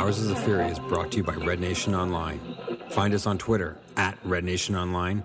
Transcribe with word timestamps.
Ours 0.00 0.18
is 0.18 0.28
the 0.28 0.36
Fury 0.36 0.64
is 0.64 0.78
brought 0.78 1.10
to 1.10 1.18
you 1.18 1.22
by 1.22 1.34
Red 1.34 1.60
Nation 1.60 1.94
Online. 1.94 2.40
Find 2.88 3.12
us 3.12 3.26
on 3.26 3.36
Twitter 3.36 3.78
at 3.98 4.16
Red 4.24 4.44
Nation 4.44 4.74
Online 4.74 5.24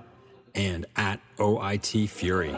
and 0.53 0.85
at 0.97 1.21
OIT 1.37 2.09
Fury. 2.09 2.51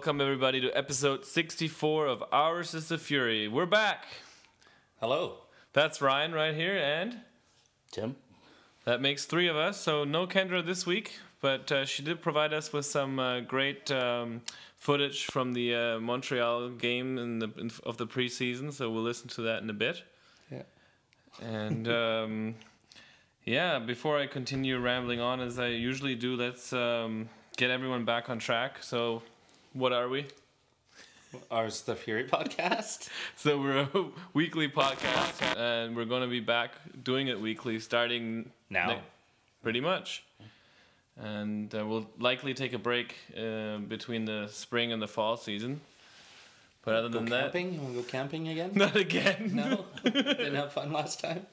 Welcome 0.00 0.22
everybody 0.22 0.62
to 0.62 0.70
episode 0.70 1.26
64 1.26 2.06
of 2.06 2.24
Ours 2.32 2.72
is 2.72 2.88
the 2.88 2.96
Fury. 2.96 3.48
We're 3.48 3.66
back. 3.66 4.06
Hello. 4.98 5.40
That's 5.74 6.00
Ryan 6.00 6.32
right 6.32 6.54
here, 6.54 6.74
and 6.74 7.18
Tim. 7.90 8.16
that 8.86 9.02
makes 9.02 9.26
three 9.26 9.46
of 9.46 9.56
us. 9.56 9.78
So 9.78 10.04
no 10.04 10.26
Kendra 10.26 10.64
this 10.64 10.86
week, 10.86 11.18
but 11.42 11.70
uh, 11.70 11.84
she 11.84 12.02
did 12.02 12.22
provide 12.22 12.54
us 12.54 12.72
with 12.72 12.86
some 12.86 13.18
uh, 13.18 13.40
great 13.40 13.90
um, 13.90 14.40
footage 14.78 15.26
from 15.26 15.52
the 15.52 15.74
uh, 15.74 16.00
Montreal 16.00 16.70
game 16.70 17.18
in 17.18 17.38
the 17.38 17.50
in, 17.58 17.70
of 17.84 17.98
the 17.98 18.06
preseason. 18.06 18.72
So 18.72 18.88
we'll 18.90 19.02
listen 19.02 19.28
to 19.28 19.42
that 19.42 19.62
in 19.62 19.68
a 19.68 19.74
bit. 19.74 20.02
Yeah. 20.50 20.62
And 21.42 21.86
um, 21.92 22.54
yeah, 23.44 23.78
before 23.78 24.18
I 24.18 24.26
continue 24.26 24.78
rambling 24.78 25.20
on 25.20 25.42
as 25.42 25.58
I 25.58 25.66
usually 25.66 26.14
do, 26.14 26.36
let's 26.36 26.72
um, 26.72 27.28
get 27.58 27.68
everyone 27.70 28.06
back 28.06 28.30
on 28.30 28.38
track. 28.38 28.82
So, 28.82 29.20
what 29.72 29.92
are 29.92 30.08
we? 30.08 30.26
Our 31.50 31.68
the 31.70 31.94
Fury 31.94 32.24
podcast. 32.24 33.08
So 33.36 33.58
we're 33.58 33.88
a 33.94 34.04
weekly 34.34 34.68
podcast, 34.68 35.56
and 35.56 35.96
we're 35.96 36.04
going 36.04 36.22
to 36.22 36.28
be 36.28 36.40
back 36.40 36.72
doing 37.02 37.28
it 37.28 37.40
weekly 37.40 37.78
starting 37.78 38.50
Now. 38.68 38.88
ne- 38.88 39.00
pretty 39.62 39.80
much. 39.80 40.24
And 41.16 41.74
uh, 41.74 41.86
we'll 41.86 42.06
likely 42.18 42.52
take 42.54 42.72
a 42.72 42.78
break 42.78 43.14
uh, 43.36 43.78
between 43.78 44.24
the 44.24 44.48
spring 44.50 44.92
and 44.92 45.00
the 45.00 45.08
fall 45.08 45.36
season. 45.36 45.80
But 46.84 46.94
other 46.94 47.08
than 47.08 47.26
that, 47.26 47.52
camping? 47.52 47.74
You 47.74 47.80
want 47.80 47.94
to 47.94 48.00
go 48.00 48.06
camping 48.08 48.48
again? 48.48 48.72
not 48.74 48.96
again. 48.96 49.50
No. 49.54 49.84
Didn't 50.04 50.54
have 50.54 50.72
fun 50.72 50.92
last 50.92 51.20
time. 51.20 51.46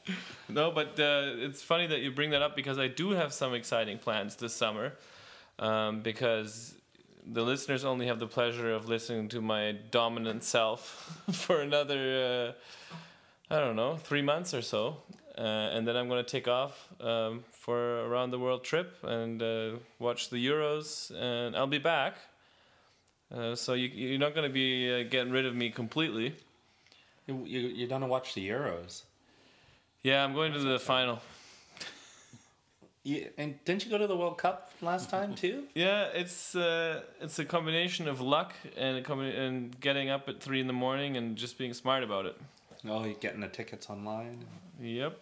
No, 0.49 0.71
but 0.71 0.99
uh, 0.99 1.35
it's 1.37 1.61
funny 1.61 1.85
that 1.87 1.99
you 1.99 2.11
bring 2.11 2.31
that 2.31 2.41
up 2.41 2.55
because 2.55 2.79
I 2.79 2.87
do 2.87 3.11
have 3.11 3.33
some 3.33 3.53
exciting 3.53 3.97
plans 3.99 4.35
this 4.37 4.53
summer. 4.53 4.93
Um, 5.59 6.01
because 6.01 6.75
the 7.31 7.43
listeners 7.43 7.83
only 7.83 8.07
have 8.07 8.19
the 8.19 8.27
pleasure 8.27 8.73
of 8.73 8.87
listening 8.87 9.27
to 9.29 9.41
my 9.41 9.73
dominant 9.91 10.43
self 10.43 11.21
for 11.31 11.61
another, 11.61 12.55
uh, 13.49 13.53
I 13.53 13.59
don't 13.59 13.75
know, 13.75 13.97
three 13.97 14.21
months 14.21 14.53
or 14.53 14.61
so. 14.61 14.97
Uh, 15.37 15.41
and 15.41 15.87
then 15.87 15.95
I'm 15.95 16.07
going 16.07 16.23
to 16.23 16.29
take 16.29 16.47
off 16.47 16.87
um, 16.99 17.43
for 17.51 17.99
a 17.99 18.07
round 18.07 18.33
the 18.33 18.39
world 18.39 18.63
trip 18.63 18.97
and 19.03 19.41
uh, 19.41 19.71
watch 19.99 20.29
the 20.31 20.43
Euros, 20.43 21.11
and 21.15 21.55
I'll 21.55 21.67
be 21.67 21.77
back. 21.77 22.17
Uh, 23.33 23.53
so 23.53 23.73
you, 23.73 23.87
you're 23.87 24.19
not 24.19 24.33
going 24.33 24.47
to 24.47 24.53
be 24.53 24.91
uh, 24.91 25.03
getting 25.09 25.31
rid 25.31 25.45
of 25.45 25.53
me 25.55 25.69
completely. 25.69 26.35
You, 27.27 27.43
you, 27.45 27.59
you're 27.59 27.89
going 27.89 28.01
to 28.01 28.07
watch 28.07 28.33
the 28.33 28.49
Euros. 28.49 29.03
Yeah, 30.01 30.23
I'm 30.23 30.33
going 30.33 30.53
to 30.53 30.59
the 30.59 30.79
final. 30.79 31.19
You, 33.07 33.29
and 33.37 33.63
didn't 33.63 33.85
you 33.85 33.89
go 33.89 33.97
to 33.97 34.05
the 34.05 34.17
World 34.17 34.37
Cup 34.37 34.69
last 34.81 35.09
time 35.09 35.33
too? 35.33 35.63
Yeah, 35.75 36.09
it's 36.13 36.55
uh, 36.55 37.03
it's 37.21 37.39
a 37.39 37.45
combination 37.45 38.09
of 38.09 38.19
luck 38.19 38.53
and 38.75 38.97
a 38.97 39.01
combi- 39.01 39.37
and 39.37 39.79
getting 39.79 40.09
up 40.09 40.27
at 40.27 40.41
three 40.41 40.59
in 40.59 40.67
the 40.67 40.73
morning 40.73 41.15
and 41.15 41.37
just 41.37 41.57
being 41.57 41.73
smart 41.73 42.03
about 42.03 42.25
it. 42.25 42.35
Oh, 42.85 43.05
you're 43.05 43.13
getting 43.13 43.39
the 43.39 43.47
tickets 43.47 43.89
online. 43.89 44.43
Yep, 44.81 45.17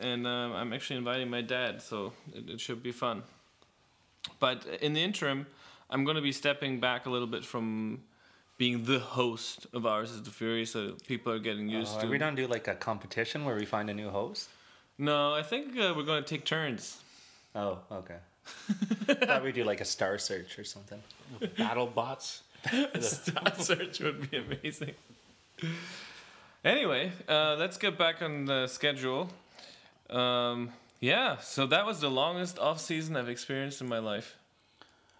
and 0.00 0.26
um, 0.26 0.52
I'm 0.52 0.72
actually 0.72 0.96
inviting 0.96 1.30
my 1.30 1.40
dad, 1.42 1.80
so 1.80 2.12
it, 2.34 2.50
it 2.50 2.60
should 2.60 2.82
be 2.82 2.90
fun. 2.90 3.22
But 4.40 4.66
in 4.80 4.92
the 4.94 5.02
interim, 5.04 5.46
I'm 5.90 6.02
going 6.04 6.16
to 6.16 6.22
be 6.22 6.32
stepping 6.32 6.80
back 6.80 7.06
a 7.06 7.10
little 7.10 7.28
bit 7.28 7.44
from 7.44 8.02
being 8.56 8.84
the 8.84 8.98
host 8.98 9.66
of 9.72 9.86
Ours 9.86 10.10
is 10.10 10.22
the 10.24 10.30
Fury, 10.32 10.66
so 10.66 10.96
people 11.06 11.32
are 11.32 11.38
getting 11.38 11.68
used 11.68 11.94
Oh, 11.98 12.00
to. 12.00 12.08
we 12.08 12.18
don't 12.18 12.34
do 12.34 12.48
like 12.48 12.66
a 12.66 12.74
competition 12.74 13.44
where 13.44 13.54
we 13.54 13.64
find 13.64 13.88
a 13.88 13.94
new 13.94 14.10
host? 14.10 14.48
No, 14.98 15.32
I 15.34 15.44
think 15.44 15.78
uh, 15.78 15.94
we're 15.96 16.02
going 16.02 16.24
to 16.24 16.28
take 16.28 16.44
turns. 16.44 16.98
Oh, 17.54 17.78
okay. 17.90 18.16
Thought 19.26 19.42
we 19.42 19.52
do 19.52 19.64
like 19.64 19.80
a 19.80 19.84
star 19.84 20.18
search 20.18 20.58
or 20.58 20.64
something. 20.64 21.02
battle 21.56 21.86
bots. 21.86 22.42
Star 23.00 23.54
search 23.58 24.00
would 24.00 24.30
be 24.30 24.36
amazing. 24.38 24.94
Anyway, 26.64 27.12
uh, 27.28 27.54
let's 27.58 27.76
get 27.76 27.96
back 27.96 28.20
on 28.22 28.46
the 28.46 28.66
schedule. 28.66 29.28
Um, 30.10 30.70
yeah, 31.00 31.38
so 31.38 31.66
that 31.66 31.86
was 31.86 32.00
the 32.00 32.10
longest 32.10 32.58
off 32.58 32.80
season 32.80 33.16
I've 33.16 33.28
experienced 33.28 33.80
in 33.80 33.88
my 33.88 33.98
life. 34.00 34.36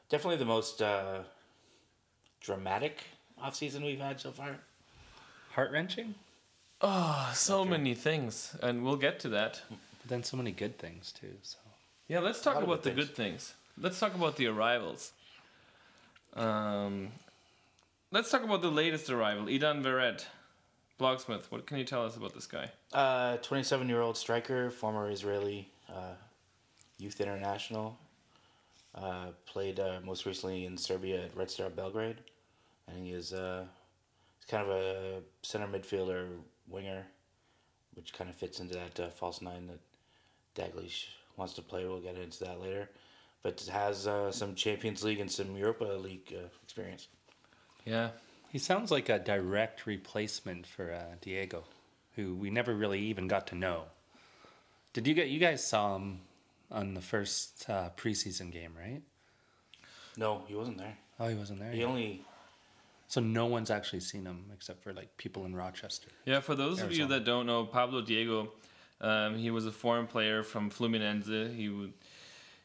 Definitely 0.08 0.38
the 0.38 0.46
most 0.46 0.82
uh, 0.82 1.20
dramatic 2.40 3.04
off 3.40 3.54
season 3.54 3.84
we've 3.84 4.00
had 4.00 4.20
so 4.20 4.32
far. 4.32 4.56
Heart 5.52 5.70
wrenching, 5.72 6.14
Oh, 6.80 7.30
so 7.34 7.64
many 7.64 7.94
things, 7.94 8.56
and 8.62 8.84
we'll 8.84 8.96
get 8.96 9.20
to 9.20 9.28
that. 9.30 9.60
but 9.68 9.78
then 10.08 10.22
so 10.22 10.36
many 10.36 10.50
good 10.52 10.78
things 10.78 11.12
too. 11.12 11.34
So 11.42 11.58
Yeah, 12.08 12.20
let's 12.20 12.40
talk 12.40 12.62
about 12.62 12.82
the 12.82 12.90
good 12.90 13.08
good 13.08 13.14
things. 13.14 13.52
Let's 13.76 14.00
talk 14.00 14.14
about 14.14 14.36
the 14.36 14.46
arrivals. 14.46 15.12
Um, 16.34 17.08
let's 18.10 18.30
talk 18.30 18.42
about 18.42 18.62
the 18.62 18.70
latest 18.70 19.10
arrival, 19.10 19.44
Idan 19.44 19.82
Vered, 19.82 20.24
Blogsmith. 20.98 21.50
What 21.50 21.66
can 21.66 21.76
you 21.76 21.84
tell 21.84 22.06
us 22.06 22.16
about 22.16 22.32
this 22.32 22.46
guy? 22.46 22.70
Uh, 22.94 23.36
27 23.36 23.90
year 23.90 24.00
old 24.00 24.16
striker, 24.16 24.70
former 24.70 25.10
Israeli 25.10 25.68
uh, 25.90 26.14
youth 26.96 27.20
international. 27.20 27.98
Uh, 28.94 29.26
played 29.44 29.78
uh, 29.78 30.00
most 30.02 30.24
recently 30.24 30.64
in 30.64 30.78
Serbia 30.78 31.24
at 31.24 31.36
Red 31.36 31.50
Star 31.50 31.68
Belgrade. 31.68 32.16
And 32.88 33.04
he 33.04 33.12
is 33.12 33.34
uh, 33.34 33.64
he's 34.38 34.46
kind 34.46 34.62
of 34.62 34.70
a 34.70 35.20
center 35.42 35.66
midfielder 35.66 36.26
winger, 36.68 37.06
which 37.94 38.14
kind 38.14 38.30
of 38.30 38.36
fits 38.36 38.60
into 38.60 38.74
that 38.74 38.98
uh, 38.98 39.10
false 39.10 39.42
nine 39.42 39.66
that 39.66 39.80
Dalglish 40.56 41.08
wants 41.38 41.54
to 41.54 41.62
play. 41.62 41.86
We'll 41.86 42.00
get 42.00 42.16
into 42.16 42.44
that 42.44 42.60
later. 42.60 42.90
But 43.42 43.60
has 43.72 44.06
uh, 44.06 44.32
some 44.32 44.54
Champions 44.54 45.04
League 45.04 45.20
and 45.20 45.30
some 45.30 45.56
Europa 45.56 45.84
League 45.84 46.34
uh, 46.34 46.48
experience. 46.62 47.08
Yeah, 47.84 48.10
he 48.50 48.58
sounds 48.58 48.90
like 48.90 49.08
a 49.08 49.18
direct 49.18 49.86
replacement 49.86 50.66
for 50.66 50.92
uh, 50.92 51.14
Diego, 51.20 51.64
who 52.16 52.34
we 52.34 52.50
never 52.50 52.74
really 52.74 53.00
even 53.00 53.28
got 53.28 53.46
to 53.48 53.54
know. 53.54 53.84
Did 54.92 55.06
you 55.06 55.14
get 55.14 55.28
you 55.28 55.38
guys 55.38 55.64
saw 55.64 55.94
him 55.96 56.20
on 56.70 56.94
the 56.94 57.00
first 57.00 57.70
uh, 57.70 57.90
preseason 57.96 58.50
game, 58.50 58.72
right? 58.76 59.02
No, 60.16 60.42
he 60.48 60.54
wasn't 60.54 60.78
there. 60.78 60.98
Oh, 61.20 61.28
he 61.28 61.36
wasn't 61.36 61.60
there. 61.60 61.70
He 61.70 61.80
yet. 61.80 61.88
only 61.88 62.24
So 63.08 63.22
no 63.22 63.46
one's 63.46 63.70
actually 63.70 64.00
seen 64.00 64.26
him 64.26 64.44
except 64.52 64.82
for 64.82 64.92
like 64.92 65.16
people 65.16 65.46
in 65.46 65.56
Rochester. 65.56 66.08
Yeah, 66.26 66.40
for 66.40 66.54
those 66.54 66.82
of 66.82 66.92
you 66.92 67.06
that 67.06 67.24
don't 67.24 67.46
know, 67.46 67.64
Pablo 67.64 68.02
Diego, 68.02 68.52
um, 69.00 69.36
he 69.36 69.50
was 69.50 69.66
a 69.66 69.72
foreign 69.72 70.06
player 70.06 70.42
from 70.42 70.70
Fluminense. 70.70 71.54
He 71.54 71.68
would, 71.68 71.92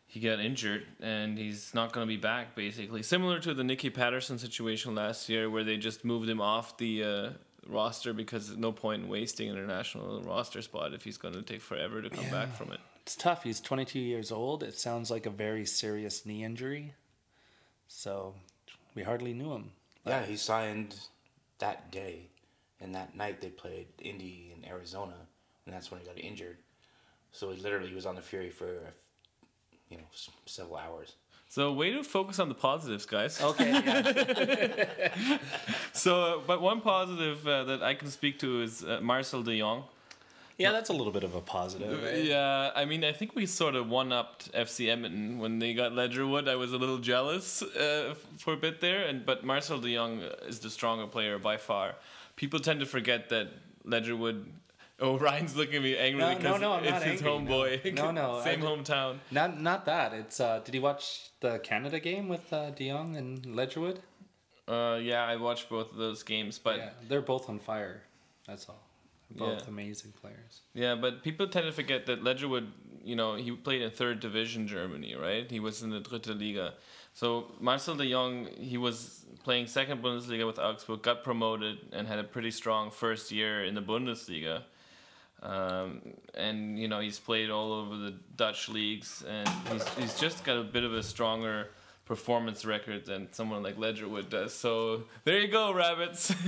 he 0.07 0.19
got 0.19 0.39
injured 0.39 0.83
and 0.99 1.38
he's 1.38 1.73
not 1.73 1.91
going 1.91 2.07
to 2.07 2.11
be 2.11 2.17
back. 2.17 2.55
Basically, 2.55 3.03
similar 3.03 3.39
to 3.39 3.53
the 3.53 3.63
Nicki 3.63 3.89
Paterson 3.89 4.38
situation 4.38 4.95
last 4.95 5.29
year, 5.29 5.49
where 5.49 5.63
they 5.63 5.77
just 5.77 6.03
moved 6.06 6.30
him 6.30 6.41
off 6.41 6.77
the 6.77 7.03
uh, 7.03 7.30
roster 7.68 8.13
because 8.13 8.47
there's 8.47 8.59
no 8.59 8.71
point 8.71 9.03
in 9.03 9.09
wasting 9.09 9.50
an 9.50 9.57
international 9.57 10.21
roster 10.21 10.62
spot 10.62 10.94
if 10.94 11.03
he's 11.03 11.18
going 11.18 11.33
to 11.33 11.41
take 11.41 11.62
forever 11.62 12.01
to 12.01 12.09
come 12.09 12.30
back 12.30 12.53
from 12.56 12.71
it. 12.71 12.79
It's 13.01 13.15
tough. 13.15 13.44
He's 13.44 13.59
22 13.59 14.00
years 14.00 14.31
old. 14.31 14.63
It 14.63 14.77
sounds 14.77 15.12
like 15.12 15.25
a 15.25 15.29
very 15.29 15.65
serious 15.65 16.25
knee 16.25 16.44
injury. 16.44 16.94
So 17.88 18.33
we 18.95 19.03
hardly 19.03 19.33
knew 19.33 19.51
him. 19.51 19.71
Yeah, 20.06 20.25
he 20.25 20.38
signed 20.38 20.95
that 21.59 21.91
day, 21.91 22.29
and 22.79 22.95
that 22.95 23.15
night 23.15 23.41
they 23.41 23.50
played 23.50 23.88
Indy 24.00 24.53
in 24.56 24.68
Arizona, 24.68 25.15
and 25.65 25.74
that's 25.75 25.89
when 25.92 26.00
he 26.00 26.06
got 26.06 26.18
injured. 26.19 26.57
So 27.31 27.51
he 27.51 27.62
literally 27.62 27.94
was 27.94 28.06
on 28.06 28.15
the 28.15 28.21
Fury 28.21 28.50
for, 28.50 28.94
you 29.89 29.98
know, 29.98 30.04
several 30.45 30.77
hours. 30.77 31.15
So 31.50 31.71
way 31.74 31.92
to 31.92 32.04
focus 32.04 32.39
on 32.39 32.50
the 32.50 32.56
positives, 32.56 33.06
guys. 33.06 33.39
Okay. 33.50 33.71
Yeah. 33.71 35.38
So, 35.94 36.21
uh, 36.21 36.42
but 36.48 36.62
one 36.62 36.81
positive 36.81 37.48
uh, 37.48 37.63
that 37.65 37.83
I 37.83 37.94
can 37.94 38.10
speak 38.10 38.39
to 38.39 38.62
is 38.62 38.83
uh, 38.83 39.00
Marcel 39.01 39.44
De 39.44 39.60
Jong. 39.60 39.83
yeah, 40.57 40.71
that's 40.71 40.89
a 40.89 40.94
little 40.94 41.12
bit 41.13 41.24
of 41.24 41.36
a 41.36 41.42
positive. 41.42 42.04
eh? 42.06 42.24
Yeah, 42.24 42.71
I 42.75 42.86
mean, 42.86 43.04
I 43.04 43.12
think 43.12 43.36
we 43.36 43.45
sort 43.45 43.75
of 43.75 43.89
one 43.89 44.12
upped 44.12 44.51
FC 44.54 44.89
Edmonton 44.89 45.38
when 45.39 45.60
they 45.60 45.74
got 45.74 45.92
Ledgerwood. 45.92 46.48
I 46.50 46.56
was 46.56 46.74
a 46.74 46.77
little 46.77 46.98
jealous 47.00 47.62
uh, 47.62 48.15
for 48.39 48.54
a 48.54 48.57
bit 48.57 48.81
there, 48.81 49.06
and 49.06 49.25
but 49.25 49.44
Marcel 49.44 49.80
De 49.80 49.94
Jong 49.95 50.21
is 50.48 50.60
the 50.60 50.69
stronger 50.69 51.07
player 51.07 51.38
by 51.39 51.57
far. 51.57 51.95
People 52.36 52.60
tend 52.60 52.80
to 52.80 52.86
forget 52.88 53.30
that 53.30 53.48
Ledgerwood 53.86 54.45
Oh, 55.00 55.18
Ryan's 55.18 55.56
looking 55.56 55.75
at 55.78 55.81
me 55.84 55.98
angrily 55.98 56.19
No, 56.19 56.31
no, 56.34 56.38
because 56.38 56.62
no, 56.62 56.72
I'm 56.74 56.84
it's 56.86 57.04
his 57.04 57.22
angry, 57.24 57.45
no. 57.45 57.56
homeboy. 57.56 57.94
No, 57.95 58.12
no, 58.12 58.42
Same 58.44 58.62
did- 58.62 58.69
hometown. 58.69 59.18
Not 59.31 59.60
not 59.60 59.86
that. 59.86 60.13
It's 60.13 60.40
uh 60.40 60.60
did 60.63 60.75
you 60.75 60.81
watch 60.81 61.30
the 61.40 61.60
Canada 61.60 62.00
game 62.00 62.30
with 62.30 62.51
uh 62.54 62.69
De 62.72 62.90
Jong 62.90 63.16
and 63.16 63.42
Ledgerwood? 63.44 63.98
Uh, 64.66 64.98
yeah, 65.01 65.25
I 65.25 65.36
watched 65.36 65.68
both 65.69 65.92
of 65.92 65.98
those 65.98 66.24
games, 66.24 66.57
but 66.57 66.78
yeah, 66.78 66.90
they're 67.10 67.22
both 67.22 67.50
on 67.50 67.60
fire. 67.60 68.04
That's 68.48 68.69
all. 68.69 68.81
Both 69.30 69.63
Yeah. 69.63 69.68
amazing 69.68 70.13
players. 70.22 70.62
Yeah, 70.74 70.96
but 70.96 71.22
people 71.24 71.48
tend 71.48 71.66
to 71.66 71.74
forget 71.74 72.06
that 72.06 72.24
Ledgerwood, 72.24 72.68
you 73.04 73.16
know, 73.18 73.36
he 73.36 73.51
played 73.51 73.81
in 73.81 73.92
third 73.92 74.22
division 74.22 74.68
Germany, 74.68 75.16
right? 75.16 75.50
He 75.51 75.60
was 75.60 75.81
in 75.84 75.89
the 75.89 76.00
Dritte 76.00 76.39
Liga. 76.39 76.75
So 77.13 77.51
Marcel 77.60 77.96
de 77.96 78.10
Jong, 78.10 78.48
he 78.57 78.78
was 78.78 79.25
playing 79.44 79.68
second 79.68 80.01
Bundesliga 80.01 80.46
with 80.48 80.60
Augsburg, 80.60 81.01
got 81.01 81.24
promoted, 81.25 81.80
and 81.92 82.07
had 82.07 82.19
a 82.19 82.24
pretty 82.24 82.51
strong 82.51 82.89
first 82.89 83.31
year 83.31 83.66
in 83.66 83.74
the 83.75 83.81
Bundesliga. 83.81 84.63
Um, 85.44 86.01
and 86.34 86.80
you 86.80 86.88
know 86.88 87.01
he's 87.01 87.19
played 87.19 87.50
all 87.50 87.74
over 87.74 87.98
the 87.98 88.16
Dutch 88.38 88.69
leagues, 88.69 89.24
and 89.28 89.48
he's 89.72 89.88
he's 89.95 90.19
just 90.19 90.44
got 90.44 90.57
a 90.57 90.63
bit 90.63 90.84
of 90.86 90.94
a 90.94 91.04
stronger 91.04 91.68
performance 92.06 92.66
record 92.66 93.06
than 93.06 93.31
someone 93.31 93.62
like 93.62 93.78
Ledgerwood 93.78 94.30
does. 94.30 94.54
So 94.54 95.04
there 95.25 95.40
you 95.40 95.48
go, 95.50 95.74
rabbits. 95.74 96.34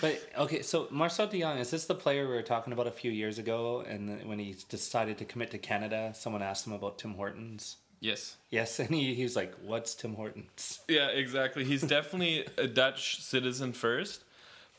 But 0.00 0.22
okay, 0.38 0.62
so 0.62 0.86
Marcel 0.92 1.26
De 1.26 1.40
Jong 1.40 1.58
is 1.58 1.70
this 1.70 1.86
the 1.86 1.94
player 1.94 2.28
we 2.28 2.34
were 2.34 2.42
talking 2.42 2.72
about 2.72 2.86
a 2.86 2.92
few 2.92 3.10
years 3.10 3.38
ago? 3.38 3.84
And 3.86 4.24
when 4.28 4.38
he 4.38 4.54
decided 4.68 5.18
to 5.18 5.24
commit 5.24 5.50
to 5.50 5.58
Canada, 5.58 6.12
someone 6.14 6.40
asked 6.40 6.66
him 6.66 6.72
about 6.72 6.98
Tim 6.98 7.14
Hortons. 7.14 7.78
yes. 8.00 8.36
Yes, 8.50 8.78
and 8.78 8.90
he, 8.90 9.14
he 9.14 9.24
was 9.24 9.34
like, 9.34 9.52
"What's 9.62 9.94
Tim 9.96 10.14
Hortons?" 10.14 10.80
Yeah, 10.88 11.08
exactly. 11.08 11.64
He's 11.64 11.82
definitely 11.82 12.46
a 12.56 12.68
Dutch 12.68 13.20
citizen 13.22 13.72
first, 13.72 14.22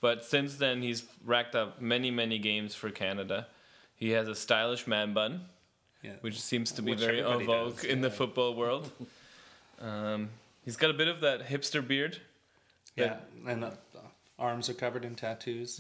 but 0.03 0.25
since 0.25 0.55
then 0.55 0.81
he's 0.81 1.05
racked 1.23 1.55
up 1.55 1.81
many, 1.81 2.11
many 2.11 2.38
games 2.38 2.75
for 2.75 2.89
Canada. 2.89 3.47
He 3.95 4.09
has 4.09 4.27
a 4.27 4.35
stylish 4.35 4.85
man 4.85 5.13
bun, 5.13 5.45
Yeah, 6.01 6.15
which 6.19 6.41
seems 6.41 6.73
to 6.73 6.81
be 6.81 6.91
Which 6.91 7.00
very 7.00 7.23
en 7.23 7.45
vogue 7.45 7.77
does, 7.77 7.85
in 7.85 8.01
the 8.01 8.11
football 8.11 8.53
world. 8.53 8.91
Um, 9.79 10.27
he's 10.65 10.75
got 10.75 10.89
a 10.89 10.94
bit 10.94 11.07
of 11.07 11.21
that 11.21 11.47
hipster 11.47 11.88
beard. 11.88 12.17
yeah, 12.97 13.15
and 13.47 13.63
uh, 13.63 13.71
arms 14.38 14.69
are 14.69 14.73
covered 14.73 15.05
in 15.05 15.15
tattoos. 15.15 15.79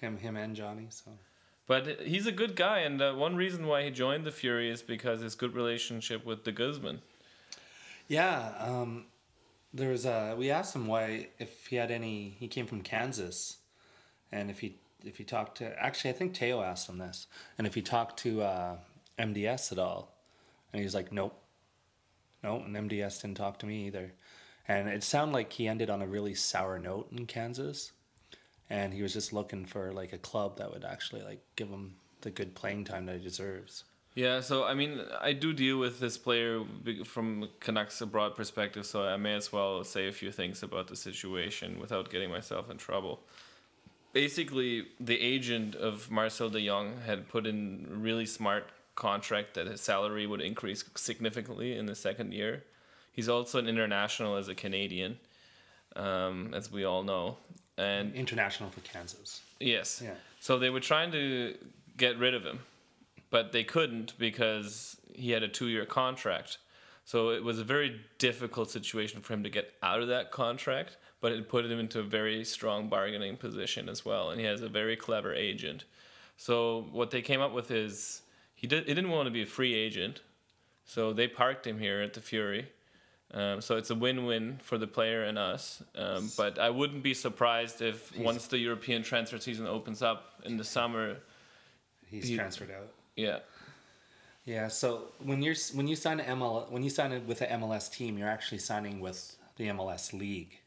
Him, 0.00 0.18
him, 0.18 0.36
and 0.36 0.56
Johnny. 0.56 0.88
So 0.90 1.12
But 1.68 2.00
he's 2.00 2.26
a 2.26 2.32
good 2.32 2.56
guy, 2.56 2.80
and 2.80 3.00
uh, 3.00 3.12
one 3.14 3.36
reason 3.36 3.68
why 3.68 3.84
he 3.84 3.90
joined 3.92 4.24
the 4.24 4.32
Fury 4.32 4.68
is 4.68 4.82
because 4.82 5.20
his 5.20 5.36
good 5.36 5.54
relationship 5.54 6.26
with 6.26 6.42
De 6.42 6.50
Guzman. 6.50 7.00
yeah, 8.08 8.54
um, 8.58 9.04
there 9.76 9.90
was 9.90 10.06
a. 10.06 10.34
We 10.36 10.50
asked 10.50 10.74
him 10.74 10.86
why 10.86 11.28
if 11.38 11.66
he 11.66 11.76
had 11.76 11.90
any. 11.90 12.36
He 12.38 12.48
came 12.48 12.66
from 12.66 12.82
Kansas, 12.82 13.58
and 14.32 14.50
if 14.50 14.60
he 14.60 14.76
if 15.04 15.18
he 15.18 15.24
talked 15.24 15.58
to 15.58 15.82
actually 15.82 16.10
I 16.10 16.14
think 16.14 16.34
Teo 16.34 16.62
asked 16.62 16.88
him 16.88 16.98
this, 16.98 17.26
and 17.58 17.66
if 17.66 17.74
he 17.74 17.82
talked 17.82 18.18
to 18.20 18.42
uh, 18.42 18.76
MDS 19.18 19.72
at 19.72 19.78
all, 19.78 20.14
and 20.72 20.80
he 20.80 20.84
was 20.84 20.94
like, 20.94 21.12
nope, 21.12 21.40
no, 22.42 22.56
and 22.56 22.74
MDS 22.74 23.22
didn't 23.22 23.36
talk 23.36 23.58
to 23.60 23.66
me 23.66 23.86
either, 23.86 24.12
and 24.66 24.88
it 24.88 25.02
sounded 25.02 25.34
like 25.34 25.52
he 25.52 25.68
ended 25.68 25.90
on 25.90 26.02
a 26.02 26.06
really 26.06 26.34
sour 26.34 26.78
note 26.78 27.12
in 27.12 27.26
Kansas, 27.26 27.92
and 28.68 28.94
he 28.94 29.02
was 29.02 29.12
just 29.12 29.32
looking 29.32 29.66
for 29.66 29.92
like 29.92 30.12
a 30.12 30.18
club 30.18 30.58
that 30.58 30.72
would 30.72 30.84
actually 30.84 31.22
like 31.22 31.40
give 31.54 31.68
him 31.68 31.94
the 32.22 32.30
good 32.30 32.54
playing 32.54 32.84
time 32.84 33.06
that 33.06 33.16
he 33.16 33.22
deserves. 33.22 33.84
Yeah, 34.16 34.40
so 34.40 34.64
I 34.64 34.72
mean, 34.72 35.02
I 35.20 35.34
do 35.34 35.52
deal 35.52 35.78
with 35.78 36.00
this 36.00 36.16
player 36.16 36.62
from 37.04 37.50
Canucks 37.60 38.00
abroad 38.00 38.34
perspective, 38.34 38.86
so 38.86 39.04
I 39.04 39.18
may 39.18 39.34
as 39.34 39.52
well 39.52 39.84
say 39.84 40.08
a 40.08 40.12
few 40.12 40.32
things 40.32 40.62
about 40.62 40.88
the 40.88 40.96
situation 40.96 41.78
without 41.78 42.08
getting 42.08 42.30
myself 42.30 42.70
in 42.70 42.78
trouble. 42.78 43.20
Basically, 44.14 44.86
the 44.98 45.20
agent 45.20 45.74
of 45.74 46.10
Marcel 46.10 46.48
de 46.48 46.66
Jong 46.66 47.02
had 47.04 47.28
put 47.28 47.46
in 47.46 47.88
a 47.92 47.94
really 47.94 48.24
smart 48.24 48.70
contract 48.94 49.52
that 49.52 49.66
his 49.66 49.82
salary 49.82 50.26
would 50.26 50.40
increase 50.40 50.82
significantly 50.94 51.76
in 51.76 51.84
the 51.84 51.94
second 51.94 52.32
year. 52.32 52.64
He's 53.12 53.28
also 53.28 53.58
an 53.58 53.68
international 53.68 54.36
as 54.36 54.48
a 54.48 54.54
Canadian, 54.54 55.18
um, 55.94 56.54
as 56.54 56.72
we 56.72 56.84
all 56.84 57.02
know, 57.02 57.36
and 57.76 58.14
International 58.14 58.70
for 58.70 58.80
Kansas. 58.80 59.42
Yes. 59.60 60.00
Yeah. 60.02 60.14
So 60.40 60.58
they 60.58 60.70
were 60.70 60.80
trying 60.80 61.12
to 61.12 61.54
get 61.98 62.18
rid 62.18 62.32
of 62.32 62.44
him, 62.44 62.60
but 63.30 63.52
they 63.52 63.64
couldn't 63.64 64.18
because 64.18 64.96
he 65.14 65.30
had 65.30 65.42
a 65.42 65.48
two 65.48 65.66
year 65.66 65.84
contract. 65.84 66.58
So 67.04 67.30
it 67.30 67.42
was 67.42 67.60
a 67.60 67.64
very 67.64 68.00
difficult 68.18 68.70
situation 68.70 69.20
for 69.20 69.32
him 69.32 69.44
to 69.44 69.50
get 69.50 69.74
out 69.82 70.00
of 70.00 70.08
that 70.08 70.32
contract, 70.32 70.96
but 71.20 71.30
it 71.32 71.48
put 71.48 71.64
him 71.64 71.78
into 71.78 72.00
a 72.00 72.02
very 72.02 72.44
strong 72.44 72.88
bargaining 72.88 73.36
position 73.36 73.88
as 73.88 74.04
well. 74.04 74.30
And 74.30 74.40
he 74.40 74.46
has 74.46 74.62
a 74.62 74.68
very 74.68 74.96
clever 74.96 75.32
agent. 75.32 75.84
So 76.36 76.88
what 76.90 77.10
they 77.10 77.22
came 77.22 77.40
up 77.40 77.52
with 77.52 77.70
is 77.70 78.22
he, 78.56 78.66
did, 78.66 78.88
he 78.88 78.94
didn't 78.94 79.10
want 79.10 79.26
to 79.26 79.30
be 79.30 79.42
a 79.42 79.46
free 79.46 79.74
agent. 79.74 80.20
So 80.84 81.12
they 81.12 81.28
parked 81.28 81.66
him 81.66 81.78
here 81.78 82.02
at 82.02 82.12
the 82.12 82.20
Fury. 82.20 82.68
Um, 83.32 83.60
so 83.60 83.76
it's 83.76 83.90
a 83.90 83.94
win-win 83.94 84.58
for 84.62 84.78
the 84.78 84.86
player 84.86 85.24
and 85.24 85.38
us. 85.38 85.82
Um, 85.94 86.30
but 86.36 86.58
I 86.58 86.70
wouldn't 86.70 87.02
be 87.02 87.14
surprised 87.14 87.82
if 87.82 88.16
once 88.18 88.46
the 88.48 88.58
European 88.58 89.02
transfer 89.02 89.38
season 89.38 89.66
opens 89.66 90.02
up 90.02 90.40
in 90.44 90.56
the 90.56 90.64
summer, 90.64 91.18
He's 92.06 92.28
He- 92.28 92.36
transferred 92.36 92.70
out. 92.70 92.88
Yeah, 93.16 93.38
Yeah, 94.44 94.68
so 94.68 95.08
when 95.18 95.42
you're 95.42 95.56
when 95.74 95.88
you 95.88 95.96
sign 95.96 96.20
an 96.20 96.38
ML 96.38 96.70
when 96.70 96.82
you 96.82 96.90
sign 96.90 97.12
it 97.12 97.26
with 97.26 97.40
the 97.40 97.46
MLS 97.46 97.90
team, 97.90 98.16
you're 98.18 98.28
actually 98.28 98.58
signing 98.58 99.00
with 99.00 99.36
the 99.56 99.68
MLS 99.68 100.12
league. 100.12 100.60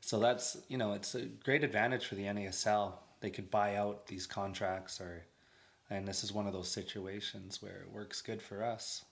So 0.00 0.18
that's 0.18 0.58
you 0.68 0.76
know 0.76 0.92
it's 0.92 1.14
a 1.14 1.22
great 1.22 1.64
advantage 1.64 2.06
for 2.06 2.16
the 2.16 2.24
NASL. 2.24 2.92
They 3.20 3.30
could 3.30 3.50
buy 3.50 3.76
out 3.76 4.06
these 4.06 4.26
contracts, 4.26 5.00
or 5.00 5.24
and 5.90 6.06
this 6.06 6.22
is 6.22 6.32
one 6.32 6.46
of 6.46 6.52
those 6.52 6.70
situations 6.70 7.62
where 7.62 7.80
it 7.82 7.92
works 7.92 8.20
good 8.20 8.42
for 8.42 8.62
us. 8.62 9.04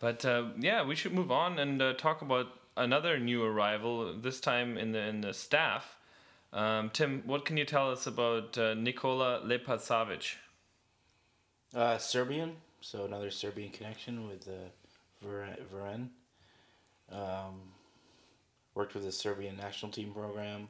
But 0.00 0.24
uh, 0.24 0.46
yeah, 0.58 0.84
we 0.84 0.96
should 0.96 1.12
move 1.12 1.30
on 1.30 1.58
and 1.58 1.80
uh, 1.80 1.92
talk 1.94 2.22
about 2.22 2.46
another 2.76 3.18
new 3.18 3.44
arrival. 3.44 4.14
This 4.14 4.40
time 4.40 4.76
in 4.76 4.92
the 4.92 5.00
in 5.00 5.20
the 5.20 5.32
staff. 5.32 5.96
Um, 6.52 6.90
Tim, 6.90 7.22
what 7.24 7.44
can 7.44 7.56
you 7.56 7.64
tell 7.64 7.90
us 7.90 8.06
about 8.06 8.58
uh, 8.58 8.74
Nikola 8.74 9.40
Lepasavic? 9.44 10.34
Uh, 11.74 11.96
Serbian, 11.98 12.56
so 12.80 13.04
another 13.04 13.30
Serbian 13.30 13.70
connection 13.70 14.28
with 14.28 14.46
uh, 14.48 15.26
Varen. 15.26 15.56
Varen. 15.72 16.08
Um, 17.10 17.60
worked 18.74 18.94
with 18.94 19.04
the 19.04 19.12
Serbian 19.12 19.56
national 19.56 19.92
team 19.92 20.12
program, 20.12 20.68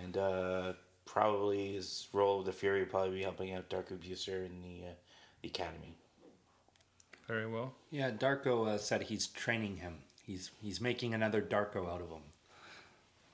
and 0.00 0.16
uh, 0.16 0.72
probably 1.04 1.74
his 1.74 2.08
role 2.12 2.38
with 2.38 2.46
the 2.46 2.52
Fury 2.52 2.80
would 2.80 2.90
probably 2.90 3.16
be 3.16 3.22
helping 3.22 3.54
out 3.54 3.68
Darko 3.68 3.98
Buser 3.98 4.46
in 4.46 4.62
the, 4.62 4.86
uh, 4.86 4.92
the 5.42 5.48
academy. 5.48 5.96
Very 7.28 7.46
well. 7.46 7.74
Yeah, 7.90 8.10
Darko 8.10 8.66
uh, 8.68 8.78
said 8.78 9.02
he's 9.02 9.26
training 9.26 9.76
him. 9.76 9.98
He's 10.24 10.50
he's 10.60 10.80
making 10.80 11.14
another 11.14 11.42
Darko 11.42 11.92
out 11.92 12.00
of 12.00 12.08
him. 12.08 12.22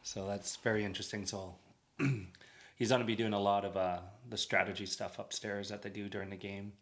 So 0.03 0.27
that's 0.27 0.57
very 0.57 0.85
interesting. 0.85 1.27
So 1.27 1.55
he's 2.79 2.89
going 2.89 3.01
to 3.01 3.07
be 3.07 3.17
doing 3.17 3.33
a 3.33 3.41
lot 3.41 3.65
of 3.65 3.77
uh, 3.77 3.99
the 4.29 4.37
strategy 4.39 4.87
stuff 4.87 5.19
upstairs 5.19 5.69
that 5.69 5.83
they 5.83 5.91
do 5.91 6.09
during 6.09 6.31
the 6.31 6.37
game, 6.37 6.73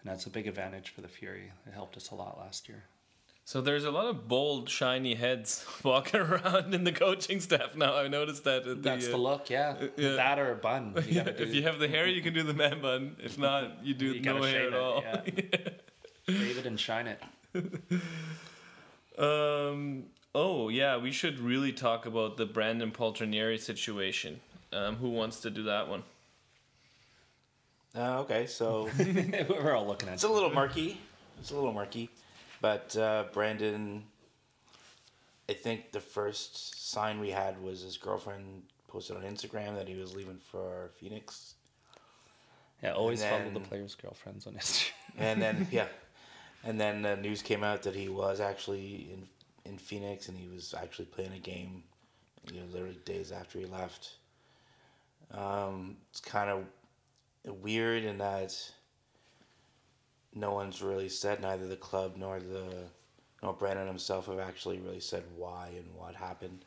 and 0.00 0.10
that's 0.10 0.26
a 0.26 0.30
big 0.30 0.46
advantage 0.46 0.88
for 0.90 1.00
the 1.02 1.08
Fury. 1.08 1.52
It 1.66 1.74
helped 1.74 1.96
us 1.96 2.10
a 2.10 2.14
lot 2.14 2.38
last 2.38 2.68
year. 2.68 2.84
So 3.44 3.62
there's 3.62 3.84
a 3.84 3.90
lot 3.90 4.04
of 4.06 4.28
bold, 4.28 4.68
shiny 4.68 5.14
heads 5.14 5.64
walking 5.82 6.20
around 6.20 6.74
in 6.74 6.84
the 6.84 6.92
coaching 6.92 7.40
staff 7.40 7.74
now. 7.76 7.96
I 7.96 8.06
noticed 8.08 8.44
that. 8.44 8.66
At 8.68 8.82
That's 8.82 9.06
the, 9.06 9.14
uh, 9.14 9.18
look, 9.18 9.48
yeah. 9.48 9.74
yeah. 9.96 10.16
That 10.16 10.38
or 10.38 10.52
a 10.52 10.56
bun. 10.56 10.92
You 10.96 11.02
yeah, 11.08 11.22
do, 11.24 11.42
if 11.44 11.54
you 11.54 11.62
have 11.62 11.78
the 11.78 11.88
hair, 11.88 12.06
you 12.06 12.20
can 12.20 12.34
do 12.34 12.42
the 12.42 12.52
man 12.52 12.82
bun. 12.82 13.16
If 13.22 13.38
not, 13.38 13.82
you 13.82 13.94
do 13.94 14.12
You 14.12 14.20
no 14.20 14.42
hair 14.42 14.66
at 14.66 14.66
it, 14.68 14.74
all. 14.74 15.02
yeah. 15.02 15.22
shave 16.28 16.58
it 16.58 16.66
and 16.66 16.78
shine 16.78 17.06
it. 17.06 17.22
Um. 19.18 20.04
Oh 20.34 20.68
yeah, 20.68 20.98
we 20.98 21.10
should 21.10 21.40
really 21.40 21.72
talk 21.72 22.04
about 22.04 22.36
the 22.36 22.44
Brandon 22.46 22.90
Poltronieri 22.92 23.58
situation. 23.58 24.40
Um, 24.72 24.96
who 24.96 25.10
wants 25.10 25.40
to 25.40 25.50
do 25.50 25.64
that 25.64 25.88
one? 25.88 26.02
Uh, 27.96 28.20
okay, 28.20 28.46
so 28.46 28.88
We're 28.98 29.74
all 29.74 29.86
looking 29.86 30.08
at 30.08 30.14
it's 30.14 30.22
a 30.24 30.28
little 30.28 30.50
murky. 30.52 31.00
It's 31.40 31.50
a 31.50 31.54
little 31.54 31.72
murky, 31.72 32.10
but 32.60 32.96
uh, 32.96 33.24
Brandon. 33.32 34.04
I 35.50 35.54
think 35.54 35.92
the 35.92 36.00
first 36.00 36.90
sign 36.90 37.20
we 37.20 37.30
had 37.30 37.62
was 37.62 37.80
his 37.80 37.96
girlfriend 37.96 38.64
posted 38.86 39.16
on 39.16 39.22
Instagram 39.22 39.76
that 39.76 39.88
he 39.88 39.94
was 39.94 40.14
leaving 40.14 40.36
for 40.36 40.90
Phoenix, 41.00 41.54
Yeah, 42.82 42.92
always 42.92 43.22
And 43.22 43.30
follow 43.44 43.54
the 43.54 43.66
players' 43.66 43.94
girlfriends 43.94 44.46
on 44.46 44.52
Instagram. 44.54 44.92
and 45.16 45.40
then 45.40 45.66
yeah, 45.72 45.86
and 46.64 46.78
then 46.78 47.00
the 47.00 47.16
news 47.16 47.40
came 47.40 47.64
out 47.64 47.82
that 47.84 47.94
he 47.94 48.10
was 48.10 48.40
actually 48.40 49.08
in 49.10 49.26
in 49.64 49.78
Phoenix 49.78 50.28
and 50.28 50.36
he 50.36 50.48
was 50.48 50.74
actually 50.74 51.06
playing 51.06 51.32
a 51.32 51.38
game, 51.38 51.82
you 52.52 52.60
know, 52.60 52.66
literally 52.70 52.98
days 53.06 53.32
after 53.32 53.58
he 53.58 53.64
left. 53.64 54.10
Um, 55.32 55.96
it's 56.10 56.20
kind 56.20 56.50
of 56.50 56.64
weird 57.62 58.04
in 58.04 58.18
that 58.18 58.54
no 60.34 60.52
one's 60.52 60.82
really 60.82 61.08
said 61.08 61.40
neither 61.40 61.66
the 61.66 61.76
club 61.76 62.14
nor 62.16 62.38
the 62.40 62.84
nor 63.42 63.52
Brandon 63.52 63.86
himself 63.86 64.26
have 64.26 64.40
actually 64.40 64.78
really 64.80 65.00
said 65.00 65.22
why 65.36 65.70
and 65.76 65.86
what 65.94 66.14
happened. 66.14 66.64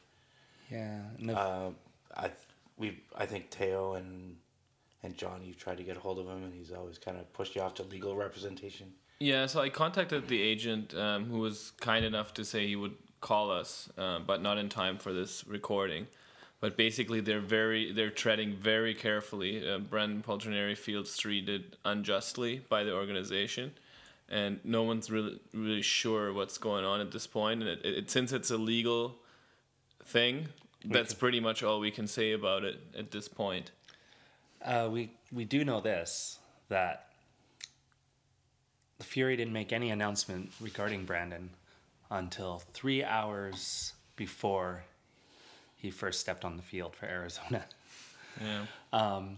Yeah, 0.69 1.01
and 1.19 1.31
if, 1.31 1.37
Uh, 1.37 1.69
I 2.15 2.31
we 2.77 3.01
I 3.15 3.25
think 3.25 3.49
Teo 3.49 3.93
and 3.95 4.37
And 5.03 5.17
John, 5.17 5.43
you 5.43 5.55
tried 5.55 5.77
to 5.77 5.83
get 5.83 5.97
a 5.97 5.99
hold 5.99 6.19
of 6.19 6.27
him, 6.27 6.43
and 6.43 6.53
he's 6.53 6.71
always 6.71 6.99
kind 6.99 7.17
of 7.17 7.31
pushed 7.33 7.55
you 7.55 7.61
off 7.61 7.73
to 7.75 7.83
legal 7.83 8.15
representation. 8.15 8.93
Yeah, 9.19 9.47
so 9.47 9.59
I 9.59 9.69
contacted 9.69 10.27
the 10.27 10.41
agent 10.41 10.93
um, 10.93 11.25
who 11.25 11.39
was 11.39 11.71
kind 11.79 12.05
enough 12.05 12.33
to 12.35 12.45
say 12.45 12.67
he 12.67 12.75
would 12.75 12.95
call 13.19 13.49
us, 13.51 13.89
uh, 13.97 14.19
but 14.19 14.41
not 14.41 14.57
in 14.59 14.69
time 14.69 14.97
for 14.99 15.11
this 15.11 15.45
recording. 15.47 16.05
But 16.61 16.77
basically, 16.77 17.21
they're 17.21 17.39
very 17.41 17.91
they're 17.91 18.11
treading 18.11 18.55
very 18.55 18.93
carefully. 18.93 19.67
Uh, 19.67 19.79
Brandon 19.79 20.21
Poltronieri 20.21 20.77
feels 20.77 21.17
treated 21.17 21.75
unjustly 21.83 22.61
by 22.69 22.83
the 22.83 22.93
organization, 22.93 23.71
and 24.29 24.59
no 24.63 24.83
one's 24.83 25.09
really 25.09 25.39
really 25.53 25.81
sure 25.81 26.31
what's 26.31 26.59
going 26.59 26.85
on 26.85 27.01
at 27.01 27.11
this 27.11 27.25
point. 27.25 27.61
And 27.61 27.69
it, 27.69 27.85
it, 27.85 28.11
since 28.11 28.31
it's 28.31 28.51
a 28.51 28.57
legal 28.57 29.15
thing, 30.05 30.49
that's 30.85 31.15
pretty 31.15 31.39
much 31.39 31.63
all 31.63 31.79
we 31.79 31.89
can 31.89 32.05
say 32.07 32.33
about 32.33 32.63
it 32.63 32.79
at 32.97 33.09
this 33.09 33.27
point. 33.27 33.71
Uh, 34.63 34.87
we 34.91 35.09
we 35.31 35.45
do 35.45 35.65
know 35.65 35.81
this 35.81 36.37
that 36.69 37.07
the 38.99 39.03
Fury 39.03 39.35
didn't 39.35 39.53
make 39.53 39.73
any 39.73 39.89
announcement 39.89 40.51
regarding 40.61 41.05
Brandon 41.05 41.49
until 42.11 42.61
three 42.73 43.03
hours 43.03 43.93
before 44.15 44.83
he 45.81 45.89
first 45.91 46.19
stepped 46.19 46.45
on 46.45 46.57
the 46.57 46.63
field 46.63 46.95
for 46.95 47.05
Arizona. 47.07 47.65
Yeah. 48.41 48.65
Um, 48.93 49.37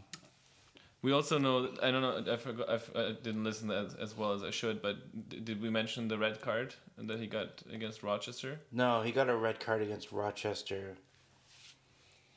We 1.01 1.11
also 1.13 1.39
know. 1.39 1.67
I 1.81 1.89
don't 1.91 2.01
know. 2.03 2.31
I 2.33 2.37
forgot. 2.37 2.69
I 2.95 3.13
didn't 3.23 3.43
listen 3.43 3.71
as, 3.71 3.95
as 3.95 4.15
well 4.15 4.33
as 4.33 4.43
I 4.43 4.51
should. 4.51 4.81
But 4.81 4.95
d- 5.29 5.39
did 5.39 5.61
we 5.61 5.69
mention 5.71 6.07
the 6.07 6.17
red 6.17 6.39
card 6.41 6.75
that 6.97 7.19
he 7.19 7.25
got 7.27 7.63
against 7.73 8.03
Rochester? 8.03 8.59
No, 8.71 9.01
he 9.01 9.11
got 9.11 9.29
a 9.29 9.35
red 9.35 9.59
card 9.59 9.81
against 9.81 10.11
Rochester. 10.11 10.95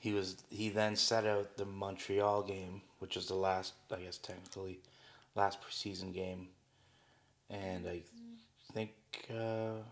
He 0.00 0.12
was 0.14 0.36
he 0.48 0.70
then 0.70 0.96
set 0.96 1.26
out 1.26 1.58
the 1.58 1.66
Montreal 1.66 2.42
game, 2.42 2.80
which 3.00 3.16
was 3.16 3.26
the 3.28 3.34
last, 3.48 3.74
I 3.94 4.00
guess 4.00 4.16
technically, 4.18 4.80
last 5.34 5.58
preseason 5.62 6.12
game, 6.14 6.48
and 7.50 7.86
I 7.86 8.00
think 8.72 8.92
uh, 9.30 9.82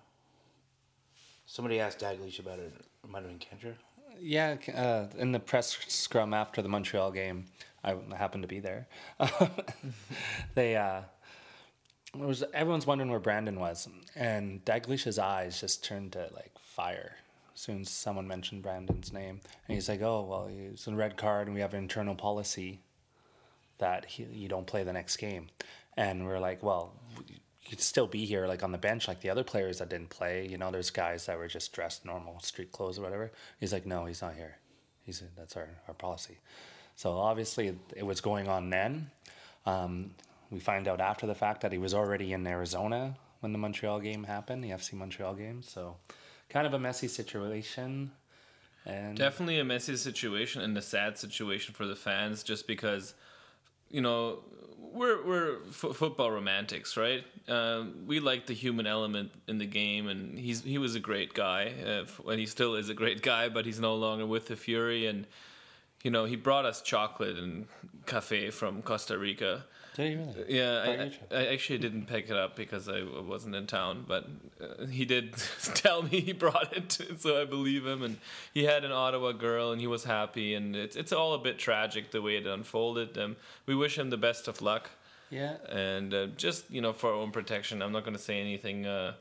somebody 1.46 1.78
asked 1.78 2.00
Dalglish 2.00 2.38
about 2.40 2.58
it. 2.58 2.72
It 3.04 3.10
might 3.10 3.22
have 3.22 3.28
been 3.28 3.38
Kendra. 3.38 3.74
Yeah, 4.20 4.56
uh, 4.74 5.06
in 5.18 5.32
the 5.32 5.40
press 5.40 5.78
scrum 5.88 6.34
after 6.34 6.62
the 6.62 6.68
Montreal 6.68 7.10
game, 7.12 7.46
I 7.82 7.96
happened 8.16 8.42
to 8.42 8.48
be 8.48 8.60
there. 8.60 8.86
they 10.54 10.76
uh, 10.76 11.02
was 12.14 12.42
everyone's 12.52 12.86
wondering 12.86 13.10
where 13.10 13.20
Brandon 13.20 13.58
was, 13.58 13.88
and 14.14 14.64
Dalglish's 14.64 15.18
eyes 15.18 15.60
just 15.60 15.84
turned 15.84 16.12
to 16.12 16.30
like 16.34 16.52
fire 16.58 17.16
as 17.54 17.60
soon 17.60 17.82
as 17.82 17.90
someone 17.90 18.26
mentioned 18.26 18.62
Brandon's 18.62 19.12
name, 19.12 19.40
and 19.68 19.74
he's 19.74 19.88
like, 19.88 20.02
"Oh 20.02 20.26
well, 20.28 20.46
he's 20.46 20.86
a 20.86 20.94
red 20.94 21.16
card, 21.16 21.46
and 21.46 21.54
we 21.54 21.60
have 21.60 21.74
an 21.74 21.82
internal 21.82 22.14
policy 22.14 22.80
that 23.78 24.06
he, 24.06 24.24
you 24.24 24.48
don't 24.48 24.66
play 24.66 24.84
the 24.84 24.92
next 24.92 25.16
game," 25.16 25.48
and 25.96 26.26
we're 26.26 26.38
like, 26.40 26.62
"Well." 26.62 26.92
Could 27.68 27.80
still 27.80 28.06
be 28.06 28.26
here, 28.26 28.46
like 28.46 28.62
on 28.62 28.72
the 28.72 28.78
bench, 28.78 29.08
like 29.08 29.20
the 29.20 29.30
other 29.30 29.44
players 29.44 29.78
that 29.78 29.88
didn't 29.88 30.10
play. 30.10 30.46
You 30.46 30.58
know, 30.58 30.70
there's 30.70 30.90
guys 30.90 31.26
that 31.26 31.38
were 31.38 31.48
just 31.48 31.72
dressed 31.72 32.04
normal 32.04 32.38
street 32.40 32.72
clothes 32.72 32.98
or 32.98 33.02
whatever. 33.02 33.32
He's 33.58 33.72
like, 33.72 33.86
no, 33.86 34.04
he's 34.04 34.20
not 34.20 34.34
here. 34.34 34.58
He's 35.02 35.22
that's 35.36 35.56
our, 35.56 35.68
our 35.88 35.94
policy. 35.94 36.38
So 36.96 37.12
obviously 37.12 37.76
it 37.96 38.04
was 38.04 38.20
going 38.20 38.48
on 38.48 38.70
then. 38.70 39.10
Um, 39.66 40.10
we 40.50 40.60
find 40.60 40.86
out 40.86 41.00
after 41.00 41.26
the 41.26 41.34
fact 41.34 41.62
that 41.62 41.72
he 41.72 41.78
was 41.78 41.94
already 41.94 42.32
in 42.32 42.46
Arizona 42.46 43.16
when 43.40 43.52
the 43.52 43.58
Montreal 43.58 44.00
game 44.00 44.24
happened, 44.24 44.62
the 44.62 44.70
FC 44.70 44.94
Montreal 44.94 45.34
game. 45.34 45.62
So 45.62 45.96
kind 46.48 46.66
of 46.66 46.74
a 46.74 46.78
messy 46.78 47.08
situation. 47.08 48.12
And 48.86 49.16
Definitely 49.16 49.58
a 49.58 49.64
messy 49.64 49.96
situation 49.96 50.62
and 50.62 50.76
a 50.76 50.82
sad 50.82 51.18
situation 51.18 51.74
for 51.74 51.86
the 51.86 51.96
fans, 51.96 52.42
just 52.42 52.66
because, 52.66 53.14
you 53.90 54.00
know, 54.00 54.40
we're 54.92 55.24
we're 55.24 55.56
f- 55.68 55.96
football 55.96 56.30
romantics, 56.30 56.96
right? 56.96 57.24
Um, 57.48 58.04
we 58.06 58.20
like 58.20 58.46
the 58.46 58.54
human 58.54 58.86
element 58.86 59.30
in 59.48 59.58
the 59.58 59.66
game, 59.66 60.08
and 60.08 60.38
he's 60.38 60.62
he 60.62 60.78
was 60.78 60.94
a 60.94 61.00
great 61.00 61.34
guy, 61.34 61.72
uh, 61.86 62.30
and 62.30 62.38
he 62.40 62.46
still 62.46 62.74
is 62.74 62.88
a 62.88 62.94
great 62.94 63.22
guy, 63.22 63.48
but 63.48 63.66
he's 63.66 63.80
no 63.80 63.94
longer 63.94 64.26
with 64.26 64.48
the 64.48 64.56
Fury, 64.56 65.06
and 65.06 65.26
you 66.02 66.10
know 66.10 66.24
he 66.24 66.36
brought 66.36 66.64
us 66.64 66.82
chocolate 66.82 67.36
and 67.36 67.66
cafe 68.06 68.50
from 68.50 68.82
Costa 68.82 69.18
Rica. 69.18 69.64
Did 69.94 70.10
he 70.10 70.16
really? 70.16 70.44
Yeah, 70.58 71.10
I. 71.30 71.36
I 71.36 71.46
actually 71.46 71.78
didn't 71.78 72.06
pick 72.06 72.28
it 72.28 72.36
up 72.36 72.56
because 72.56 72.88
I 72.88 73.02
wasn't 73.04 73.54
in 73.54 73.66
town, 73.68 74.04
but 74.08 74.26
uh, 74.60 74.86
he 74.86 75.04
did 75.04 75.34
tell 75.74 76.02
me 76.02 76.20
he 76.20 76.32
brought 76.32 76.76
it, 76.76 76.98
so 77.18 77.40
I 77.40 77.44
believe 77.44 77.86
him. 77.86 78.02
And 78.02 78.18
he 78.52 78.64
had 78.64 78.84
an 78.84 78.90
Ottawa 78.92 79.32
girl, 79.32 79.70
and 79.70 79.80
he 79.80 79.86
was 79.86 80.02
happy. 80.04 80.54
And 80.54 80.74
it's 80.74 80.96
it's 80.96 81.12
all 81.12 81.32
a 81.34 81.38
bit 81.38 81.58
tragic 81.58 82.10
the 82.10 82.20
way 82.20 82.36
it 82.36 82.46
unfolded. 82.46 83.16
Um, 83.16 83.36
we 83.66 83.74
wish 83.76 83.96
him 83.96 84.10
the 84.10 84.16
best 84.16 84.48
of 84.48 84.60
luck, 84.60 84.90
Yeah. 85.30 85.58
and 85.68 86.12
uh, 86.12 86.26
just 86.36 86.68
you 86.70 86.80
know 86.80 86.92
for 86.92 87.10
our 87.10 87.16
own 87.16 87.30
protection, 87.30 87.80
I'm 87.80 87.92
not 87.92 88.02
going 88.04 88.16
to 88.16 88.22
say 88.22 88.40
anything 88.40 88.86
uh, 88.86 89.14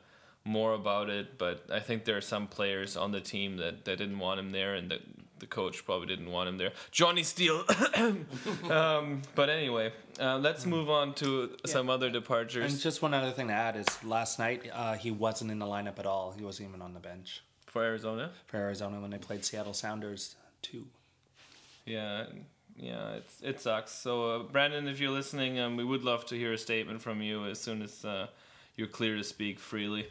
more 0.43 0.73
about 0.73 1.09
it. 1.09 1.37
But 1.37 1.65
I 1.71 1.81
think 1.81 2.05
there 2.05 2.17
are 2.17 2.21
some 2.21 2.47
players 2.47 2.97
on 2.97 3.11
the 3.11 3.21
team 3.21 3.57
that, 3.57 3.85
that 3.85 3.97
didn't 3.99 4.17
want 4.17 4.39
him 4.39 4.49
there, 4.51 4.73
and 4.73 4.89
that 4.89 5.01
the 5.39 5.47
coach 5.47 5.85
probably 5.85 6.07
didn't 6.07 6.31
want 6.31 6.49
him 6.49 6.57
there. 6.57 6.71
Johnny 6.91 7.23
Steele. 7.23 7.63
um, 8.69 9.21
but 9.35 9.49
anyway, 9.49 9.91
uh, 10.19 10.37
let's 10.37 10.65
move 10.65 10.89
on 10.89 11.13
to 11.15 11.55
some 11.65 11.89
other 11.89 12.09
departures. 12.09 12.71
And 12.71 12.81
just 12.81 13.01
one 13.01 13.13
other 13.13 13.31
thing 13.31 13.47
to 13.47 13.53
add 13.53 13.75
is 13.75 13.85
last 14.03 14.39
night 14.39 14.69
uh, 14.71 14.93
he 14.93 15.11
wasn't 15.11 15.51
in 15.51 15.59
the 15.59 15.65
lineup 15.65 15.99
at 15.99 16.05
all. 16.05 16.31
He 16.31 16.43
wasn't 16.43 16.69
even 16.69 16.81
on 16.81 16.93
the 16.93 16.99
bench 16.99 17.43
for 17.65 17.83
Arizona. 17.83 18.31
for 18.45 18.57
Arizona 18.57 19.01
when 19.01 19.11
they 19.11 19.17
played 19.17 19.43
Seattle 19.43 19.73
Sounders 19.73 20.35
two. 20.61 20.85
Yeah, 21.85 22.25
yeah, 22.77 23.13
it's 23.13 23.41
it 23.41 23.61
sucks. 23.61 23.91
So 23.91 24.29
uh, 24.29 24.39
Brandon, 24.43 24.87
if 24.87 24.99
you're 24.99 25.11
listening, 25.11 25.59
um, 25.59 25.75
we 25.75 25.83
would 25.83 26.03
love 26.03 26.25
to 26.27 26.35
hear 26.35 26.53
a 26.53 26.57
statement 26.57 27.01
from 27.01 27.21
you 27.21 27.45
as 27.45 27.59
soon 27.59 27.81
as 27.81 28.05
uh, 28.05 28.27
you're 28.75 28.87
clear 28.87 29.17
to 29.17 29.23
speak 29.23 29.59
freely. 29.59 30.07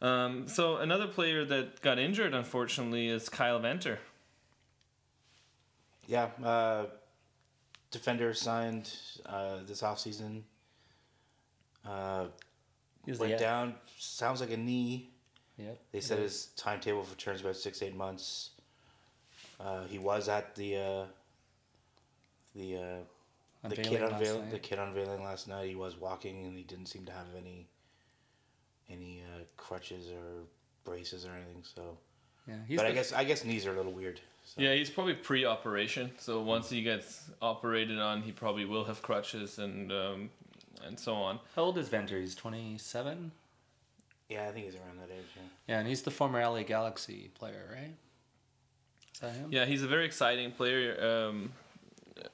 Um, 0.00 0.48
so 0.48 0.76
another 0.76 1.06
player 1.06 1.44
that 1.46 1.80
got 1.80 1.98
injured, 1.98 2.34
unfortunately, 2.34 3.08
is 3.08 3.28
Kyle 3.28 3.58
Venter. 3.58 3.98
Yeah, 6.06 6.28
uh, 6.42 6.86
defender 7.90 8.34
signed 8.34 8.92
uh, 9.26 9.58
this 9.66 9.82
offseason. 9.82 10.42
Uh, 11.86 12.26
went 13.06 13.18
the- 13.18 13.36
down. 13.38 13.74
Sounds 13.98 14.40
like 14.40 14.50
a 14.50 14.56
knee. 14.56 15.10
Yep. 15.56 15.78
They 15.92 16.00
said 16.00 16.18
his 16.18 16.46
timetable 16.56 17.04
for 17.04 17.16
turns 17.16 17.40
about 17.40 17.56
six 17.56 17.80
eight 17.80 17.94
months. 17.94 18.50
Uh, 19.60 19.84
he 19.84 19.98
was 19.98 20.28
at 20.28 20.54
the 20.56 20.76
uh, 20.76 21.04
the 22.56 22.76
uh, 22.76 23.68
the 23.68 23.76
kid 23.76 23.86
Unveiling 23.86 24.02
last 24.02 24.12
unveil 24.20 24.38
night. 24.40 24.50
the 24.50 24.58
kid 24.58 24.78
unveiling 24.78 25.22
last 25.22 25.48
night. 25.48 25.68
He 25.68 25.74
was 25.76 25.96
walking 25.96 26.44
and 26.44 26.56
he 26.56 26.64
didn't 26.64 26.86
seem 26.86 27.04
to 27.04 27.12
have 27.12 27.26
any 27.36 27.68
any 28.90 29.22
uh, 29.32 29.44
crutches 29.56 30.08
or 30.08 30.42
braces 30.84 31.24
or 31.24 31.30
anything. 31.30 31.62
So, 31.62 31.98
Yeah, 32.48 32.76
but 32.76 32.86
I 32.86 32.92
guess 32.92 33.12
I 33.12 33.22
guess 33.24 33.44
knees 33.44 33.64
are 33.66 33.72
a 33.72 33.76
little 33.76 33.92
weird. 33.92 34.20
So. 34.44 34.60
Yeah, 34.60 34.74
he's 34.74 34.90
probably 34.90 35.14
pre-operation. 35.14 36.12
So 36.18 36.42
once 36.42 36.68
he 36.68 36.82
gets 36.82 37.30
operated 37.40 37.98
on, 37.98 38.22
he 38.22 38.30
probably 38.30 38.66
will 38.66 38.84
have 38.84 39.00
crutches 39.00 39.58
and 39.58 39.90
um, 39.90 40.30
and 40.86 40.98
so 40.98 41.14
on. 41.14 41.40
How 41.56 41.62
old 41.62 41.78
is 41.78 41.88
Venter? 41.88 42.20
He's 42.20 42.34
27? 42.34 43.32
yeah, 44.28 44.48
I 44.48 44.52
think 44.52 44.66
he's 44.66 44.74
around 44.74 44.98
that 44.98 45.10
age. 45.10 45.24
Yeah. 45.36 45.42
Yeah, 45.68 45.78
and 45.78 45.88
he's 45.88 46.02
the 46.02 46.10
former 46.10 46.40
LA 46.40 46.62
Galaxy 46.62 47.30
player, 47.34 47.70
right? 47.72 47.94
Is 49.14 49.20
that 49.20 49.32
him? 49.32 49.48
Yeah, 49.50 49.64
he's 49.64 49.82
a 49.82 49.86
very 49.88 50.04
exciting 50.04 50.52
player. 50.52 51.26
Um, 51.28 51.52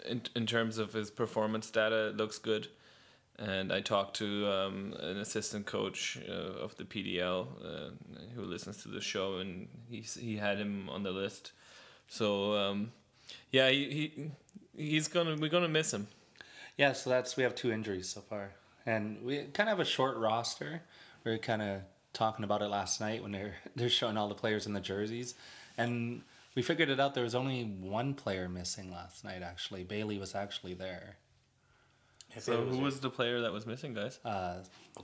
in 0.09 0.23
in 0.35 0.47
terms 0.47 0.79
of 0.79 0.93
his 0.93 1.11
performance 1.11 1.71
data, 1.71 2.09
it 2.09 2.17
looks 2.17 2.39
good. 2.39 2.69
And 3.39 3.73
I 3.73 3.81
talked 3.81 4.17
to 4.17 4.47
um, 4.53 4.95
an 5.01 5.17
assistant 5.17 5.65
coach 5.65 6.19
uh, 6.29 6.33
of 6.33 6.77
the 6.77 6.85
PDL 6.85 7.47
uh, 7.65 7.91
who 8.35 8.43
listens 8.43 8.83
to 8.83 8.89
the 8.89 9.01
show, 9.01 9.39
and 9.39 9.69
he 9.89 10.01
he 10.01 10.37
had 10.37 10.59
him 10.59 10.91
on 10.91 11.03
the 11.03 11.11
list. 11.13 11.53
So 12.11 12.55
um, 12.57 12.93
yeah, 13.53 13.71
he, 13.71 14.13
he 14.77 14.85
he's 14.91 15.09
gonna 15.09 15.37
we're 15.41 15.49
gonna 15.49 15.69
miss 15.69 15.95
him. 15.95 16.09
Yeah, 16.77 16.93
so 16.93 17.09
that's 17.09 17.37
we 17.37 17.45
have 17.45 17.55
two 17.55 17.71
injuries 17.73 18.09
so 18.09 18.21
far, 18.21 18.51
and 18.85 19.23
we 19.25 19.39
kind 19.55 19.69
of 19.71 19.79
have 19.79 19.81
a 19.81 19.85
short 19.85 20.17
roster. 20.19 20.83
We 21.25 21.31
were 21.31 21.39
kind 21.39 21.63
of 21.63 21.81
talking 22.13 22.45
about 22.45 22.63
it 22.63 22.67
last 22.69 23.01
night 23.01 23.23
when 23.23 23.31
they're 23.33 23.55
they're 23.77 23.89
showing 23.89 24.17
all 24.17 24.29
the 24.29 24.35
players 24.35 24.67
in 24.67 24.73
the 24.75 24.81
jerseys, 24.81 25.35
and 25.79 26.23
we 26.57 26.63
figured 26.63 26.89
it 26.91 26.99
out. 26.99 27.15
There 27.15 27.23
was 27.25 27.37
only 27.37 27.63
one 27.65 28.15
player 28.15 28.49
missing 28.49 28.91
last 28.91 29.25
night. 29.25 29.43
Actually, 29.43 29.85
Bailey 29.85 30.19
was 30.19 30.35
actually 30.35 30.75
there. 30.75 31.17
If 32.35 32.43
So 32.45 32.63
it 32.63 32.69
who 32.69 32.79
a- 32.79 32.83
was 32.83 32.99
the 33.01 33.11
player 33.11 33.41
that 33.43 33.53
was 33.53 33.67
missing, 33.67 33.95
guys? 33.95 34.19
Uh, 34.25 34.57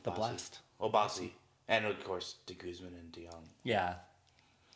the 0.02 0.10
Obasi. 0.10 0.14
blast. 0.16 0.58
Obasi, 0.80 1.30
and 1.68 1.84
of 1.86 2.02
course 2.02 2.34
De 2.46 2.54
Guzman 2.54 2.94
and 2.98 3.12
De 3.12 3.22
Jong. 3.30 3.48
Yeah, 3.64 3.94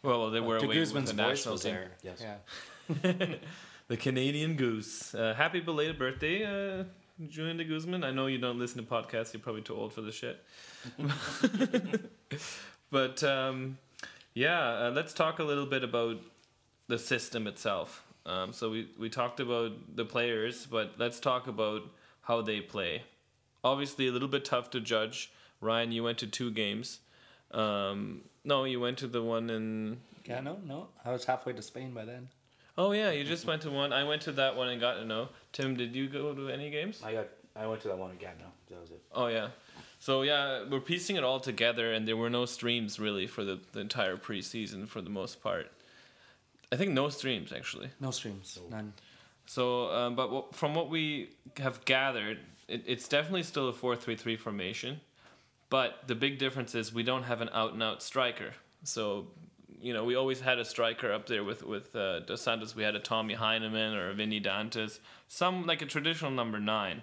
Well, 0.02 0.20
well 0.20 0.30
they 0.30 0.40
were 0.40 0.58
De 0.58 0.66
away 0.66 0.78
with 0.78 0.92
the 0.92 1.00
voice 1.00 1.14
national 1.14 1.58
team. 1.58 1.74
there. 1.74 1.90
Yes. 2.02 2.22
Yeah. 2.22 3.34
The 3.90 3.96
Canadian 3.96 4.54
Goose. 4.54 5.16
Uh, 5.16 5.34
happy 5.36 5.58
belated 5.58 5.98
birthday, 5.98 6.44
uh, 6.44 6.84
Julian 7.28 7.56
de 7.56 7.64
Guzman. 7.64 8.04
I 8.04 8.12
know 8.12 8.28
you 8.28 8.38
don't 8.38 8.56
listen 8.56 8.76
to 8.84 8.88
podcasts. 8.88 9.32
You're 9.32 9.42
probably 9.42 9.62
too 9.62 9.74
old 9.74 9.92
for 9.92 10.00
this 10.00 10.14
shit. 10.14 10.40
but 12.92 13.24
um, 13.24 13.78
yeah, 14.32 14.60
uh, 14.60 14.92
let's 14.94 15.12
talk 15.12 15.40
a 15.40 15.42
little 15.42 15.66
bit 15.66 15.82
about 15.82 16.18
the 16.86 17.00
system 17.00 17.48
itself. 17.48 18.04
Um, 18.26 18.52
so 18.52 18.70
we 18.70 18.90
we 18.96 19.10
talked 19.10 19.40
about 19.40 19.72
the 19.96 20.04
players, 20.04 20.66
but 20.66 20.94
let's 20.98 21.18
talk 21.18 21.48
about 21.48 21.82
how 22.22 22.42
they 22.42 22.60
play. 22.60 23.02
Obviously, 23.64 24.06
a 24.06 24.12
little 24.12 24.28
bit 24.28 24.44
tough 24.44 24.70
to 24.70 24.80
judge. 24.80 25.32
Ryan, 25.60 25.90
you 25.90 26.04
went 26.04 26.18
to 26.18 26.28
two 26.28 26.52
games. 26.52 27.00
Um, 27.52 28.22
no, 28.44 28.64
you 28.64 28.80
went 28.80 28.98
to 28.98 29.06
the 29.06 29.22
one 29.22 29.50
in. 29.50 29.98
Yeah, 30.24 30.40
no, 30.40 30.58
no. 30.64 30.88
I 31.04 31.12
was 31.12 31.24
halfway 31.24 31.52
to 31.52 31.62
Spain 31.62 31.92
by 31.92 32.04
then. 32.04 32.28
Oh 32.78 32.92
yeah, 32.92 33.10
you 33.10 33.24
just 33.24 33.46
went 33.46 33.62
to 33.62 33.70
one. 33.70 33.92
I 33.92 34.04
went 34.04 34.22
to 34.22 34.32
that 34.32 34.56
one 34.56 34.68
and 34.68 34.80
got 34.80 34.94
to 34.94 35.04
know. 35.04 35.28
Tim, 35.52 35.76
did 35.76 35.94
you 35.94 36.08
go 36.08 36.34
to 36.34 36.48
any 36.48 36.70
games? 36.70 37.02
I 37.04 37.12
got. 37.12 37.28
I 37.56 37.66
went 37.66 37.82
to 37.82 37.88
that 37.88 37.98
one 37.98 38.12
in 38.12 38.16
Gatineau. 38.16 38.46
That 38.70 38.80
was 38.80 38.90
it. 38.90 39.02
Oh 39.12 39.26
yeah. 39.26 39.48
So 39.98 40.22
yeah, 40.22 40.64
we're 40.70 40.80
piecing 40.80 41.16
it 41.16 41.24
all 41.24 41.40
together, 41.40 41.92
and 41.92 42.08
there 42.08 42.16
were 42.16 42.30
no 42.30 42.46
streams 42.46 42.98
really 42.98 43.26
for 43.26 43.44
the, 43.44 43.60
the 43.72 43.80
entire 43.80 44.16
preseason 44.16 44.88
for 44.88 45.02
the 45.02 45.10
most 45.10 45.42
part. 45.42 45.70
I 46.72 46.76
think 46.76 46.92
no 46.92 47.08
streams 47.08 47.52
actually. 47.52 47.90
No 48.00 48.10
streams, 48.10 48.58
none. 48.70 48.94
So, 49.46 49.90
um, 49.90 50.14
but 50.14 50.30
what, 50.30 50.54
from 50.54 50.74
what 50.74 50.88
we 50.88 51.30
have 51.58 51.84
gathered, 51.84 52.38
it, 52.68 52.84
it's 52.86 53.08
definitely 53.08 53.42
still 53.42 53.68
a 53.68 53.72
four-three-three 53.72 54.36
formation, 54.36 55.00
but 55.70 56.06
the 56.06 56.14
big 56.14 56.38
difference 56.38 56.74
is 56.74 56.92
we 56.92 57.02
don't 57.02 57.22
have 57.22 57.40
an 57.40 57.48
out-and-out 57.52 58.02
striker. 58.02 58.52
So, 58.82 59.28
you 59.80 59.94
know, 59.94 60.04
we 60.04 60.16
always 60.16 60.40
had 60.40 60.58
a 60.58 60.64
striker 60.64 61.12
up 61.12 61.26
there 61.26 61.44
with 61.44 61.62
with 61.62 61.94
uh, 61.96 62.20
Dos 62.20 62.42
Santos. 62.42 62.76
We 62.76 62.82
had 62.82 62.96
a 62.96 62.98
Tommy 62.98 63.34
Heinemann 63.34 63.94
or 63.94 64.10
a 64.10 64.14
Vini 64.14 64.40
Dantas, 64.40 64.98
some 65.28 65.66
like 65.66 65.80
a 65.80 65.86
traditional 65.86 66.30
number 66.30 66.58
nine. 66.60 67.02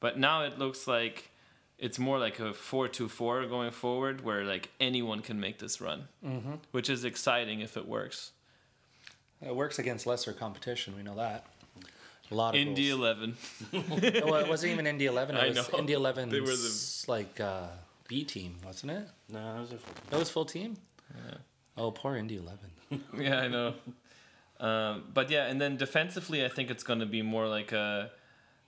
But 0.00 0.18
now 0.18 0.44
it 0.44 0.58
looks 0.58 0.86
like 0.86 1.30
it's 1.78 1.98
more 1.98 2.18
like 2.18 2.38
a 2.38 2.54
four-two-four 2.54 3.46
going 3.46 3.70
forward, 3.70 4.22
where 4.24 4.44
like 4.44 4.70
anyone 4.80 5.20
can 5.20 5.40
make 5.40 5.58
this 5.58 5.80
run, 5.80 6.08
mm-hmm. 6.24 6.54
which 6.70 6.88
is 6.88 7.04
exciting 7.04 7.60
if 7.60 7.76
it 7.76 7.86
works. 7.86 8.32
It 9.42 9.54
works 9.54 9.78
against 9.78 10.06
lesser 10.06 10.32
competition. 10.32 10.96
We 10.96 11.02
know 11.02 11.16
that. 11.16 11.44
A 12.30 12.34
lot 12.34 12.54
of 12.54 12.60
Indy 12.60 12.88
goals. 12.88 13.00
Eleven. 13.00 13.36
well, 13.72 14.36
it 14.36 14.48
wasn't 14.48 14.72
even 14.72 14.86
Indy 14.86 15.06
Eleven. 15.06 15.36
It 15.36 15.42
I 15.42 15.48
was 15.48 15.72
know. 15.72 15.78
Indy 15.78 15.92
Eleven. 15.92 16.28
They 16.28 16.40
were 16.40 16.46
the- 16.46 17.04
like 17.08 17.40
uh, 17.40 17.68
B 18.08 18.24
team, 18.24 18.56
wasn't 18.64 18.92
it? 18.92 19.08
No, 19.30 19.54
that 19.54 19.60
was 19.60 19.72
it. 19.72 19.80
For, 19.80 20.10
That 20.10 20.18
was 20.18 20.30
full 20.30 20.44
team. 20.44 20.76
Yeah. 21.14 21.34
Oh, 21.76 21.90
poor 21.90 22.16
Indy 22.16 22.36
Eleven. 22.36 22.70
Yeah, 23.18 23.40
I 23.40 23.48
know. 23.48 23.74
Um, 24.60 25.04
but 25.12 25.30
yeah, 25.30 25.46
and 25.46 25.60
then 25.60 25.76
defensively, 25.76 26.44
I 26.44 26.48
think 26.48 26.70
it's 26.70 26.82
going 26.84 27.00
to 27.00 27.06
be 27.06 27.22
more 27.22 27.48
like 27.48 27.72
a. 27.72 28.10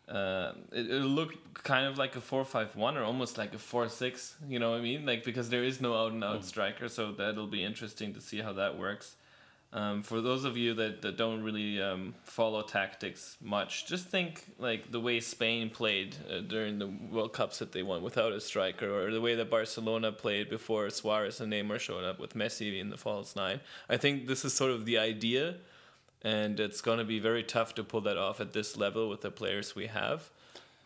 Uh, 0.08 0.52
it, 0.72 0.90
it'll 0.90 1.06
look 1.08 1.34
kind 1.62 1.86
of 1.86 1.98
like 1.98 2.16
a 2.16 2.20
four-five-one 2.20 2.96
or 2.96 3.04
almost 3.04 3.36
like 3.38 3.54
a 3.54 3.58
four-six. 3.58 4.36
You 4.48 4.58
know 4.58 4.70
what 4.70 4.78
I 4.78 4.82
mean? 4.82 5.04
Like 5.06 5.22
because 5.22 5.50
there 5.50 5.62
is 5.62 5.80
no 5.80 5.94
out-and-out 5.94 6.44
striker, 6.44 6.88
so 6.88 7.12
that'll 7.12 7.46
be 7.46 7.62
interesting 7.62 8.14
to 8.14 8.20
see 8.20 8.40
how 8.40 8.52
that 8.54 8.78
works. 8.78 9.16
Um, 9.70 10.02
for 10.02 10.22
those 10.22 10.44
of 10.44 10.56
you 10.56 10.72
that, 10.74 11.02
that 11.02 11.18
don't 11.18 11.42
really 11.42 11.80
um, 11.82 12.14
follow 12.24 12.62
tactics 12.62 13.36
much, 13.42 13.86
just 13.86 14.06
think 14.08 14.44
like 14.58 14.90
the 14.90 15.00
way 15.00 15.20
Spain 15.20 15.68
played 15.68 16.16
uh, 16.30 16.38
during 16.40 16.78
the 16.78 16.86
World 16.86 17.34
Cups 17.34 17.58
that 17.58 17.72
they 17.72 17.82
won 17.82 18.02
without 18.02 18.32
a 18.32 18.40
striker, 18.40 18.90
or 18.90 19.10
the 19.10 19.20
way 19.20 19.34
that 19.34 19.50
Barcelona 19.50 20.10
played 20.10 20.48
before 20.48 20.88
Suarez 20.88 21.40
and 21.42 21.52
Neymar 21.52 21.78
showed 21.80 22.04
up 22.04 22.18
with 22.18 22.32
Messi 22.34 22.80
in 22.80 22.88
the 22.88 22.96
false 22.96 23.36
nine. 23.36 23.60
I 23.90 23.98
think 23.98 24.26
this 24.26 24.42
is 24.42 24.54
sort 24.54 24.70
of 24.70 24.86
the 24.86 24.96
idea, 24.96 25.56
and 26.22 26.58
it's 26.58 26.80
going 26.80 26.98
to 26.98 27.04
be 27.04 27.18
very 27.18 27.42
tough 27.42 27.74
to 27.74 27.84
pull 27.84 28.00
that 28.02 28.16
off 28.16 28.40
at 28.40 28.54
this 28.54 28.74
level 28.78 29.10
with 29.10 29.20
the 29.20 29.30
players 29.30 29.76
we 29.76 29.88
have, 29.88 30.30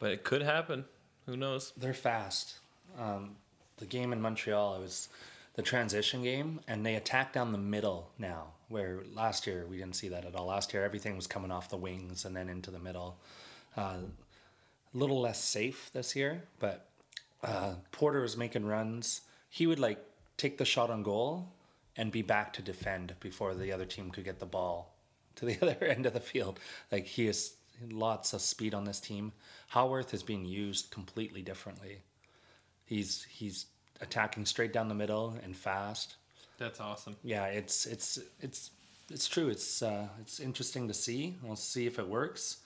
but 0.01 0.11
it 0.11 0.25
could 0.25 0.43
happen. 0.43 0.87
Who 1.27 1.37
knows? 1.37 1.73
They're 1.77 1.95
fast. 1.95 2.59
Um, 2.99 3.37
the 3.77 3.87
game 3.87 4.13
in 4.13 4.21
Montreal, 4.21 4.75
I 4.75 4.79
was 4.79 5.09
the 5.55 5.63
transition 5.63 6.23
game, 6.23 6.61
and 6.67 6.85
they 6.85 6.95
attack 6.95 7.33
down 7.33 7.53
the 7.53 7.59
middle 7.59 8.11
now. 8.19 8.49
Where 8.69 9.01
last 9.15 9.47
year 9.47 9.67
we 9.69 9.77
didn't 9.77 9.97
see 9.97 10.09
that 10.09 10.25
at 10.25 10.35
all. 10.35 10.47
Last 10.47 10.73
year 10.73 10.85
everything 10.85 11.15
was 11.15 11.27
coming 11.27 11.51
off 11.51 11.69
the 11.69 11.77
wings 11.77 12.25
and 12.25 12.35
then 12.35 12.49
into 12.49 12.71
the 12.71 12.79
middle. 12.79 13.19
Uh, 13.77 13.99
a 14.95 14.99
little 14.99 15.21
less 15.21 15.43
safe 15.43 15.91
this 15.93 16.17
year, 16.17 16.43
but 16.59 16.89
uh, 17.43 17.75
Porter 17.91 18.23
was 18.23 18.37
making 18.37 18.65
runs. 18.65 19.23
He 19.51 19.67
would 19.67 19.79
like 19.79 19.99
take 20.37 20.59
the 20.59 20.65
shot 20.65 20.91
on 20.91 21.03
goal 21.03 21.49
and 21.97 22.11
be 22.11 22.23
back 22.23 22.53
to 22.55 22.63
defend 22.63 23.15
before 23.21 23.55
the 23.55 23.73
other 23.73 23.85
team 23.85 24.11
could 24.11 24.25
get 24.25 24.39
the 24.39 24.47
ball 24.47 24.95
to 25.37 25.45
the 25.45 25.59
other 25.61 25.85
end 25.85 26.07
of 26.07 26.15
the 26.15 26.21
field. 26.21 26.59
Like 26.91 27.07
he 27.07 27.27
has 27.27 27.55
lots 27.91 28.33
of 28.33 28.41
speed 28.41 28.75
on 28.75 28.85
this 28.85 29.01
team. 29.01 29.33
Haworth 29.69 30.15
is 30.15 30.23
being 30.23 30.45
used 30.45 30.91
completely 30.91 31.43
differently. 31.43 31.99
He's 32.85 33.27
he's 33.31 33.67
attacking 34.03 34.45
straight 34.45 34.73
down 34.73 34.89
the 34.89 34.95
middle 34.95 35.37
and 35.43 35.57
fast. 35.57 36.17
That's 36.59 36.81
awesome. 36.81 37.17
Yeah, 37.25 37.47
it's 37.47 37.87
it's 37.87 38.19
it's 38.41 38.71
it's 39.11 39.29
true. 39.29 39.49
It's 39.49 39.83
uh, 39.83 40.09
it's 40.21 40.41
interesting 40.41 40.89
to 40.89 40.95
see. 40.95 41.37
We'll 41.43 41.57
see 41.57 41.87
if 41.87 41.99
it 41.99 42.07
works, 42.07 42.59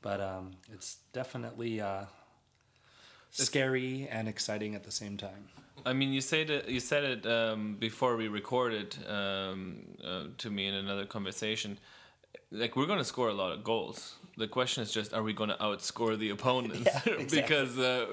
but 0.00 0.20
um, 0.20 0.52
it's 0.72 0.98
definitely 1.12 1.80
uh, 1.80 2.04
scary 3.30 4.08
and 4.10 4.28
exciting 4.28 4.74
at 4.74 4.84
the 4.84 4.92
same 4.92 5.16
time. 5.16 5.48
I 5.84 5.92
mean, 5.92 6.12
you 6.12 6.20
said 6.20 6.50
it. 6.50 6.68
You 6.68 6.80
said 6.80 7.04
it 7.04 7.26
um, 7.26 7.76
before 7.78 8.16
we 8.16 8.28
recorded 8.28 8.96
um, 9.08 9.80
uh, 10.04 10.24
to 10.38 10.50
me 10.50 10.66
in 10.66 10.74
another 10.74 11.06
conversation. 11.06 11.78
Like 12.50 12.76
we're 12.76 12.86
going 12.86 12.98
to 12.98 13.04
score 13.04 13.28
a 13.28 13.34
lot 13.34 13.52
of 13.52 13.64
goals. 13.64 14.14
The 14.42 14.48
question 14.48 14.82
is 14.82 14.90
just, 14.90 15.14
are 15.14 15.22
we 15.22 15.32
going 15.32 15.50
to 15.50 15.56
outscore 15.56 16.18
the 16.18 16.30
opponents? 16.30 16.80
Yeah, 17.06 17.14
exactly. 17.20 17.40
because 17.40 17.78
uh, 17.78 18.06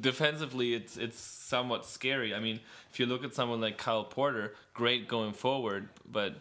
defensively, 0.00 0.74
it's 0.74 0.96
it's 0.96 1.20
somewhat 1.20 1.84
scary. 1.86 2.32
I 2.32 2.38
mean, 2.38 2.60
if 2.92 3.00
you 3.00 3.06
look 3.06 3.24
at 3.24 3.34
someone 3.34 3.60
like 3.60 3.78
Kyle 3.78 4.04
Porter, 4.04 4.54
great 4.74 5.08
going 5.08 5.32
forward, 5.32 5.88
but 6.08 6.36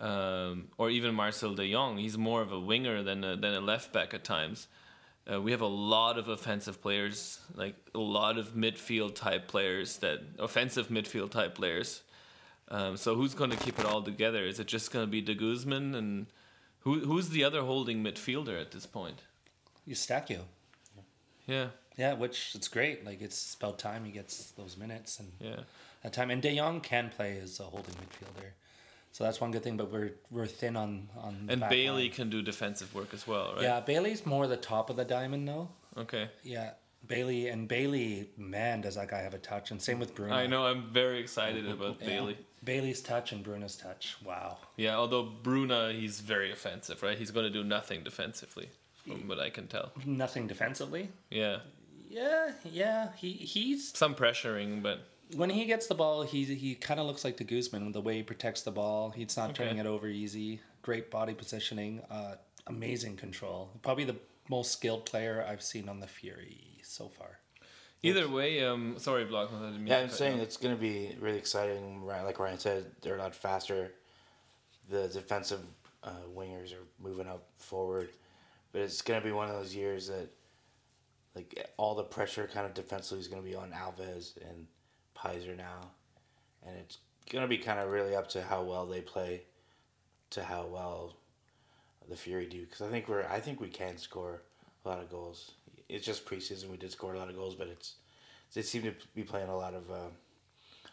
um, 0.00 0.68
or 0.76 0.90
even 0.90 1.14
Marcel 1.14 1.54
De 1.54 1.72
Jong, 1.72 1.96
he's 1.96 2.18
more 2.18 2.42
of 2.42 2.52
a 2.52 2.60
winger 2.60 3.02
than 3.02 3.24
a, 3.24 3.36
than 3.36 3.54
a 3.54 3.60
left 3.62 3.90
back 3.90 4.12
at 4.12 4.22
times. 4.22 4.68
Uh, 5.26 5.40
we 5.40 5.50
have 5.52 5.62
a 5.62 5.74
lot 5.94 6.18
of 6.18 6.28
offensive 6.28 6.82
players, 6.82 7.38
like 7.54 7.76
a 7.94 7.98
lot 7.98 8.36
of 8.36 8.54
midfield 8.54 9.14
type 9.14 9.48
players, 9.48 9.96
that 9.98 10.20
offensive 10.38 10.88
midfield 10.88 11.30
type 11.30 11.54
players. 11.54 12.02
Um, 12.68 12.98
so 12.98 13.14
who's 13.14 13.32
going 13.32 13.50
to 13.50 13.56
keep 13.56 13.78
it 13.78 13.86
all 13.86 14.02
together? 14.02 14.44
Is 14.44 14.60
it 14.60 14.66
just 14.66 14.92
going 14.92 15.06
to 15.06 15.10
be 15.10 15.22
De 15.22 15.34
Guzman 15.34 15.94
and 15.94 16.26
who 16.84 17.00
who's 17.00 17.28
the 17.30 17.42
other 17.44 17.62
holding 17.62 18.02
midfielder 18.02 18.60
at 18.60 18.70
this 18.70 18.86
point? 18.86 19.20
Eustáquio. 19.88 20.40
Yeah, 21.46 21.68
Yeah, 21.98 22.14
which 22.14 22.52
it's 22.54 22.68
great. 22.68 23.04
Like 23.04 23.20
it's 23.20 23.54
about 23.54 23.78
time 23.78 24.04
he 24.04 24.12
gets 24.12 24.52
those 24.52 24.76
minutes 24.78 25.20
and 25.20 25.32
yeah. 25.40 25.60
that 26.02 26.12
time. 26.14 26.30
And 26.30 26.40
De 26.40 26.56
Jong 26.56 26.80
can 26.80 27.10
play 27.10 27.38
as 27.38 27.60
a 27.60 27.64
holding 27.64 27.94
midfielder, 27.94 28.48
so 29.12 29.24
that's 29.24 29.40
one 29.42 29.50
good 29.50 29.62
thing. 29.62 29.76
But 29.76 29.90
we're 29.92 30.12
we're 30.30 30.46
thin 30.46 30.76
on 30.76 31.08
on. 31.22 31.46
And 31.50 31.62
Bailey 31.68 32.04
line. 32.04 32.12
can 32.12 32.30
do 32.30 32.40
defensive 32.40 32.94
work 32.94 33.12
as 33.12 33.26
well, 33.26 33.52
right? 33.54 33.62
Yeah, 33.62 33.80
Bailey's 33.80 34.24
more 34.24 34.46
the 34.46 34.56
top 34.56 34.88
of 34.88 34.96
the 34.96 35.04
diamond 35.04 35.46
though. 35.46 35.68
Okay. 35.98 36.30
Yeah, 36.42 36.70
Bailey 37.06 37.48
and 37.48 37.68
Bailey, 37.68 38.30
man, 38.38 38.80
does 38.80 38.94
that 38.94 39.08
guy 39.08 39.20
have 39.20 39.34
a 39.34 39.38
touch? 39.38 39.70
And 39.70 39.80
same 39.82 39.98
with 39.98 40.14
Bruno. 40.14 40.34
I 40.34 40.46
know. 40.46 40.64
I'm 40.66 40.84
very 40.90 41.20
excited 41.20 41.68
about 41.68 41.98
Yeah. 42.00 42.06
Bailey. 42.06 42.38
Bailey's 42.64 43.00
touch 43.02 43.32
and 43.32 43.42
Bruno's 43.44 43.76
touch. 43.76 44.16
Wow. 44.24 44.58
Yeah, 44.76 44.96
although 44.96 45.22
Bruna, 45.24 45.92
he's 45.92 46.20
very 46.20 46.50
offensive, 46.52 47.02
right? 47.02 47.18
He's 47.18 47.30
going 47.30 47.44
to 47.44 47.50
do 47.50 47.64
nothing 47.64 48.02
defensively, 48.04 48.70
from 49.06 49.28
what 49.28 49.38
I 49.38 49.50
can 49.50 49.66
tell. 49.66 49.92
Nothing 50.04 50.46
defensively. 50.46 51.10
Yeah, 51.30 51.58
Yeah, 52.08 52.52
yeah. 52.64 53.08
He 53.16 53.32
he's 53.32 53.96
some 53.96 54.14
pressuring, 54.14 54.82
but 54.82 55.00
when 55.36 55.50
he 55.50 55.64
gets 55.64 55.86
the 55.88 55.94
ball, 55.94 56.22
he 56.22 56.44
he 56.44 56.74
kind 56.74 57.00
of 57.00 57.06
looks 57.06 57.24
like 57.24 57.36
De 57.36 57.44
Guzman 57.44 57.92
the 57.92 58.00
way 58.00 58.16
he 58.16 58.22
protects 58.22 58.62
the 58.62 58.70
ball. 58.70 59.10
He's 59.10 59.36
not 59.36 59.54
turning 59.54 59.80
Okay. 59.80 59.88
it 59.88 59.92
over 59.92 60.06
easy. 60.08 60.60
Great 60.82 61.10
body 61.10 61.34
positioning. 61.34 62.02
Uh, 62.10 62.36
amazing 62.66 63.16
control. 63.16 63.70
Probably 63.82 64.04
the 64.04 64.16
most 64.48 64.72
skilled 64.72 65.06
player 65.06 65.44
I've 65.48 65.62
seen 65.62 65.88
on 65.88 66.00
the 66.00 66.06
Fury 66.06 66.78
so 66.82 67.08
far. 67.08 67.38
Either 68.04 68.28
way, 68.28 68.62
um, 68.62 68.98
sorry, 68.98 69.24
Block. 69.24 69.50
Yeah, 69.82 70.00
I'm 70.00 70.10
saying 70.10 70.38
it's 70.38 70.58
going 70.58 70.74
to 70.74 70.80
be 70.80 71.16
really 71.20 71.38
exciting. 71.38 72.04
Like 72.04 72.38
Ryan 72.38 72.58
said, 72.58 72.84
they're 73.00 73.16
a 73.16 73.18
lot 73.18 73.34
faster. 73.34 73.92
The 74.90 75.08
defensive 75.08 75.60
uh, 76.02 76.10
wingers 76.36 76.74
are 76.74 76.84
moving 77.02 77.26
up 77.26 77.46
forward, 77.56 78.10
but 78.72 78.82
it's 78.82 79.00
going 79.00 79.18
to 79.18 79.24
be 79.24 79.32
one 79.32 79.48
of 79.48 79.54
those 79.54 79.74
years 79.74 80.08
that, 80.08 80.28
like, 81.34 81.66
all 81.78 81.94
the 81.94 82.02
pressure 82.02 82.46
kind 82.52 82.66
of 82.66 82.74
defensively 82.74 83.20
is 83.20 83.28
going 83.28 83.42
to 83.42 83.48
be 83.48 83.54
on 83.54 83.70
Alves 83.70 84.36
and 84.50 84.66
Peiser 85.16 85.56
now, 85.56 85.80
and 86.66 86.76
it's 86.76 86.98
going 87.30 87.42
to 87.42 87.48
be 87.48 87.56
kind 87.56 87.80
of 87.80 87.88
really 87.90 88.14
up 88.14 88.28
to 88.28 88.42
how 88.42 88.62
well 88.62 88.84
they 88.84 89.00
play, 89.00 89.44
to 90.28 90.44
how 90.44 90.66
well 90.66 91.16
the 92.10 92.16
Fury 92.16 92.44
do. 92.44 92.60
Because 92.60 92.82
I 92.82 92.90
think 92.90 93.08
we're, 93.08 93.24
I 93.30 93.40
think 93.40 93.62
we 93.62 93.68
can 93.68 93.96
score 93.96 94.42
a 94.84 94.88
lot 94.90 95.00
of 95.00 95.10
goals. 95.10 95.52
It's 95.94 96.06
just 96.06 96.26
preseason 96.26 96.70
we 96.70 96.76
did 96.76 96.90
score 96.90 97.14
a 97.14 97.18
lot 97.18 97.28
of 97.28 97.36
goals, 97.36 97.54
but 97.54 97.68
it's 97.68 97.94
they 98.54 98.62
seem 98.62 98.82
to 98.82 98.94
be 99.14 99.22
playing 99.22 99.48
a 99.48 99.56
lot 99.56 99.74
of 99.74 99.90
uh, 99.90 100.10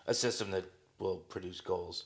a 0.08 0.14
system 0.14 0.52
that 0.52 0.66
will 1.00 1.18
produce 1.18 1.62
goals, 1.62 2.06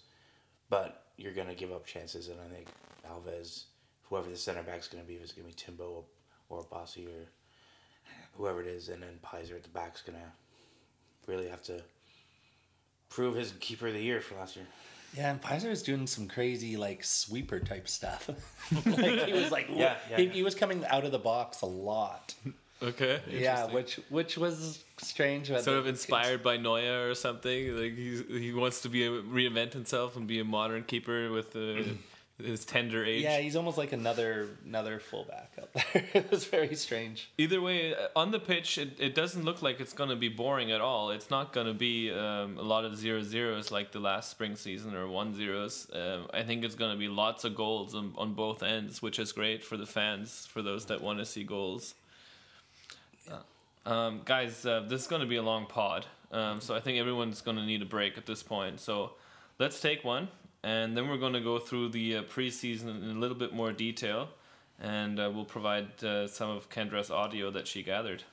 but 0.70 1.06
you're 1.18 1.34
going 1.34 1.48
to 1.48 1.56
give 1.56 1.72
up 1.72 1.86
chances. 1.86 2.28
And 2.28 2.40
I 2.40 2.54
think 2.54 2.68
Alves, 3.10 3.66
whoever 4.04 4.30
the 4.30 4.38
center 4.38 4.64
back's 4.64 4.88
going 4.88 5.04
to 5.04 5.08
be, 5.08 5.16
if 5.16 5.24
it's 5.24 5.32
going 5.32 5.48
to 5.48 5.56
be 5.56 5.62
Timbo 5.62 6.06
or, 6.50 6.58
or 6.58 6.64
Bossy 6.64 7.08
or 7.08 7.30
whoever 8.34 8.62
it 8.62 8.68
is, 8.68 8.90
and 8.90 9.02
then 9.02 9.20
Peiser 9.24 9.56
at 9.56 9.64
the 9.64 9.70
back's 9.70 10.02
going 10.02 10.18
to 10.18 11.32
really 11.32 11.48
have 11.48 11.64
to 11.64 11.82
prove 13.10 13.36
his 13.36 13.54
keeper 13.60 13.88
of 13.88 13.94
the 13.94 14.02
year 14.02 14.22
for 14.22 14.36
last 14.36 14.56
year. 14.56 14.66
Yeah, 15.16 15.32
and 15.32 15.42
Peiser 15.42 15.70
was 15.70 15.82
doing 15.82 16.08
some 16.08 16.28
crazy 16.28 16.76
like 16.76 17.04
sweeper 17.04 17.60
type 17.60 17.88
stuff. 17.88 18.30
like 18.86 19.26
he 19.26 19.34
was 19.34 19.52
like, 19.52 19.68
Yeah, 19.70 19.96
yeah, 20.10 20.18
he, 20.18 20.24
yeah. 20.24 20.32
he 20.32 20.44
was 20.44 20.56
coming 20.56 20.84
out 20.88 21.06
of 21.06 21.12
the 21.12 21.20
box 21.20 21.62
a 21.62 21.66
lot. 21.66 22.34
Okay. 22.82 23.22
Yeah, 23.30 23.66
which 23.68 24.00
which 24.10 24.38
was 24.38 24.84
strange. 24.98 25.48
sort 25.48 25.68
of 25.68 25.88
inspired 25.88 26.44
by 26.44 26.58
Neuer 26.58 27.10
or 27.10 27.16
something. 27.16 27.76
Like 27.76 27.96
he's, 27.96 28.24
he 28.28 28.54
wants 28.54 28.82
to 28.82 28.90
be 28.90 29.06
a, 29.06 29.10
reinvent 29.10 29.74
himself 29.74 30.16
and 30.16 30.28
be 30.28 30.40
a 30.40 30.44
modern 30.44 30.84
keeper 30.84 31.32
with 31.32 31.56
uh, 31.56 31.84
his 32.38 32.66
tender 32.66 33.06
age. 33.06 33.24
Yeah, 33.24 33.38
he's 33.38 33.56
almost 33.56 33.78
like 33.78 33.94
another 33.94 34.50
another 34.66 35.00
fullback 35.00 35.54
out 35.60 35.74
there. 35.74 36.04
it 36.14 36.30
was 36.30 36.46
very 36.46 36.76
strange. 36.76 37.30
Either 37.38 37.62
way, 37.62 37.96
uh, 37.96 38.08
on 38.16 38.32
the 38.32 38.40
pitch, 38.40 38.78
it, 38.78 39.00
it 39.00 39.16
doesn't 39.16 39.46
look 39.46 39.62
like 39.62 39.80
it's 39.80 39.94
going 39.94 40.10
to 40.10 40.16
be 40.18 40.28
boring 40.28 40.72
at 40.72 40.82
all. 40.82 41.12
It's 41.12 41.30
not 41.30 41.54
going 41.54 41.68
to 41.68 41.74
be 41.74 42.12
um, 42.12 42.58
a 42.58 42.64
lot 42.64 42.84
of 42.84 42.98
zero 42.98 43.24
zeros 43.24 43.72
like 43.72 43.94
the 43.94 44.00
last 44.02 44.32
spring 44.32 44.58
season 44.58 44.96
or 44.96 45.08
one 45.08 45.34
zeros. 45.34 45.88
Um, 45.94 46.28
I 46.34 46.44
think 46.44 46.66
it's 46.66 46.76
going 46.76 46.92
to 46.92 47.00
be 47.00 47.08
lots 47.08 47.46
of 47.46 47.56
goals 47.56 47.96
on, 47.96 48.14
on 48.18 48.34
both 48.34 48.64
ends, 48.64 49.02
which 49.02 49.18
is 49.18 49.32
great 49.32 49.64
for 49.64 49.78
the 49.78 49.86
fans, 49.86 50.46
for 50.46 50.62
those 50.62 50.88
that 50.88 51.02
want 51.02 51.20
to 51.20 51.26
see 51.26 51.46
goals. 51.46 51.96
Um, 53.86 54.22
guys, 54.26 54.66
uh, 54.66 54.84
this 54.88 55.02
is 55.02 55.08
going 55.08 55.22
to 55.22 55.28
be 55.28 55.36
a 55.36 55.44
long 55.44 55.68
pod, 55.68 56.08
um, 56.32 56.60
so 56.60 56.74
I 56.74 56.80
think 56.80 56.98
everyone's 56.98 57.42
going 57.42 57.58
to 57.58 57.64
need 57.64 57.84
a 57.84 57.86
break 57.86 58.18
at 58.18 58.26
this 58.26 58.42
point. 58.42 58.80
So 58.80 59.12
let's 59.60 59.80
take 59.80 60.04
one, 60.04 60.28
and 60.64 60.98
then 60.98 61.08
we're 61.08 61.20
going 61.20 61.34
to 61.34 61.40
go 61.40 61.60
through 61.60 61.90
the 61.90 62.18
uh, 62.18 62.24
preseason 62.24 63.04
in 63.04 63.16
a 63.16 63.20
little 63.20 63.38
bit 63.38 63.54
more 63.54 63.72
detail, 63.72 64.30
and 64.80 65.20
uh, 65.20 65.30
we'll 65.32 65.46
provide 65.46 66.04
uh, 66.04 66.28
some 66.28 66.50
of 66.50 66.68
Kendra's 66.72 67.12
audio 67.12 67.52
that 67.52 67.68
she 67.68 67.84
gathered. 67.84 68.24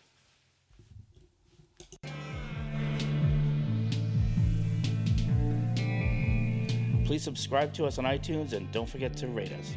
Please 7.05 7.23
subscribe 7.23 7.75
to 7.75 7.85
us 7.85 7.99
on 7.99 8.07
iTunes 8.07 8.55
and 8.55 8.73
don't 8.73 8.88
forget 8.88 9.15
to 9.19 9.27
rate 9.27 9.53
us. 9.53 9.75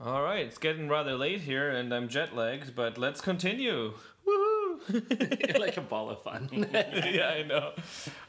All 0.00 0.22
right, 0.22 0.46
it's 0.46 0.58
getting 0.58 0.88
rather 0.88 1.16
late 1.16 1.40
here, 1.40 1.70
and 1.70 1.92
I'm 1.92 2.08
jet 2.08 2.34
lagged, 2.34 2.76
but 2.76 2.98
let's 2.98 3.20
continue. 3.20 3.94
Woohoo! 4.26 5.58
like 5.58 5.76
a 5.76 5.80
ball 5.80 6.10
of 6.10 6.22
fun. 6.22 6.48
yeah, 6.72 7.34
I 7.36 7.42
know. 7.42 7.72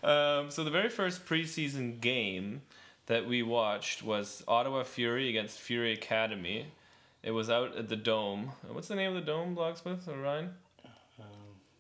Um, 0.04 0.50
so 0.50 0.64
the 0.64 0.72
very 0.72 0.90
first 0.90 1.28
preseason 1.28 2.02
game 2.02 2.62
that 3.06 3.28
we 3.28 3.44
watched 3.44 4.02
was 4.02 4.44
Ottawa 4.48 4.84
Fury 4.84 5.30
against 5.30 5.60
Fury 5.60 5.94
Academy. 5.94 6.68
It 7.22 7.32
was 7.32 7.52
out 7.52 7.78
at 7.78 7.88
the 7.88 7.96
Dome. 7.96 8.54
What's 8.68 8.88
the 8.88 8.96
name 8.96 9.10
of 9.10 9.16
the 9.16 9.32
Dome, 9.32 9.56
Blocksmith 9.56 10.08
or 10.08 10.20
Ryan? 10.20 10.56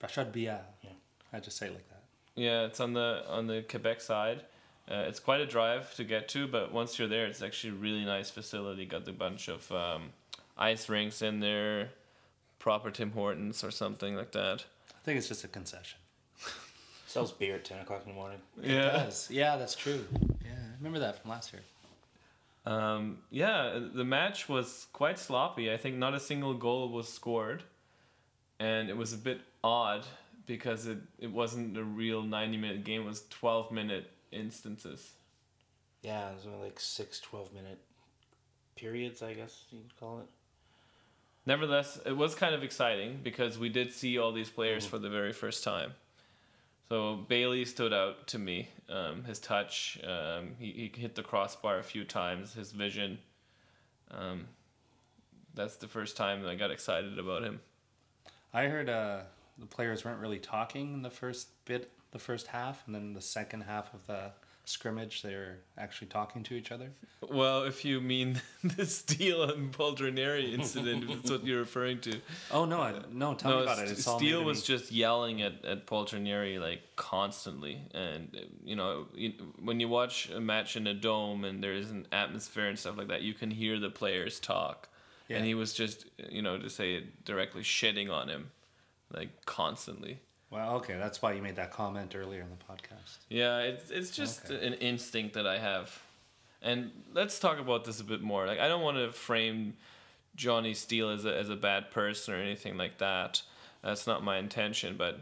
Rashad 0.01 0.31
Bia. 0.31 0.61
Yeah. 0.83 0.91
I 1.33 1.39
just 1.39 1.57
say 1.57 1.67
it 1.67 1.73
like 1.73 1.87
that. 1.89 2.03
Yeah, 2.35 2.65
it's 2.65 2.79
on 2.79 2.93
the 2.93 3.23
on 3.27 3.47
the 3.47 3.63
Quebec 3.67 4.01
side. 4.01 4.43
Uh, 4.89 5.05
it's 5.07 5.19
quite 5.19 5.39
a 5.39 5.45
drive 5.45 5.93
to 5.95 6.03
get 6.03 6.27
to, 6.29 6.47
but 6.47 6.73
once 6.73 6.97
you're 6.97 7.07
there, 7.07 7.27
it's 7.27 7.43
actually 7.43 7.69
a 7.71 7.75
really 7.75 8.03
nice 8.03 8.31
facility. 8.31 8.85
Got 8.85 9.07
a 9.07 9.13
bunch 9.13 9.47
of 9.47 9.71
um, 9.71 10.09
ice 10.57 10.89
rinks 10.89 11.21
in 11.21 11.39
there, 11.39 11.89
proper 12.57 12.89
Tim 12.89 13.11
Hortons 13.11 13.63
or 13.63 13.69
something 13.69 14.15
like 14.15 14.31
that. 14.31 14.65
I 14.89 15.03
think 15.03 15.19
it's 15.19 15.27
just 15.27 15.43
a 15.43 15.47
concession. 15.47 15.99
Sells 17.05 17.31
beer 17.31 17.55
at 17.55 17.65
10 17.65 17.79
o'clock 17.79 18.01
in 18.03 18.13
the 18.13 18.15
morning. 18.15 18.39
It 18.63 18.73
does. 18.73 19.29
Yeah, 19.29 19.57
that's 19.57 19.75
true. 19.75 20.03
Yeah, 20.43 20.51
I 20.53 20.75
remember 20.79 20.99
that 20.99 21.21
from 21.21 21.31
last 21.31 21.53
year. 21.53 21.61
Um, 22.65 23.19
yeah, 23.29 23.79
the 23.93 24.03
match 24.03 24.49
was 24.49 24.87
quite 24.91 25.19
sloppy. 25.19 25.71
I 25.71 25.77
think 25.77 25.97
not 25.97 26.15
a 26.15 26.19
single 26.19 26.55
goal 26.55 26.89
was 26.89 27.07
scored, 27.07 27.63
and 28.59 28.89
it 28.89 28.97
was 28.97 29.13
a 29.13 29.17
bit 29.17 29.41
odd 29.63 30.05
because 30.45 30.87
it, 30.87 30.97
it 31.19 31.31
wasn't 31.31 31.77
a 31.77 31.83
real 31.83 32.21
ninety 32.21 32.57
minute 32.57 32.83
game. 32.83 33.01
It 33.01 33.07
was 33.07 33.23
twelve 33.29 33.71
minute 33.71 34.11
instances. 34.31 35.11
Yeah, 36.01 36.29
there's 36.31 36.45
only 36.45 36.65
like 36.65 36.79
six 36.79 37.19
12 37.19 37.53
minute 37.53 37.79
periods, 38.75 39.21
I 39.21 39.33
guess 39.33 39.65
you'd 39.71 39.97
call 39.99 40.19
it. 40.19 40.27
Nevertheless, 41.45 41.99
it 42.05 42.15
was 42.15 42.35
kind 42.35 42.53
of 42.53 42.63
exciting 42.63 43.19
because 43.23 43.57
we 43.57 43.69
did 43.69 43.91
see 43.91 44.17
all 44.17 44.31
these 44.31 44.49
players 44.49 44.85
for 44.85 44.99
the 44.99 45.09
very 45.09 45.33
first 45.33 45.63
time. 45.63 45.93
So 46.89 47.15
Bailey 47.27 47.65
stood 47.65 47.93
out 47.93 48.27
to 48.27 48.39
me. 48.39 48.69
Um, 48.89 49.23
his 49.23 49.39
touch, 49.39 49.99
um, 50.03 50.55
he, 50.59 50.91
he 50.93 51.01
hit 51.01 51.15
the 51.15 51.23
crossbar 51.23 51.77
a 51.77 51.83
few 51.83 52.03
times. 52.03 52.53
His 52.53 52.71
vision. 52.71 53.19
Um, 54.11 54.47
that's 55.53 55.75
the 55.75 55.87
first 55.87 56.17
time 56.17 56.45
I 56.47 56.55
got 56.55 56.71
excited 56.71 57.19
about 57.19 57.43
him. 57.43 57.59
I 58.53 58.65
heard 58.65 58.89
uh, 58.89 59.21
the 59.57 59.65
players 59.65 60.03
weren't 60.03 60.19
really 60.19 60.39
talking 60.39 60.93
in 60.93 61.01
the 61.01 61.09
first 61.09 61.49
bit, 61.65 61.91
the 62.11 62.19
first 62.19 62.47
half, 62.47 62.85
and 62.85 62.95
then 62.95 63.13
the 63.13 63.21
second 63.21 63.61
half 63.61 63.93
of 63.93 64.05
the 64.07 64.31
scrimmage, 64.69 65.23
they 65.23 65.33
were 65.33 65.57
actually 65.77 66.07
talking 66.07 66.43
to 66.43 66.53
each 66.53 66.71
other. 66.71 66.91
Well, 67.27 67.63
if 67.63 67.83
you 67.83 67.99
mean 67.99 68.39
the 68.63 68.85
Steele 68.85 69.43
and 69.43 69.71
Poltronieri 69.71 70.53
incident, 70.53 71.09
if 71.09 71.09
that's 71.09 71.31
what 71.31 71.45
you're 71.45 71.59
referring 71.59 71.99
to. 72.01 72.19
Oh 72.51 72.65
no, 72.65 72.81
I, 72.81 72.93
no, 73.11 73.33
tell 73.33 73.57
me 73.57 73.63
about 73.63 73.79
it. 73.79 73.89
It's 73.89 74.05
Steele 74.05 74.43
was 74.43 74.63
just 74.63 74.91
yelling 74.91 75.41
at, 75.41 75.65
at 75.65 75.87
Poltronieri 75.87 76.59
like 76.59 76.81
constantly. 76.95 77.81
And, 77.93 78.37
you 78.63 78.75
know, 78.75 79.07
when 79.61 79.79
you 79.79 79.89
watch 79.89 80.29
a 80.29 80.39
match 80.39 80.75
in 80.75 80.87
a 80.87 80.93
dome 80.93 81.43
and 81.43 81.63
there 81.63 81.73
is 81.73 81.89
an 81.89 82.07
atmosphere 82.11 82.67
and 82.67 82.77
stuff 82.77 82.97
like 82.97 83.07
that, 83.07 83.23
you 83.23 83.33
can 83.33 83.51
hear 83.51 83.79
the 83.79 83.89
players 83.89 84.39
talk. 84.39 84.87
Yeah. 85.27 85.37
And 85.37 85.45
he 85.45 85.53
was 85.53 85.73
just, 85.73 86.05
you 86.29 86.41
know, 86.41 86.57
to 86.57 86.69
say 86.69 86.95
it 86.95 87.25
directly, 87.25 87.61
shitting 87.61 88.11
on 88.11 88.29
him, 88.29 88.51
like 89.13 89.45
constantly. 89.45 90.19
Well, 90.51 90.75
okay, 90.77 90.97
that's 90.97 91.21
why 91.21 91.33
you 91.33 91.41
made 91.41 91.55
that 91.57 91.71
comment 91.71 92.15
earlier 92.15 92.41
in 92.41 92.47
the 92.49 92.73
podcast. 92.73 93.17
Yeah, 93.29 93.59
it's 93.59 93.91
it's 93.91 94.09
just 94.11 94.49
Okay. 94.49 94.65
an 94.65 94.73
instinct 94.75 95.33
that 95.35 95.45
I 95.45 95.59
have. 95.59 96.01
And 96.61 96.91
let's 97.13 97.39
talk 97.39 97.59
about 97.59 97.85
this 97.85 97.99
a 97.99 98.03
bit 98.03 98.21
more. 98.21 98.45
Like 98.47 98.59
I 98.59 98.67
don't 98.67 98.81
want 98.81 98.97
to 98.97 99.11
frame 99.11 99.75
Johnny 100.35 100.73
Steele 100.73 101.09
as 101.09 101.25
a 101.25 101.35
as 101.37 101.49
a 101.49 101.55
bad 101.55 101.91
person 101.91 102.33
or 102.33 102.37
anything 102.37 102.77
like 102.77 102.97
that. 102.97 103.43
That's 103.83 104.07
not 104.07 104.23
my 104.23 104.37
intention, 104.37 104.95
but 104.97 105.19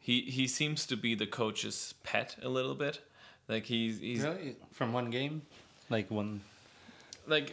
he 0.00 0.22
he 0.22 0.46
seems 0.48 0.86
to 0.86 0.96
be 0.96 1.14
the 1.14 1.26
coach's 1.26 1.94
pet 2.02 2.36
a 2.42 2.48
little 2.48 2.74
bit. 2.74 3.00
Like 3.48 3.66
he's 3.66 3.98
he's 4.00 4.22
Really, 4.22 4.56
from 4.72 4.92
one 4.94 5.10
game, 5.10 5.42
like 5.90 6.10
one. 6.10 6.40
like 7.26 7.52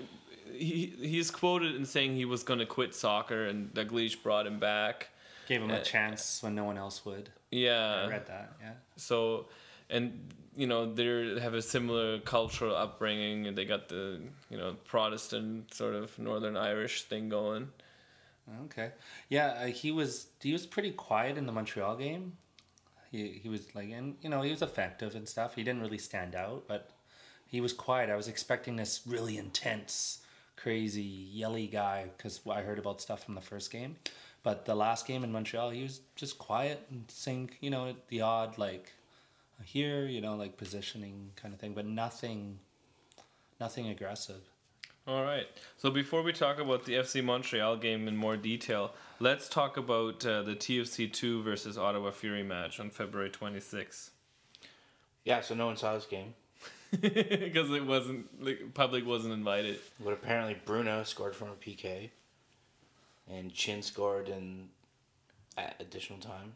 he 0.54 0.94
he's 1.02 1.30
quoted 1.30 1.76
in 1.76 1.86
saying 1.86 2.16
he 2.16 2.26
was 2.26 2.44
going 2.44 2.60
to 2.60 2.66
quit 2.66 2.96
soccer 2.96 3.46
and 3.46 3.74
Dalglish 3.74 4.24
brought 4.24 4.48
him 4.48 4.58
back. 4.60 5.10
Gave 5.50 5.62
him 5.64 5.72
a 5.72 5.82
Uh, 5.82 5.84
chance 5.84 6.42
when 6.44 6.54
no 6.56 6.64
one 6.64 6.78
else 6.78 7.04
would. 7.06 7.30
Yeah. 7.52 8.04
I 8.06 8.08
read 8.08 8.28
that. 8.28 8.54
Yeah. 8.62 8.74
So, 8.96 9.50
and 9.90 10.32
you 10.56 10.68
know 10.68 10.94
they 10.94 11.40
have 11.42 11.56
a 11.56 11.62
similar 11.62 12.20
cultural 12.20 12.76
upbringing, 12.76 13.48
and 13.48 13.58
they 13.58 13.66
got 13.66 13.90
the 13.90 14.22
you 14.52 14.58
know 14.58 14.76
Protestant 14.86 15.74
sort 15.74 15.96
of 15.96 16.18
Northern 16.20 16.56
Irish 16.56 17.04
thing 17.04 17.28
going. 17.30 17.70
Okay. 18.66 18.92
Yeah, 19.30 19.48
uh, 19.48 19.66
he 19.68 19.92
was 19.92 20.28
he 20.42 20.54
was 20.54 20.66
pretty 20.66 20.92
quiet 20.92 21.38
in 21.38 21.46
the 21.46 21.52
Montreal 21.52 21.96
game. 21.98 22.38
He 23.12 23.40
he 23.44 23.50
was 23.50 23.74
like, 23.76 23.90
and 23.90 24.16
you 24.22 24.30
know, 24.30 24.42
he 24.44 24.52
was 24.52 24.62
effective 24.62 25.16
and 25.16 25.28
stuff. 25.28 25.56
He 25.56 25.64
didn't 25.64 25.82
really 25.82 25.98
stand 25.98 26.36
out, 26.36 26.66
but 26.68 26.92
he 27.48 27.60
was 27.62 27.74
quiet. 27.74 28.10
I 28.12 28.16
was 28.16 28.28
expecting 28.28 28.76
this 28.76 29.02
really 29.08 29.38
intense, 29.38 30.20
crazy, 30.56 31.02
yelly 31.02 31.66
guy 31.68 32.06
because 32.16 32.42
I 32.50 32.62
heard 32.62 32.78
about 32.80 33.02
stuff 33.02 33.24
from 33.24 33.34
the 33.36 33.42
first 33.42 33.72
game. 33.72 33.96
But 34.42 34.66
the 34.66 34.76
last 34.76 35.06
game 35.06 35.24
in 35.24 35.32
Montreal, 35.32 35.72
he 35.72 35.84
was 35.84 36.02
just 36.16 36.38
quiet 36.38 36.86
and 36.90 37.06
saying, 37.10 37.52
you 37.60 37.70
know, 37.70 37.94
the 38.08 38.22
odd 38.22 38.58
like 38.58 38.94
here, 39.66 40.06
you 40.06 40.22
know, 40.22 40.36
like 40.36 40.58
positioning 40.58 41.32
kind 41.36 41.54
of 41.54 41.60
thing, 41.60 41.74
but 41.74 41.86
nothing, 41.86 42.60
nothing 43.60 43.90
aggressive. 43.90 44.42
All 45.08 45.24
right. 45.24 45.48
So 45.78 45.90
before 45.90 46.22
we 46.22 46.34
talk 46.34 46.60
about 46.60 46.86
the 46.86 46.94
FC 46.94 47.24
Montreal 47.24 47.78
game 47.78 48.08
in 48.08 48.16
more 48.16 48.38
detail, 48.38 48.94
let's 49.20 49.50
talk 49.50 49.76
about 49.76 50.24
uh, 50.26 50.44
the 50.44 50.56
TFC 50.56 51.12
two 51.12 51.42
versus 51.42 51.78
Ottawa 51.78 52.12
Fury 52.12 52.44
match 52.44 52.80
on 52.80 52.92
February 52.92 53.30
twenty 53.32 53.60
sixth. 53.60 54.12
Yeah, 55.26 55.42
so 55.42 55.56
no 55.56 55.66
one 55.66 55.78
saw 55.78 55.94
this 55.96 56.06
game. 56.06 56.34
Because 57.02 57.70
it 57.70 57.86
wasn't 57.86 58.44
like 58.44 58.74
public 58.74 59.06
wasn't 59.06 59.34
invited. 59.34 59.80
But 60.04 60.14
apparently 60.14 60.58
Bruno 60.66 61.04
scored 61.04 61.36
from 61.36 61.50
a 61.50 61.54
PK. 61.54 62.10
And 63.30 63.54
Chin 63.54 63.82
scored 63.82 64.28
in 64.30 64.70
at 65.58 65.76
additional 65.80 66.20
time. 66.20 66.54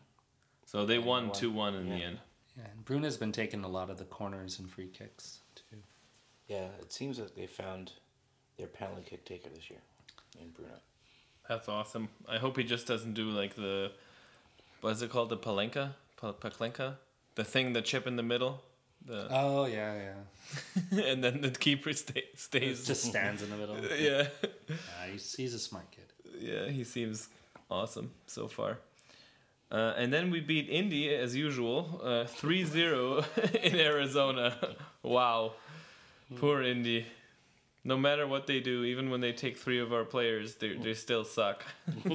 So 0.66 0.86
they 0.86 0.96
And 0.98 1.06
won 1.06 1.28
won. 1.28 1.36
two 1.36 1.52
one 1.52 1.76
in 1.76 1.90
the 1.90 1.96
end. 2.04 2.20
Yeah, 2.58 2.64
and 2.72 2.86
Bruno's 2.86 3.18
been 3.18 3.32
taking 3.32 3.64
a 3.64 3.68
lot 3.68 3.90
of 3.90 3.98
the 3.98 4.06
corners 4.06 4.60
and 4.60 4.70
free 4.70 4.88
kicks 4.88 5.40
too. 5.56 5.78
Yeah, 6.48 6.68
it 6.80 6.92
seems 6.92 7.18
that 7.18 7.36
they 7.36 7.48
found 7.48 7.92
their 8.58 8.68
penalty 8.68 9.04
kick 9.10 9.26
taker 9.26 9.50
this 9.50 9.70
year 9.70 9.80
in 10.40 10.50
Bruno. 10.50 10.74
That's 11.50 11.68
awesome. 11.68 12.10
I 12.28 12.38
hope 12.38 12.58
he 12.58 12.64
just 12.64 12.88
doesn't 12.88 13.14
do 13.14 13.30
like 13.30 13.56
the 13.56 13.92
what 14.82 14.92
is 14.92 15.02
it 15.02 15.10
called 15.10 15.30
the 15.30 15.38
palenka, 15.38 15.94
Pa- 16.18 16.34
paklenka, 16.34 16.96
the 17.36 17.44
thing, 17.44 17.74
the 17.74 17.82
chip 17.82 18.06
in 18.08 18.16
the 18.16 18.24
middle, 18.24 18.62
the 19.06 19.28
Oh 19.30 19.66
yeah, 19.66 20.14
yeah. 20.94 21.04
and 21.06 21.24
then 21.24 21.42
the 21.42 21.52
keeper 21.52 21.92
stay, 21.94 22.24
stays. 22.36 22.86
Just 22.86 23.04
stands 23.06 23.42
in 23.42 23.50
the 23.50 23.58
middle. 23.58 23.78
yeah, 23.98 24.28
Yeah, 24.70 24.76
he's, 25.12 25.34
he's 25.36 25.54
a 25.54 25.60
smart 25.60 25.90
kid. 25.92 26.13
Yeah. 26.44 26.70
He 26.70 26.84
seems 26.84 27.30
awesome 27.70 28.12
so 28.28 28.48
far. 28.48 28.78
Uh, 29.72 29.94
and 29.98 30.14
then 30.14 30.30
we 30.30 30.40
beat 30.40 30.70
Indy 30.70 31.14
as 31.16 31.36
usual, 31.36 32.00
uh, 32.04 32.26
3-0 32.26 33.26
in 33.64 33.76
Arizona. 33.80 34.76
wow, 35.02 35.54
poor 36.36 36.62
Indy. 36.62 37.06
No 37.84 37.98
matter 37.98 38.28
what 38.28 38.46
they 38.48 38.60
do, 38.60 38.84
even 38.84 39.10
when 39.10 39.20
they 39.22 39.34
take 39.34 39.58
three 39.58 39.80
of 39.80 39.92
our 39.92 40.06
players, 40.06 40.56
they 40.56 40.76
they 40.76 40.94
still 40.94 41.24
suck. 41.26 41.64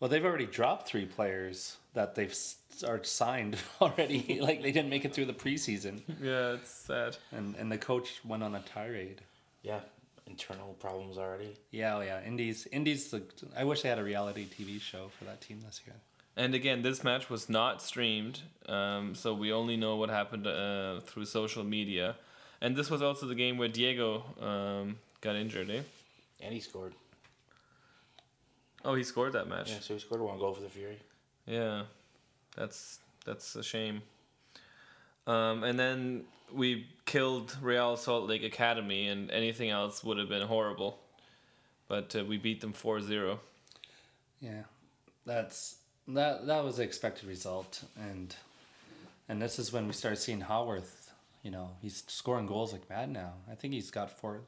Well, 0.00 0.08
they've 0.10 0.24
already 0.24 0.46
dropped 0.46 0.88
three 0.88 1.06
players 1.06 1.76
that 1.94 2.16
they've 2.16 2.28
s- 2.32 2.56
are 2.84 3.04
signed 3.04 3.56
already. 3.80 4.40
like 4.40 4.60
they 4.60 4.72
didn't 4.72 4.90
make 4.90 5.04
it 5.04 5.14
through 5.14 5.26
the 5.26 5.32
preseason, 5.44 6.00
yeah, 6.20 6.54
it's 6.54 6.70
sad. 6.72 7.16
and 7.30 7.54
and 7.54 7.70
the 7.70 7.78
coach 7.78 8.08
went 8.24 8.42
on 8.42 8.56
a 8.56 8.60
tirade. 8.74 9.20
Yeah, 9.62 9.78
internal 10.26 10.74
problems 10.74 11.18
already. 11.18 11.56
Yeah, 11.70 11.96
oh 11.96 12.00
yeah. 12.00 12.24
Indies, 12.24 12.66
Indies. 12.72 13.10
The, 13.10 13.22
I 13.56 13.64
wish 13.64 13.82
they 13.82 13.88
had 13.88 13.98
a 13.98 14.04
reality 14.04 14.46
TV 14.46 14.80
show 14.80 15.10
for 15.18 15.24
that 15.24 15.40
team 15.40 15.60
this 15.64 15.80
year. 15.86 15.96
And 16.36 16.54
again, 16.54 16.82
this 16.82 17.04
match 17.04 17.28
was 17.28 17.50
not 17.50 17.82
streamed, 17.82 18.40
um, 18.66 19.14
so 19.14 19.34
we 19.34 19.52
only 19.52 19.76
know 19.76 19.96
what 19.96 20.08
happened 20.08 20.46
uh, 20.46 21.00
through 21.00 21.26
social 21.26 21.62
media. 21.62 22.16
And 22.62 22.74
this 22.74 22.90
was 22.90 23.02
also 23.02 23.26
the 23.26 23.34
game 23.34 23.58
where 23.58 23.68
Diego 23.68 24.24
um, 24.40 24.96
got 25.20 25.36
injured, 25.36 25.68
eh? 25.68 25.82
And 26.40 26.54
he 26.54 26.60
scored. 26.60 26.94
Oh, 28.84 28.94
he 28.94 29.04
scored 29.04 29.34
that 29.34 29.48
match. 29.48 29.70
Yeah, 29.70 29.80
so 29.80 29.94
he 29.94 30.00
scored 30.00 30.20
one 30.22 30.38
goal 30.38 30.54
for 30.54 30.62
the 30.62 30.68
Fury. 30.68 30.98
Yeah, 31.46 31.82
that's 32.56 32.98
that's 33.24 33.54
a 33.56 33.62
shame. 33.62 34.02
Um, 35.26 35.64
and 35.64 35.78
then 35.78 36.24
we 36.52 36.86
killed 37.04 37.56
Real 37.60 37.96
Salt 37.96 38.28
Lake 38.28 38.42
Academy, 38.42 39.08
and 39.08 39.30
anything 39.30 39.70
else 39.70 40.02
would 40.04 40.18
have 40.18 40.28
been 40.28 40.46
horrible. 40.46 40.98
But 41.88 42.14
uh, 42.16 42.24
we 42.24 42.38
beat 42.38 42.60
them 42.60 42.72
4-0. 42.72 43.38
Yeah, 44.40 44.62
that's 45.24 45.76
that. 46.08 46.46
That 46.46 46.64
was 46.64 46.78
the 46.78 46.82
expected 46.82 47.28
result, 47.28 47.84
and 47.96 48.34
and 49.28 49.40
this 49.40 49.60
is 49.60 49.72
when 49.72 49.86
we 49.86 49.92
started 49.92 50.16
seeing 50.16 50.40
Haworth. 50.40 51.12
You 51.44 51.52
know, 51.52 51.70
he's 51.80 52.02
scoring 52.08 52.46
goals 52.46 52.72
like 52.72 52.88
mad 52.90 53.08
now. 53.10 53.34
I 53.50 53.54
think 53.54 53.72
he's 53.72 53.92
got 53.92 54.10
four 54.10 54.40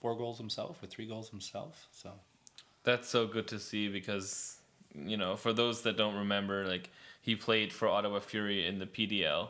four 0.00 0.16
goals 0.16 0.38
himself 0.38 0.82
or 0.82 0.86
three 0.86 1.06
goals 1.06 1.28
himself. 1.28 1.86
So 1.92 2.12
That's 2.82 3.08
so 3.08 3.26
good 3.26 3.46
to 3.48 3.58
see 3.58 3.88
because 3.88 4.56
you 4.94 5.16
know, 5.16 5.36
for 5.36 5.52
those 5.52 5.82
that 5.82 5.96
don't 5.96 6.16
remember, 6.16 6.66
like 6.66 6.88
he 7.20 7.36
played 7.36 7.72
for 7.72 7.88
Ottawa 7.88 8.20
Fury 8.20 8.66
in 8.66 8.78
the 8.78 8.86
PDL, 8.86 9.48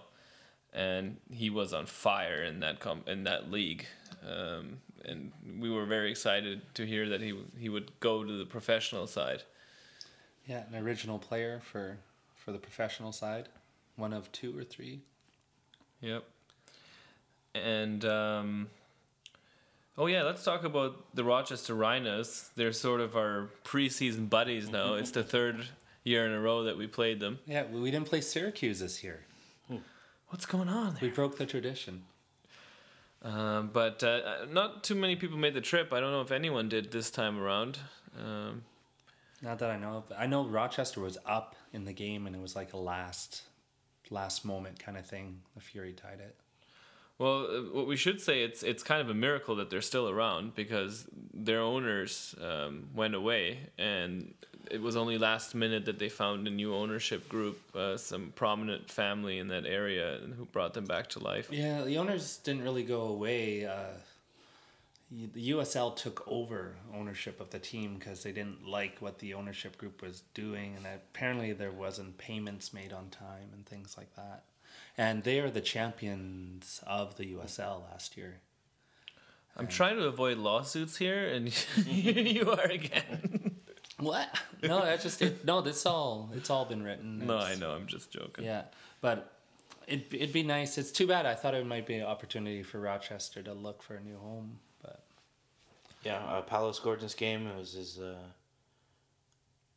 and 0.73 1.17
he 1.31 1.51
was 1.51 1.73
on 1.73 1.87
fire 1.87 2.43
in 2.43 2.61
that 2.61 2.81
com- 2.81 3.05
in 3.07 3.25
that 3.25 3.51
league. 3.51 3.87
Um, 4.27 4.79
and 5.05 5.33
we 5.59 5.69
were 5.69 5.85
very 5.85 6.11
excited 6.11 6.63
to 6.75 6.87
hear 6.87 7.09
that 7.09 7.21
he 7.21 7.35
he 7.59 7.69
would 7.69 7.91
go 8.01 8.25
to 8.25 8.33
the 8.39 8.47
professional 8.47 9.07
side. 9.07 9.43
yeah, 10.47 10.63
an 10.73 10.77
original 10.83 11.19
player 11.19 11.61
for 11.61 11.99
for 12.37 12.53
the 12.53 12.59
professional 12.59 13.13
side, 13.13 13.49
one 13.97 14.13
of 14.13 14.31
two 14.33 14.57
or 14.59 14.65
three. 14.65 15.01
Yep. 16.01 16.25
And 17.55 18.05
um, 18.05 18.69
oh 19.99 20.07
yeah, 20.07 20.23
let's 20.23 20.43
talk 20.43 20.65
about 20.65 21.15
the 21.15 21.25
Rochester 21.25 21.75
Rhinos. 21.75 22.51
They're 22.57 22.73
sort 22.73 23.01
of 23.01 23.15
our 23.17 23.51
preseason 23.65 24.29
buddies 24.31 24.69
now. 24.71 24.95
it's 24.95 25.11
the 25.11 25.23
third 25.23 25.67
year 26.05 26.27
in 26.27 26.33
a 26.33 26.41
row 26.41 26.65
that 26.65 26.77
we 26.77 26.87
played 26.87 27.21
them. 27.21 27.39
Yeah, 27.47 27.65
we 27.71 27.81
we 27.81 27.91
didn't 27.91 28.09
play 28.09 28.21
Syracuse 28.21 28.81
this 28.81 29.05
year. 29.05 29.21
What's 30.33 30.47
going 30.47 30.71
on 30.71 30.95
there? 30.95 31.03
We 31.03 31.11
broke 31.11 31.37
the 31.37 31.45
tradition. 31.45 32.05
Um, 33.23 33.69
but 33.71 34.03
uh, 34.03 34.47
not 34.51 34.83
too 34.83 34.95
many 34.95 35.15
people 35.15 35.37
made 35.37 35.53
the 35.53 35.61
trip. 35.61 35.93
I 35.93 36.01
don't 36.01 36.11
know 36.11 36.23
if 36.23 36.33
anyone 36.33 36.71
did 36.71 36.91
this 36.91 37.11
time 37.11 37.39
around. 37.39 37.79
Um, 38.19 38.63
Not 39.43 39.59
that 39.59 39.71
I 39.71 39.77
know 39.77 39.99
of. 39.99 40.05
I 40.17 40.27
know 40.27 40.47
Rochester 40.47 41.03
was 41.03 41.19
up 41.27 41.55
in 41.75 41.85
the 41.85 41.93
game, 41.93 42.27
and 42.27 42.35
it 42.35 42.41
was 42.41 42.57
like 42.57 42.73
a 42.73 42.79
last 42.79 43.43
last 44.09 44.43
moment 44.47 44.79
kind 44.79 44.97
of 44.97 45.05
thing. 45.07 45.41
The 45.55 45.61
Fury 45.61 45.93
tied 45.93 46.21
it. 46.21 46.35
well, 47.19 47.45
uh, 47.45 47.61
what 47.71 47.87
we 47.87 47.97
should 47.97 48.19
say 48.21 48.43
it's 48.43 48.63
it's 48.63 48.83
kind 48.83 49.03
of 49.03 49.11
a 49.11 49.15
miracle 49.15 49.55
that 49.57 49.69
they're 49.69 49.83
still 49.83 50.09
around 50.09 50.55
because 50.55 51.07
their 51.35 51.61
owners 51.61 52.35
um, 52.43 52.89
went 52.95 53.15
away, 53.15 53.69
and 53.77 54.33
it 54.71 54.81
was 54.81 54.97
only 54.97 55.19
last 55.19 55.55
minute 55.55 55.85
that 55.87 55.99
they 55.99 56.09
found 56.09 56.47
a 56.47 56.51
new 56.51 56.75
ownership 56.75 57.29
group, 57.29 57.61
uh, 57.75 57.97
some 57.97 58.33
prominent 58.35 58.91
family 58.91 59.39
in 59.39 59.49
that 59.49 59.67
area, 59.67 60.19
who 60.37 60.45
brought 60.47 60.75
them 60.75 60.85
back 60.85 61.09
to 61.11 61.19
life. 61.19 61.49
Yeah, 61.51 61.83
the 61.83 61.99
owners 61.99 62.39
didn't 62.39 62.63
really 62.63 62.85
go 62.85 63.03
away. 63.03 63.67
Uh, 63.67 63.95
the 65.35 65.51
USL 65.51 65.95
took 65.95 66.25
over 66.27 66.77
ownership 66.95 67.41
of 67.41 67.51
the 67.51 67.59
team 67.59 67.97
because 67.99 68.23
they 68.23 68.33
didn't 68.33 68.67
like 68.67 68.97
what 69.01 69.19
the 69.19 69.35
ownership 69.35 69.77
group 69.77 70.01
was 70.01 70.23
doing, 70.33 70.75
and 70.77 70.87
apparently 70.87 71.53
there 71.53 71.73
wasn't 71.73 72.17
payments 72.17 72.73
made 72.73 72.93
on 72.93 73.11
time 73.11 73.51
and 73.53 73.67
things 73.67 73.97
like 73.99 74.15
that. 74.17 74.45
And 74.97 75.23
they 75.23 75.39
are 75.41 75.51
the 75.51 75.61
champions 75.61 76.83
of 76.87 77.17
the 77.17 77.35
USL 77.35 77.83
last 77.91 78.17
year. 78.17 78.41
I'm 79.57 79.67
trying 79.67 79.97
to 79.97 80.07
avoid 80.07 80.39
lawsuits 80.39 80.97
here, 80.97 81.27
and 81.27 81.53
you 81.87 82.51
are 82.51 82.65
again. 82.65 83.42
What? 84.03 84.29
No, 84.63 84.81
that's 84.85 85.03
just 85.03 85.21
it. 85.23 85.45
No, 85.45 85.61
this 85.61 85.85
all 85.87 86.31
it's 86.37 86.49
all 86.49 86.65
been 86.65 86.85
written. 86.85 87.27
no, 87.27 87.37
I 87.39 87.57
know. 87.57 87.73
I'm 87.73 87.89
just 87.89 88.13
joking. 88.13 88.45
Yeah, 88.45 88.63
but 89.01 89.33
it 89.89 90.07
it'd 90.13 90.33
be 90.33 90.45
nice. 90.45 90.79
It's 90.79 90.93
too 90.93 91.09
bad. 91.09 91.27
I 91.27 91.35
thought 91.35 91.55
it 91.55 91.67
might 91.67 91.85
be 91.85 91.97
an 91.97 92.07
opportunity 92.07 92.63
for 92.63 92.79
Rochester 92.79 93.43
to 93.43 93.55
look 93.55 93.83
for 93.83 93.97
a 93.97 94.01
new 94.01 94.17
home, 94.17 94.61
but 94.81 95.03
Yeah, 96.05 96.19
uh, 96.19 96.43
Paolo 96.43 96.71
scored 96.71 97.01
this 97.01 97.15
game. 97.15 97.49
It 97.49 97.57
was 97.57 97.73
his 97.73 97.99
uh, 97.99 98.15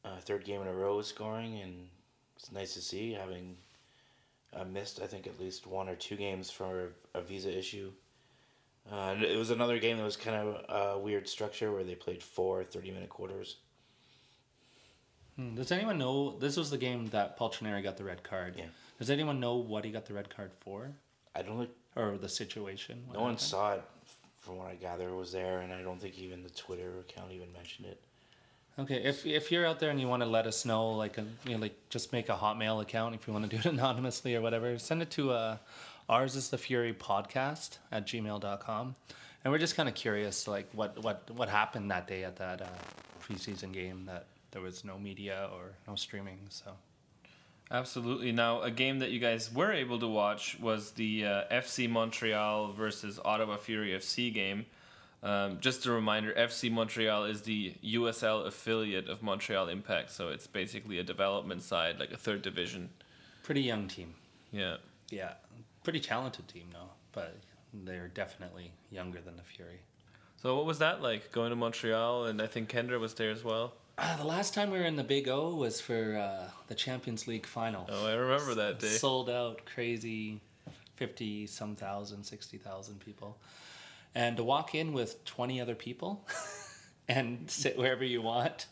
uh, 0.04 0.20
third 0.22 0.46
game 0.46 0.62
in 0.62 0.68
a 0.68 0.74
row 0.74 1.02
scoring, 1.02 1.60
and 1.62 1.88
it's 2.38 2.52
nice 2.52 2.76
to 2.76 2.82
see 2.82 3.14
having 3.14 3.58
uh, 4.54 4.66
missed, 4.66 5.02
I 5.02 5.08
think, 5.08 5.26
at 5.26 5.40
least 5.40 5.66
one 5.66 5.90
or 5.90 5.96
two 5.96 6.16
games 6.16 6.52
for 6.52 6.94
a 7.16 7.22
visa 7.22 7.56
issue. 7.58 7.92
Uh, 8.92 9.14
and 9.14 9.24
it 9.24 9.38
was 9.38 9.50
another 9.50 9.80
game 9.80 9.98
that 9.98 10.04
was 10.04 10.16
kind 10.16 10.36
of 10.36 10.94
a 10.96 11.00
weird 11.00 11.28
structure 11.28 11.72
where 11.72 11.84
they 11.84 11.96
played 11.96 12.22
four 12.22 12.64
30 12.64 12.92
minute 12.92 13.10
quarters. 13.10 13.56
Hmm, 15.36 15.56
Does 15.56 15.72
anyone 15.72 15.98
know? 15.98 16.38
This 16.40 16.56
was 16.58 16.70
the 16.70 16.78
game 16.78 17.08
that 17.08 17.38
Poltronieri 17.38 17.82
got 17.84 17.98
the 17.98 18.04
red 18.04 18.24
card. 18.24 18.56
Yeah. 18.58 18.66
Does 19.00 19.10
anyone 19.10 19.40
know 19.40 19.56
what 19.56 19.84
he 19.84 19.92
got 19.92 20.06
the 20.06 20.14
red 20.14 20.30
card 20.34 20.52
for, 20.62 20.92
I 21.36 21.42
don't 21.42 21.58
think 21.58 21.70
or 21.96 22.18
the 22.18 22.30
situation? 22.30 23.04
no 23.14 23.22
one 23.22 23.38
saw 23.38 23.74
it, 23.74 23.84
from 24.38 24.58
what 24.58 24.68
I 24.68 24.76
gather, 24.76 25.14
was 25.14 25.32
there, 25.34 25.60
and 25.60 25.74
I 25.74 25.82
don't 25.82 26.00
think 26.00 26.18
even 26.18 26.44
the 26.44 26.50
Twitter 26.50 27.00
account 27.00 27.32
even 27.34 27.52
mentioned 27.52 27.88
it. 27.88 28.00
Okay, 28.78 28.96
if 29.04 29.26
if 29.26 29.52
you're 29.52 29.66
out 29.66 29.80
there 29.80 29.90
and 29.90 30.00
you 30.02 30.08
want 30.08 30.22
to 30.22 30.28
let 30.28 30.46
us 30.48 30.66
know, 30.66 30.92
like 30.92 31.18
a, 31.18 31.26
you 31.46 31.56
know, 31.56 31.62
like 31.62 31.76
just 31.90 32.12
make 32.14 32.28
a 32.30 32.36
Hotmail 32.36 32.82
account 32.82 33.16
if 33.16 33.26
you 33.28 33.34
want 33.34 33.50
to 33.50 33.54
do 33.54 33.58
it 33.58 33.66
anonymously 33.74 34.36
or 34.36 34.42
whatever. 34.42 34.78
Send 34.78 35.02
it 35.02 35.12
to 35.12 35.32
uh, 35.32 35.58
ours 36.10 36.36
is 36.36 36.50
the 36.50 36.58
Fury 36.58 36.94
podcast 36.94 37.78
at 37.92 38.06
gmail.com. 38.06 38.96
and 39.44 39.52
we're 39.52 39.60
just 39.60 39.76
kind 39.76 39.88
of 39.90 39.96
curious, 39.96 40.48
like 40.48 40.68
what 40.74 41.02
what 41.04 41.30
what 41.32 41.48
happened 41.50 41.90
that 41.92 42.08
day 42.08 42.24
at 42.26 42.36
that 42.38 42.62
uh, 42.62 42.66
preseason 43.26 43.72
game 43.74 44.06
that 44.08 44.26
there 44.56 44.64
was 44.64 44.86
no 44.86 44.98
media 44.98 45.50
or 45.54 45.74
no 45.86 45.96
streaming. 45.96 46.40
So 46.48 46.72
Absolutely. 47.70 48.32
Now, 48.32 48.62
a 48.62 48.72
game 48.72 49.00
that 49.00 49.12
you 49.12 49.20
guys 49.20 49.54
were 49.54 49.74
able 49.74 50.00
to 50.00 50.08
watch 50.08 50.58
was 50.62 50.92
the 50.92 51.26
uh, 51.26 51.44
FC 51.52 51.90
Montreal 51.90 52.72
versus 52.72 53.20
Ottawa 53.26 53.58
Fury 53.58 53.90
FC 53.90 54.34
game. 54.34 54.66
Um, 55.22 55.58
just 55.60 55.86
a 55.86 55.92
reminder 55.92 56.32
FC 56.32 56.72
Montreal 56.72 57.26
is 57.26 57.42
the 57.42 57.74
USL 57.84 58.46
affiliate 58.46 59.10
of 59.10 59.22
Montreal 59.22 59.68
Impact, 59.68 60.10
so 60.12 60.30
it's 60.30 60.48
basically 60.48 61.00
a 61.00 61.04
development 61.04 61.62
side, 61.62 62.00
like 62.00 62.12
a 62.12 62.18
third 62.18 62.42
division. 62.42 62.92
pretty 63.44 63.62
young 63.62 63.90
team. 63.90 64.14
Yeah. 64.52 64.78
Yeah, 65.10 65.34
pretty 65.84 66.00
talented 66.00 66.48
team 66.48 66.68
though, 66.72 66.92
but 67.12 67.36
they're 67.74 68.08
definitely 68.08 68.72
younger 68.90 69.20
than 69.20 69.36
the 69.36 69.44
Fury. 69.44 69.82
So, 70.38 70.56
what 70.56 70.66
was 70.66 70.80
that 70.80 71.02
like 71.02 71.32
going 71.34 71.50
to 71.50 71.56
Montreal? 71.58 72.26
And 72.26 72.42
I 72.42 72.48
think 72.48 72.70
Kendra 72.70 73.00
was 73.00 73.16
there 73.16 73.32
as 73.32 73.44
well. 73.44 73.74
Uh, 73.98 74.18
the 74.18 74.26
last 74.26 74.54
time 74.54 74.72
we 74.72 74.78
were 74.78 74.86
in 74.86 74.98
the 74.98 75.04
Big 75.04 75.30
O 75.30 75.56
was 75.56 75.80
for 75.80 76.18
uh, 76.18 76.50
the 76.68 76.76
Champions 76.76 77.28
League 77.28 77.46
final. 77.46 77.88
Oh, 77.90 78.06
I 78.08 78.14
remember 78.14 78.54
that 78.56 78.80
day. 78.80 78.88
Sold 78.88 79.30
out, 79.30 79.62
crazy, 79.66 80.42
fifty 80.96 81.48
some 81.48 81.76
thousand, 81.76 82.24
sixty 82.26 82.58
thousand 82.58 83.00
people, 83.00 83.38
and 84.14 84.36
to 84.38 84.44
walk 84.44 84.76
in 84.76 84.92
with 84.92 85.24
twenty 85.24 85.62
other 85.62 85.76
people, 85.76 86.28
and 87.08 87.50
sit 87.50 87.78
wherever 87.78 88.04
you 88.04 88.22
want, 88.22 88.66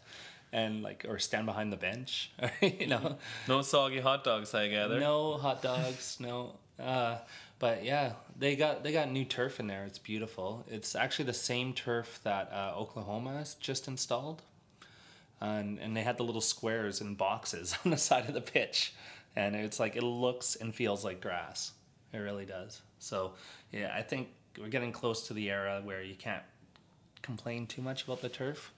and 0.51 0.83
like 0.83 1.05
or 1.07 1.19
stand 1.19 1.45
behind 1.45 1.71
the 1.71 1.77
bench, 1.77 2.31
you 2.61 2.87
know, 2.87 3.17
No 3.47 3.61
soggy 3.61 4.01
hot 4.01 4.25
dogs, 4.25 4.53
I 4.53 4.67
gather. 4.67 4.99
no 4.99 5.37
hot 5.37 5.61
dogs, 5.61 6.17
no. 6.19 6.55
Uh, 6.77 7.17
but 7.59 7.85
yeah, 7.85 8.13
they 8.37 8.57
got 8.57 8.83
they 8.83 8.91
got 8.91 9.09
new 9.09 9.23
turf 9.23 9.61
in 9.61 9.67
there. 9.67 9.85
It's 9.85 9.99
beautiful. 9.99 10.65
It's 10.69 10.95
actually 10.97 11.25
the 11.25 11.33
same 11.33 11.71
turf 11.71 12.19
that 12.23 12.51
uh, 12.51 12.73
Oklahoma 12.75 13.37
has 13.37 13.53
just 13.53 13.87
installed, 13.87 14.41
and 15.43 15.77
and 15.79 15.95
they 15.95 16.01
had 16.01 16.17
the 16.17 16.23
little 16.23 16.41
squares 16.41 17.01
and 17.01 17.17
boxes 17.17 17.77
on 17.85 17.91
the 17.91 17.97
side 17.97 18.27
of 18.27 18.33
the 18.33 18.41
pitch, 18.41 18.93
and 19.35 19.55
it's 19.55 19.79
like 19.79 19.95
it 19.95 20.03
looks 20.03 20.55
and 20.55 20.73
feels 20.73 21.03
like 21.03 21.21
grass. 21.21 21.73
It 22.13 22.19
really 22.19 22.45
does. 22.45 22.81
So 22.99 23.33
yeah, 23.71 23.93
I 23.95 24.01
think 24.01 24.29
we're 24.57 24.69
getting 24.69 24.91
close 24.91 25.27
to 25.27 25.33
the 25.33 25.49
era 25.49 25.81
where 25.83 26.01
you 26.01 26.15
can't 26.15 26.43
complain 27.21 27.67
too 27.67 27.81
much 27.81 28.03
about 28.03 28.21
the 28.21 28.29
turf, 28.29 28.71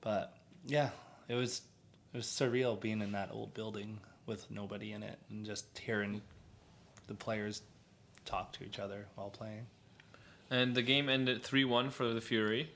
but 0.00 0.36
yeah, 0.66 0.90
it 1.28 1.34
was 1.34 1.62
it 2.12 2.18
was 2.18 2.26
surreal 2.26 2.80
being 2.80 3.00
in 3.00 3.12
that 3.12 3.30
old 3.32 3.54
building 3.54 3.98
with 4.26 4.50
nobody 4.50 4.92
in 4.92 5.02
it 5.02 5.18
and 5.30 5.44
just 5.44 5.76
hearing 5.78 6.22
the 7.06 7.14
players 7.14 7.62
talk 8.24 8.52
to 8.52 8.64
each 8.64 8.78
other 8.78 9.06
while 9.14 9.30
playing. 9.30 9.66
And 10.50 10.74
the 10.74 10.82
game 10.82 11.08
ended 11.08 11.42
3 11.42 11.64
1 11.64 11.90
for 11.90 12.08
the 12.08 12.20
Fury. 12.20 12.70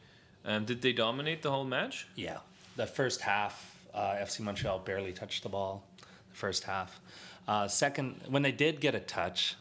Um, 0.44 0.64
did 0.64 0.82
they 0.82 0.92
dominate 0.92 1.42
the 1.42 1.50
whole 1.50 1.64
match? 1.64 2.06
Yeah. 2.14 2.38
The 2.78 2.86
first 2.86 3.22
half, 3.22 3.76
uh, 3.92 4.12
FC 4.20 4.38
Montreal 4.38 4.78
barely 4.78 5.12
touched 5.12 5.42
the 5.42 5.48
ball. 5.48 5.82
The 6.30 6.36
first 6.36 6.62
half. 6.62 7.00
Uh, 7.48 7.66
second, 7.66 8.20
when 8.28 8.42
they 8.42 8.52
did 8.52 8.80
get 8.80 8.94
a 8.94 9.00
touch, 9.00 9.56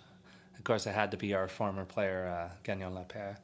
of 0.56 0.64
course, 0.64 0.86
it 0.86 0.94
had 0.94 1.10
to 1.10 1.18
be 1.18 1.34
our 1.34 1.48
former 1.48 1.84
player, 1.84 2.28
uh, 2.28 2.54
Gagnon 2.64 2.94
Laparé. 2.94 3.38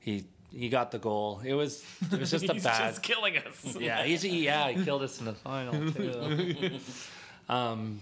He 0.00 0.24
he 0.50 0.70
got 0.70 0.92
the 0.92 0.98
goal. 0.98 1.42
It 1.44 1.52
was 1.52 1.84
it 2.10 2.18
was 2.18 2.30
just 2.30 2.44
a 2.44 2.54
bad. 2.54 2.56
He's 2.56 2.64
just 2.64 3.02
killing 3.02 3.36
us. 3.36 3.76
yeah, 3.78 4.02
he's, 4.02 4.22
he, 4.22 4.46
yeah, 4.46 4.70
he 4.70 4.82
killed 4.82 5.02
us 5.02 5.18
in 5.18 5.26
the 5.26 5.34
final 5.34 5.92
too. 5.92 6.78
um, 7.50 8.00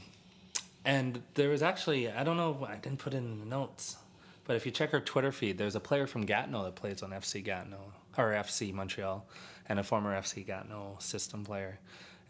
and 0.85 1.21
there 1.35 1.49
was 1.49 1.61
actually 1.61 2.09
I 2.09 2.23
don't 2.23 2.37
know 2.37 2.65
I 2.71 2.77
didn't 2.77 3.01
put 3.01 3.15
it 3.15 3.17
in 3.17 3.41
the 3.41 3.47
notes, 3.47 3.97
but 4.45 4.55
if 4.55 4.65
you 4.65 4.71
check 4.71 4.95
our 4.95 5.01
Twitter 5.01 5.33
feed, 5.33 5.59
there's 5.59 5.75
a 5.75 5.81
player 5.81 6.07
from 6.07 6.25
Gatineau 6.25 6.63
that 6.63 6.77
plays 6.77 7.03
on 7.03 7.11
FC 7.11 7.43
Gatineau 7.43 7.93
or 8.17 8.31
FC 8.31 8.73
Montreal, 8.73 9.27
and 9.69 9.79
a 9.79 9.83
former 9.83 10.15
FC 10.19 10.47
Gatineau 10.47 10.97
system 10.99 11.45
player, 11.45 11.79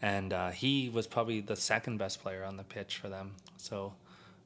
and 0.01 0.33
uh, 0.33 0.49
he 0.49 0.89
was 0.89 1.07
probably 1.07 1.41
the 1.41 1.55
second 1.55 1.97
best 1.97 2.21
player 2.21 2.43
on 2.43 2.57
the 2.57 2.63
pitch 2.63 2.97
for 2.97 3.09
them. 3.09 3.35
So 3.57 3.93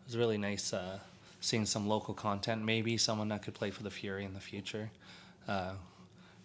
it 0.02 0.08
was 0.08 0.18
really 0.18 0.38
nice 0.38 0.74
uh, 0.74 1.00
seeing 1.40 1.66
some 1.66 1.88
local 1.88 2.14
content. 2.14 2.64
Maybe 2.64 2.98
someone 2.98 3.30
that 3.30 3.42
could 3.44 3.54
play 3.54 3.72
for 3.72 3.84
the 3.84 3.92
Fury 3.92 4.26
in 4.26 4.34
the 4.34 4.40
future. 4.40 4.92
Uh, 5.48 5.74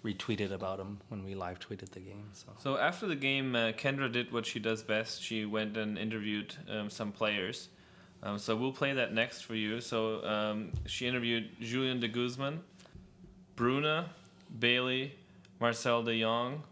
retweeted 0.07 0.53
about 0.53 0.79
him 0.79 1.01
when 1.09 1.25
we 1.25 1.35
live 1.35 1.59
tweeted 1.59 1.91
the 1.91 2.01
game. 2.01 2.29
So 2.33 2.47
So 2.63 2.79
after 2.79 3.07
the 3.07 3.17
game, 3.17 3.57
uh, 3.57 3.73
Kendra 3.73 4.11
did 4.11 4.33
what 4.33 4.47
she 4.47 4.61
does 4.61 4.83
best. 4.83 5.23
She 5.23 5.45
went 5.45 5.77
and 5.77 5.99
interviewed 5.99 6.55
um, 6.71 6.91
some 6.91 7.13
players. 7.13 7.69
Um, 8.23 8.39
so 8.39 8.57
we'll 8.57 8.73
play 8.73 8.93
that 8.93 9.13
next 9.13 9.43
for 9.43 9.55
you. 9.55 9.81
So 9.81 10.25
um, 10.25 10.73
she 10.87 11.07
interviewed 11.07 11.49
Julian 11.61 12.01
de 12.01 12.09
Guzman, 12.09 12.61
Bruna, 13.57 14.11
Bailey, 14.59 15.15
Marcel 15.61 16.03
de 16.03 16.21
Jong, 16.21 16.63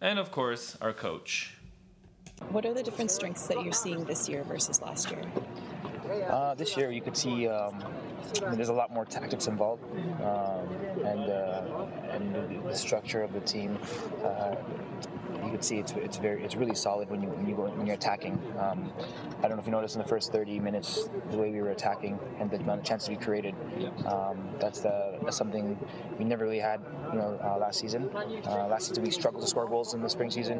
and 0.00 0.18
of 0.18 0.30
course 0.30 0.76
our 0.80 0.92
coach. 0.92 1.56
What 2.50 2.66
are 2.66 2.74
the 2.74 2.82
different 2.82 3.10
strengths 3.10 3.46
that 3.46 3.62
you're 3.62 3.72
seeing 3.72 4.04
this 4.04 4.28
year 4.28 4.42
versus 4.42 4.82
last 4.82 5.10
year? 5.10 5.22
Uh, 6.28 6.54
this 6.54 6.76
year, 6.76 6.90
you 6.90 7.00
could 7.00 7.16
see 7.16 7.46
um, 7.48 7.82
I 8.42 8.48
mean, 8.48 8.56
there's 8.56 8.68
a 8.68 8.74
lot 8.74 8.92
more 8.92 9.04
tactics 9.04 9.46
involved, 9.46 9.84
um, 10.22 10.68
and 11.04 11.30
uh, 11.30 11.86
and 12.10 12.34
the, 12.34 12.74
structure 12.74 13.22
of 13.22 13.32
the 13.32 13.40
team. 13.40 13.78
Uh, 14.24 14.56
you 15.44 15.50
can 15.50 15.62
see 15.62 15.78
it's, 15.78 15.92
it's 15.92 16.16
very 16.16 16.42
it's 16.42 16.56
really 16.56 16.74
solid 16.74 17.10
when 17.10 17.22
you 17.22 17.28
when 17.28 17.46
you 17.46 17.54
go 17.54 17.64
when 17.64 17.86
you're 17.86 17.96
attacking. 17.96 18.40
Um, 18.58 18.92
I 19.38 19.42
don't 19.42 19.52
know 19.52 19.60
if 19.60 19.66
you 19.66 19.72
noticed 19.72 19.94
in 19.96 20.02
the 20.02 20.08
first 20.08 20.32
30 20.32 20.58
minutes 20.60 21.08
the 21.30 21.36
way 21.36 21.50
we 21.50 21.60
were 21.60 21.70
attacking 21.70 22.18
and 22.40 22.50
the 22.50 22.56
amount 22.56 22.80
of 22.80 22.86
chances 22.86 23.08
we 23.08 23.16
created. 23.16 23.54
Um, 24.06 24.48
that's 24.58 24.80
the 24.80 25.18
that's 25.24 25.36
something 25.36 25.78
we 26.18 26.24
never 26.24 26.44
really 26.44 26.58
had 26.58 26.80
you 27.12 27.18
know 27.18 27.38
uh, 27.42 27.58
last 27.58 27.80
season. 27.80 28.10
Uh, 28.14 28.66
last 28.68 28.88
season 28.88 29.02
we 29.02 29.10
struggled 29.10 29.42
to 29.42 29.48
score 29.48 29.68
goals 29.68 29.94
in 29.94 30.02
the 30.02 30.10
spring 30.10 30.30
season. 30.30 30.58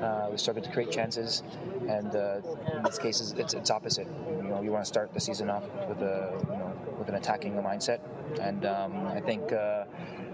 Uh, 0.00 0.28
we 0.30 0.36
struggled 0.36 0.64
to 0.64 0.72
create 0.72 0.90
chances, 0.90 1.42
and 1.88 2.14
uh, 2.16 2.40
in 2.76 2.82
this 2.82 2.98
case 2.98 3.20
it's, 3.20 3.32
it's, 3.32 3.54
it's 3.54 3.70
opposite. 3.70 4.08
You 4.42 4.48
know 4.48 4.62
you 4.62 4.72
want 4.72 4.84
to 4.84 4.88
start 4.88 5.12
the 5.12 5.20
season 5.20 5.50
off 5.50 5.64
with 5.88 6.00
a 6.00 6.36
you 6.50 6.56
know 6.56 6.72
with 6.98 7.08
an 7.08 7.14
attacking 7.14 7.54
mindset, 7.54 8.00
and 8.40 8.64
um, 8.64 9.06
I 9.06 9.20
think. 9.20 9.52
Uh, 9.74 9.84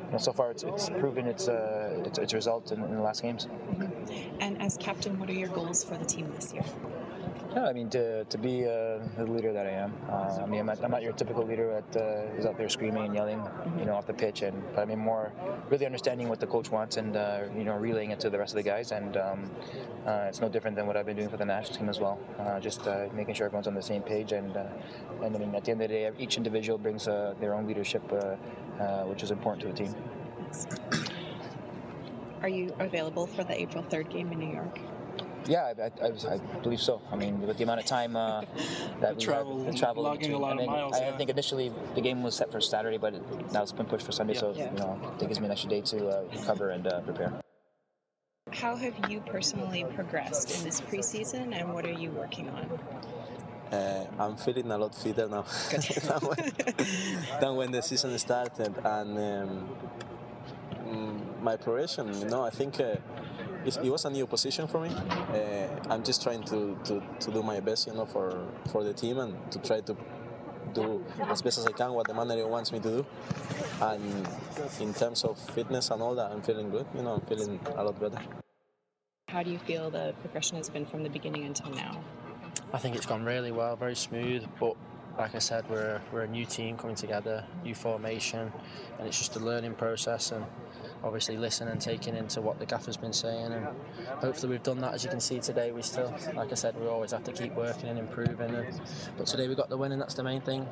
you 0.07 0.13
know, 0.13 0.19
so 0.19 0.33
far, 0.33 0.51
it's, 0.51 0.65
it's 0.65 0.89
proven 0.91 1.27
its, 1.27 1.49
uh, 1.49 2.03
its 2.05 2.19
its 2.19 2.35
result 2.35 2.73
in, 2.73 2.83
in 2.83 2.95
the 2.95 3.03
last 3.03 3.23
games. 3.23 3.49
And 4.41 4.61
as 4.61 4.77
captain, 4.77 5.19
what 5.19 5.29
are 5.31 5.39
your 5.45 5.49
goals 5.49 5.85
for 5.85 5.97
the 5.97 6.05
team 6.05 6.27
this 6.35 6.53
year? 6.53 6.65
Yeah, 7.55 7.67
I 7.67 7.73
mean 7.73 7.91
to, 7.91 8.25
to 8.25 8.39
be 8.39 8.65
uh, 8.65 8.99
the 9.17 9.27
leader 9.27 9.53
that 9.53 9.67
I 9.67 9.71
am. 9.71 9.93
Uh, 10.09 10.39
I 10.41 10.47
mean, 10.47 10.61
I'm 10.61 10.67
not, 10.67 10.85
I'm 10.85 10.91
not 10.93 11.03
your 11.03 11.13
typical 11.13 11.45
leader 11.45 11.83
that 11.83 12.01
uh, 12.01 12.39
is 12.39 12.47
out 12.47 12.57
there 12.57 12.69
screaming 12.69 13.07
and 13.07 13.15
yelling, 13.15 13.43
you 13.77 13.87
know, 13.87 13.95
off 13.95 14.07
the 14.07 14.15
pitch. 14.15 14.43
And 14.43 14.63
but 14.73 14.83
I 14.83 14.85
mean 14.85 15.01
more 15.01 15.33
really 15.69 15.85
understanding 15.85 16.29
what 16.29 16.39
the 16.39 16.47
coach 16.47 16.71
wants 16.71 16.97
and 16.97 17.17
uh, 17.17 17.43
you 17.57 17.65
know 17.65 17.75
relaying 17.75 18.13
it 18.13 18.21
to 18.21 18.31
the 18.31 18.39
rest 18.39 18.53
of 18.53 18.59
the 18.63 18.63
guys. 18.63 18.93
And 18.93 19.17
um, 19.17 19.51
uh, 20.07 20.27
it's 20.29 20.41
no 20.41 20.49
different 20.49 20.77
than 20.77 20.87
what 20.87 20.97
I've 20.97 21.07
been 21.07 21.17
doing 21.17 21.29
for 21.29 21.39
the 21.39 21.45
national 21.45 21.77
team 21.79 21.89
as 21.89 21.99
well. 21.99 22.21
Uh, 22.39 22.61
just 22.61 22.87
uh, 22.87 23.09
making 23.13 23.35
sure 23.35 23.47
everyone's 23.47 23.67
on 23.67 23.75
the 23.75 23.83
same 23.83 24.03
page. 24.03 24.31
And 24.31 24.57
uh, 24.57 24.67
and 25.25 25.35
I 25.35 25.39
mean 25.41 25.53
at 25.53 25.65
the 25.65 25.73
end 25.73 25.83
of 25.83 25.89
the 25.89 25.95
day, 25.95 26.11
each 26.21 26.37
individual 26.37 26.79
brings 26.79 27.09
uh, 27.09 27.35
their 27.41 27.55
own 27.55 27.67
leadership, 27.67 28.03
uh, 28.81 29.05
which 29.05 29.23
is 29.23 29.31
important 29.31 29.63
to 29.63 29.69
the 29.69 29.75
team. 29.85 29.95
Are 32.43 32.49
you 32.49 32.75
available 32.79 33.27
for 33.27 33.45
the 33.45 33.61
April 33.61 33.85
3rd 33.85 34.11
game 34.11 34.33
in 34.33 34.39
New 34.39 34.53
York? 34.53 34.79
Yeah, 35.47 35.73
I, 35.79 35.83
I, 36.05 36.09
I, 36.09 36.35
I 36.35 36.39
believe 36.63 36.81
so. 36.81 37.01
I 37.11 37.17
mean, 37.17 37.41
with 37.41 37.57
the 37.57 37.65
amount 37.65 37.81
of 37.81 37.87
time 37.87 38.15
uh, 38.17 38.43
that 39.01 39.17
we 39.17 39.23
travel, 39.23 39.65
had, 39.65 39.77
travel 39.77 40.05
in 40.05 40.11
logging 40.11 40.25
a 40.27 40.39
between. 40.39 40.43
lot 40.43 40.51
and 40.53 40.61
of 40.61 40.67
miles, 40.67 40.95
I 40.97 41.07
yeah. 41.07 41.17
think 41.17 41.31
initially 41.31 41.73
the 41.95 42.01
game 42.01 42.23
was 42.23 42.35
set 42.35 42.53
for 42.53 42.61
Saturday, 42.61 42.99
but 42.99 43.15
it, 43.15 43.53
now 43.53 43.63
it's 43.63 43.73
been 43.73 43.87
pushed 43.87 44.07
for 44.07 44.13
Sunday. 44.13 44.35
So 44.35 44.53
Yeah. 44.55 44.71
you 44.73 44.79
know, 44.79 45.15
it 45.21 45.27
gives 45.27 45.41
me 45.41 45.47
an 45.47 45.53
extra 45.53 45.71
day 45.71 45.81
to 45.83 46.09
uh, 46.09 46.23
recover 46.35 46.71
and 46.71 46.87
uh, 46.87 47.01
prepare. 47.01 47.33
How 48.53 48.77
have 48.77 48.95
you 49.11 49.21
personally 49.21 49.85
progressed 49.95 50.59
in 50.59 50.65
this 50.65 50.81
preseason 50.81 51.55
and 51.55 51.73
what 51.73 51.87
are 51.87 51.93
you 51.93 52.11
working 52.11 52.49
on? 52.51 52.79
Uh, 53.71 54.05
I'm 54.19 54.37
feeling 54.37 54.71
a 54.71 54.79
lot 54.79 54.95
fitter 54.95 55.29
now 55.29 55.43
than, 55.71 56.21
when, 56.21 56.53
than 57.41 57.57
when 57.57 57.71
the 57.71 57.83
season 57.83 58.19
started, 58.19 58.75
and 58.85 59.19
um, 59.19 59.69
mm, 60.85 61.43
my 61.43 61.57
progression. 61.57 62.13
You 62.19 62.27
know, 62.27 62.43
I 62.45 62.51
think 62.51 62.81
uh, 62.81 62.97
it, 63.65 63.77
it 63.77 63.91
was 63.91 64.05
a 64.05 64.11
new 64.11 64.27
position 64.27 64.67
for 64.67 64.81
me. 64.81 64.91
Uh, 64.91 65.69
I'm 65.89 66.03
just 66.03 66.23
trying 66.23 66.43
to, 66.45 66.77
to, 66.85 67.03
to 67.21 67.31
do 67.31 67.43
my 67.43 67.61
best, 67.61 67.87
you 67.87 67.95
know, 67.95 68.07
for 68.07 68.49
for 68.73 68.83
the 68.83 68.93
team 68.93 69.19
and 69.19 69.35
to 69.53 69.59
try 69.61 69.81
to 69.83 69.97
do 70.73 71.05
as 71.29 71.43
best 71.43 71.59
as 71.59 71.67
I 71.67 71.73
can 71.73 71.93
what 71.93 72.07
the 72.07 72.15
manager 72.15 72.47
wants 72.47 72.73
me 72.73 72.81
to 72.81 72.89
do. 72.89 73.07
And 73.81 74.29
in 74.81 74.95
terms 74.95 75.25
of 75.25 75.39
fitness 75.39 75.91
and 75.91 76.03
all 76.03 76.15
that, 76.15 76.33
I'm 76.33 76.43
feeling 76.43 76.71
good. 76.71 76.87
You 76.95 77.03
know, 77.03 77.15
I'm 77.15 77.21
feeling 77.23 77.61
a 77.77 77.85
lot 77.85 78.01
better. 78.01 78.21
How 79.29 79.43
do 79.43 79.51
you 79.51 79.59
feel 79.59 79.91
the 79.91 80.15
progression 80.21 80.57
has 80.57 80.69
been 80.69 80.87
from 80.87 81.03
the 81.03 81.09
beginning 81.09 81.45
until 81.45 81.71
now? 81.71 82.03
I 82.73 82.79
think 82.79 82.97
it's 82.97 83.07
gone 83.07 83.25
really 83.25 83.53
well, 83.53 83.77
very 83.77 83.97
smooth. 83.97 84.45
But 84.59 84.77
like 85.19 85.35
I 85.35 85.39
said, 85.39 85.69
we're 85.69 86.01
we're 86.13 86.23
a 86.23 86.29
new 86.29 86.47
team 86.47 86.77
coming 86.77 86.97
together, 86.97 87.45
new 87.65 87.75
formation, 87.75 88.53
and 88.99 89.07
it's 89.07 89.19
just 89.19 89.37
a 89.37 89.41
learning 89.41 89.75
process. 89.75 90.33
And 90.33 90.45
obviously, 91.03 91.37
listening 91.37 91.73
and 91.73 91.81
taking 91.81 92.17
into 92.17 92.41
what 92.41 92.59
the 92.59 92.67
gaffer's 92.67 92.97
been 92.97 93.13
saying, 93.13 93.53
and 93.53 93.67
hopefully 94.21 94.51
we've 94.53 94.63
done 94.63 94.81
that. 94.81 94.95
As 94.95 95.05
you 95.05 95.11
can 95.11 95.21
see 95.21 95.41
today, 95.41 95.73
we 95.73 95.83
still, 95.83 96.15
like 96.35 96.53
I 96.53 96.55
said, 96.55 96.81
we 96.81 96.87
always 96.87 97.11
have 97.11 97.25
to 97.25 97.33
keep 97.33 97.55
working 97.55 97.89
and 97.89 97.99
improving. 97.99 98.55
And, 98.55 98.81
but 99.17 99.27
today 99.27 99.49
we 99.49 99.55
got 99.55 99.69
the 99.69 99.77
win, 99.77 99.93
and 99.93 100.01
that's 100.01 100.15
the 100.15 100.25
main 100.25 100.41
thing. 100.41 100.67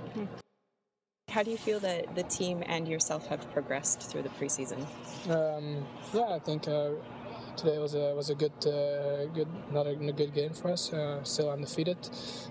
How 1.29 1.43
do 1.43 1.51
you 1.51 1.59
feel 1.59 1.79
that 1.81 2.15
the 2.15 2.23
team 2.23 2.63
and 2.67 2.89
yourself 2.89 3.27
have 3.27 3.51
progressed 3.53 4.01
through 4.01 4.23
the 4.23 4.31
preseason? 4.31 4.81
Um, 5.29 5.87
yeah, 6.15 6.35
I 6.35 6.39
think 6.39 6.67
uh, 6.67 6.93
today 7.59 7.79
was 7.79 7.95
a 7.95 8.15
was 8.15 8.31
a 8.31 8.35
good 8.35 8.53
uh, 8.67 9.27
good 9.35 9.49
another 9.71 9.95
good 9.95 10.33
game 10.33 10.53
for 10.53 10.71
us. 10.71 10.93
Uh, 10.93 11.23
still 11.25 11.51
undefeated, 11.51 11.99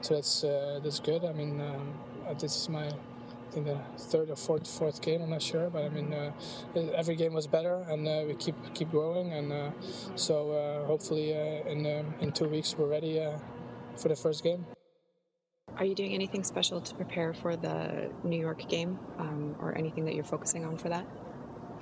so 0.02 0.16
that's 0.16 0.44
uh, 0.44 0.80
that's 0.84 1.00
good. 1.00 1.24
I 1.24 1.32
mean, 1.32 1.62
um, 1.62 1.94
uh, 2.28 2.34
this 2.34 2.56
is 2.56 2.70
my 2.70 2.88
I 2.88 3.52
think 3.52 3.66
the 3.66 3.80
third 3.98 4.30
or 4.30 4.36
fourth 4.36 4.68
fourth 4.68 5.02
game. 5.02 5.22
I'm 5.22 5.30
not 5.30 5.42
sure, 5.42 5.70
but 5.70 5.86
I 5.86 5.90
mean, 5.90 6.14
uh, 6.14 6.32
every 6.94 7.16
game 7.16 7.34
was 7.34 7.48
better, 7.48 7.86
and 7.90 8.08
uh, 8.08 8.24
we 8.28 8.36
keep 8.36 8.56
keep 8.74 8.92
growing. 8.92 9.32
And 9.32 9.52
uh, 9.52 9.72
so 10.16 10.52
uh, 10.52 10.86
hopefully 10.86 11.34
uh, 11.34 11.72
in 11.72 11.86
um, 11.86 12.14
in 12.20 12.32
two 12.34 12.50
weeks 12.50 12.76
we're 12.78 12.90
ready 12.90 13.20
uh, 13.20 13.38
for 13.96 14.10
the 14.10 14.16
first 14.16 14.44
game. 14.44 14.66
Are 15.78 15.86
you 15.86 15.96
doing 15.96 16.14
anything 16.14 16.44
special 16.44 16.82
to 16.82 16.96
prepare 16.96 17.34
for 17.34 17.56
the 17.56 18.10
New 18.24 18.40
York 18.40 18.68
game 18.68 19.00
um, 19.20 19.56
or 19.60 19.78
anything 19.78 20.06
that 20.06 20.16
you're 20.16 20.24
focusing 20.24 20.66
on 20.66 20.76
for 20.76 20.90
that? 20.90 21.06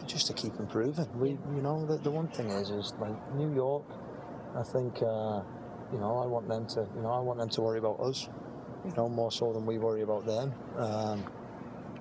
Just 0.05 0.27
to 0.27 0.34
keep 0.34 0.60
improving. 0.60 1.08
We, 1.19 1.29
you 1.29 1.62
know, 1.62 1.86
the, 1.86 1.97
the 1.97 2.12
one 2.12 2.27
thing 2.27 2.49
is, 2.49 2.69
is 2.69 2.93
like 2.99 3.36
New 3.36 3.53
York. 3.53 3.84
I 4.55 4.63
think, 4.63 5.01
uh, 5.01 5.41
you 5.91 5.99
know, 5.99 6.19
I 6.24 6.26
want 6.28 6.47
them 6.47 6.65
to, 6.67 6.88
you 6.95 7.01
know, 7.01 7.11
I 7.11 7.19
want 7.19 7.39
them 7.39 7.49
to 7.49 7.61
worry 7.61 7.80
about 7.80 7.99
us. 7.99 8.30
You 8.86 8.93
know, 8.95 9.09
more 9.09 9.32
so 9.32 9.51
than 9.51 9.65
we 9.65 9.80
worry 9.80 10.03
about 10.03 10.26
them. 10.26 10.53
Um, 10.78 11.26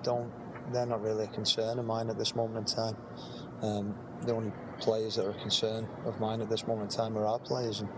don't, 0.03 0.31
they're 0.71 0.85
not 0.85 1.01
really 1.01 1.23
a 1.23 1.27
concern 1.27 1.79
of 1.79 1.85
mine 1.85 2.09
at 2.09 2.17
this 2.17 2.35
moment 2.35 2.69
in 2.69 2.75
time. 2.75 2.97
Um, 3.61 3.95
the 4.21 4.33
only 4.33 4.51
players 4.79 5.15
that 5.15 5.25
are 5.25 5.31
a 5.31 5.41
concern 5.41 5.87
of 6.05 6.19
mine 6.19 6.41
at 6.41 6.49
this 6.49 6.67
moment 6.67 6.91
in 6.91 6.97
time 6.97 7.17
are 7.17 7.25
our 7.25 7.39
players, 7.39 7.79
and 7.79 7.89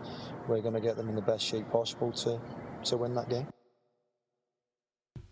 we're 0.48 0.62
going 0.62 0.74
to 0.74 0.80
get 0.80 0.96
them 0.96 1.10
in 1.10 1.16
the 1.16 1.22
best 1.22 1.44
shape 1.44 1.70
possible 1.70 2.12
to, 2.14 2.40
to 2.86 2.98
win 2.98 3.14
that 3.16 3.30
game. 3.30 3.48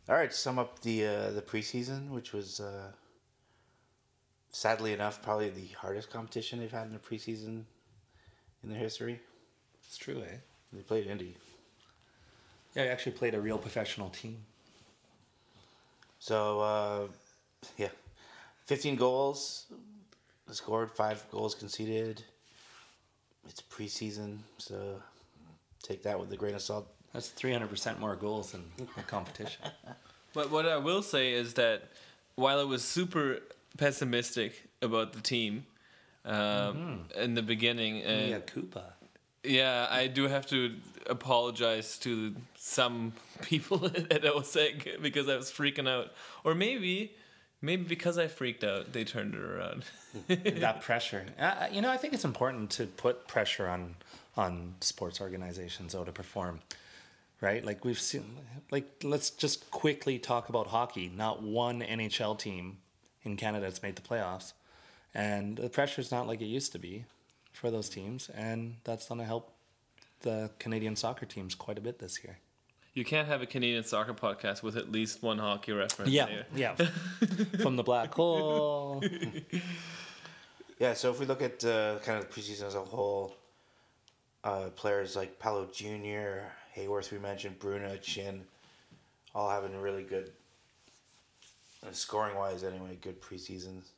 All 0.10 0.16
right, 0.16 0.34
sum 0.34 0.60
up 0.60 0.82
the 0.82 1.06
uh, 1.06 1.32
the 1.32 1.42
preseason, 1.42 2.10
which 2.10 2.32
was 2.34 2.60
uh, 2.60 2.92
sadly 4.56 4.94
enough 4.94 5.22
probably 5.22 5.50
the 5.50 5.68
hardest 5.82 6.10
competition 6.10 6.60
they've 6.60 6.72
had 6.72 6.88
in 6.88 6.96
a 6.96 7.00
preseason 7.00 7.64
in 8.64 8.70
their 8.70 8.80
history. 8.80 9.20
it's 9.86 9.98
true, 9.98 10.22
eh? 10.22 10.38
They 10.72 10.82
played 10.82 11.08
Indy, 11.08 11.36
Yeah, 12.74 12.84
I 12.84 12.88
actually 12.88 13.12
played 13.14 13.36
a 13.36 13.42
real 13.42 13.58
professional 13.58 14.10
team. 14.10 14.38
so 16.20 16.62
uh, 16.62 17.08
yeah, 17.78 17.90
fifteen 18.66 18.96
goals 18.96 19.66
scored, 20.52 20.90
five 20.92 21.26
goals 21.32 21.54
conceded. 21.54 22.24
It's 23.50 23.62
preseason, 23.62 24.40
so 24.58 25.02
take 25.84 26.02
that 26.04 26.18
with 26.20 26.32
a 26.32 26.38
grain 26.38 26.56
of 26.56 26.62
salt. 26.62 26.88
That's 27.14 27.30
300% 27.30 28.00
more 28.00 28.16
goals 28.16 28.52
than 28.54 28.64
the 28.78 29.04
competition. 29.04 29.64
But 30.34 30.52
what 30.52 30.66
I 30.66 30.76
will 30.76 31.02
say 31.02 31.32
is 31.32 31.54
that 31.54 31.84
while 32.36 32.60
it 32.60 32.68
was 32.68 32.84
super 32.84 33.40
pessimistic 33.78 34.68
about 34.82 35.14
the 35.14 35.22
team 35.22 35.66
um, 36.26 37.06
in 37.16 37.36
the 37.36 37.44
beginning, 37.44 38.04
uh, 38.06 38.28
yeah, 38.30 38.40
Koopa. 38.40 38.84
yeah, 39.44 39.88
I 39.90 40.08
do 40.08 40.28
have 40.28 40.48
to 40.48 40.76
apologize 41.08 42.00
to 42.00 42.36
some 42.58 43.14
people 43.44 43.86
at 43.86 44.24
OSEG 44.24 45.02
because 45.02 45.30
I 45.30 45.36
was 45.36 45.52
freaking 45.52 45.88
out, 45.88 46.12
or 46.44 46.56
maybe, 46.56 47.14
maybe 47.62 47.84
because 47.84 48.18
I 48.18 48.28
freaked 48.28 48.64
out, 48.64 48.92
they 48.92 49.04
turned 49.04 49.36
it 49.36 49.42
around. 49.42 49.86
that 50.28 50.82
pressure. 50.82 51.26
Uh, 51.40 51.68
you 51.72 51.82
know, 51.82 51.92
I 51.92 51.98
think 51.98 52.14
it's 52.14 52.26
important 52.26 52.72
to 52.72 52.88
put 52.88 53.28
pressure 53.28 53.68
on 53.68 53.96
on 54.38 54.76
sports 54.82 55.22
organizations 55.22 55.94
though 55.94 56.04
to 56.04 56.12
perform. 56.12 56.60
Right? 57.42 57.64
Like 57.64 57.86
we've 57.86 58.00
seen 58.00 58.40
like 58.72 59.04
let's 59.04 59.30
just 59.30 59.70
quickly 59.70 60.18
talk 60.18 60.50
about 60.50 60.68
hockey. 60.68 61.12
Not 61.16 61.44
one 61.44 61.82
NHL 61.82 62.40
team 62.40 62.78
in 63.26 63.38
Canada 63.38 63.66
has 63.66 63.82
made 63.82 63.96
the 63.96 64.02
playoffs. 64.02 64.54
And 65.14 65.58
the 65.58 65.70
pressure's 65.70 66.12
not 66.12 66.28
like 66.28 66.42
it 66.42 66.46
used 66.46 66.72
to 66.74 66.80
be 66.80 67.06
for 67.54 67.72
those 67.72 67.90
teams 67.90 68.30
and 68.30 68.76
that's 68.84 69.08
going 69.08 69.20
to 69.20 69.26
help 69.26 69.52
the 70.22 70.50
Canadian 70.60 70.96
soccer 70.96 71.26
teams 71.26 71.56
quite 71.56 71.78
a 71.78 71.82
bit 71.82 72.00
this 72.00 72.24
year. 72.24 72.38
You 72.94 73.04
can't 73.04 73.28
have 73.28 73.42
a 73.42 73.46
Canadian 73.46 73.84
soccer 73.84 74.14
podcast 74.14 74.64
with 74.64 74.78
at 74.78 74.92
least 74.92 75.22
one 75.22 75.38
hockey 75.38 75.74
reference. 75.74 76.12
Yeah, 76.12 76.28
here. 76.28 76.46
yeah. 76.56 76.76
From 77.62 77.76
the 77.76 77.84
black 77.84 78.14
hole. 78.14 79.04
Yeah, 80.80 80.94
so 80.94 81.10
if 81.10 81.20
we 81.20 81.26
look 81.26 81.42
at 81.42 81.64
uh, 81.64 82.00
kind 82.04 82.20
of 82.20 82.28
the 82.28 82.34
preseason 82.34 82.64
as 82.64 82.76
a 82.76 82.82
whole, 82.82 83.36
uh, 84.44 84.70
players 84.76 85.16
like 85.16 85.40
Paulo 85.40 85.68
Jr., 85.72 86.48
Haworth, 86.76 87.12
we 87.12 87.18
mentioned, 87.18 87.60
Bruna, 87.60 87.98
Chin, 87.98 88.44
all 89.34 89.50
having 89.50 89.80
really 89.80 90.04
good, 90.04 90.32
scoring 91.94 92.36
wise 92.36 92.64
anyway, 92.64 92.98
good 93.02 93.22
preseasons. 93.22 93.90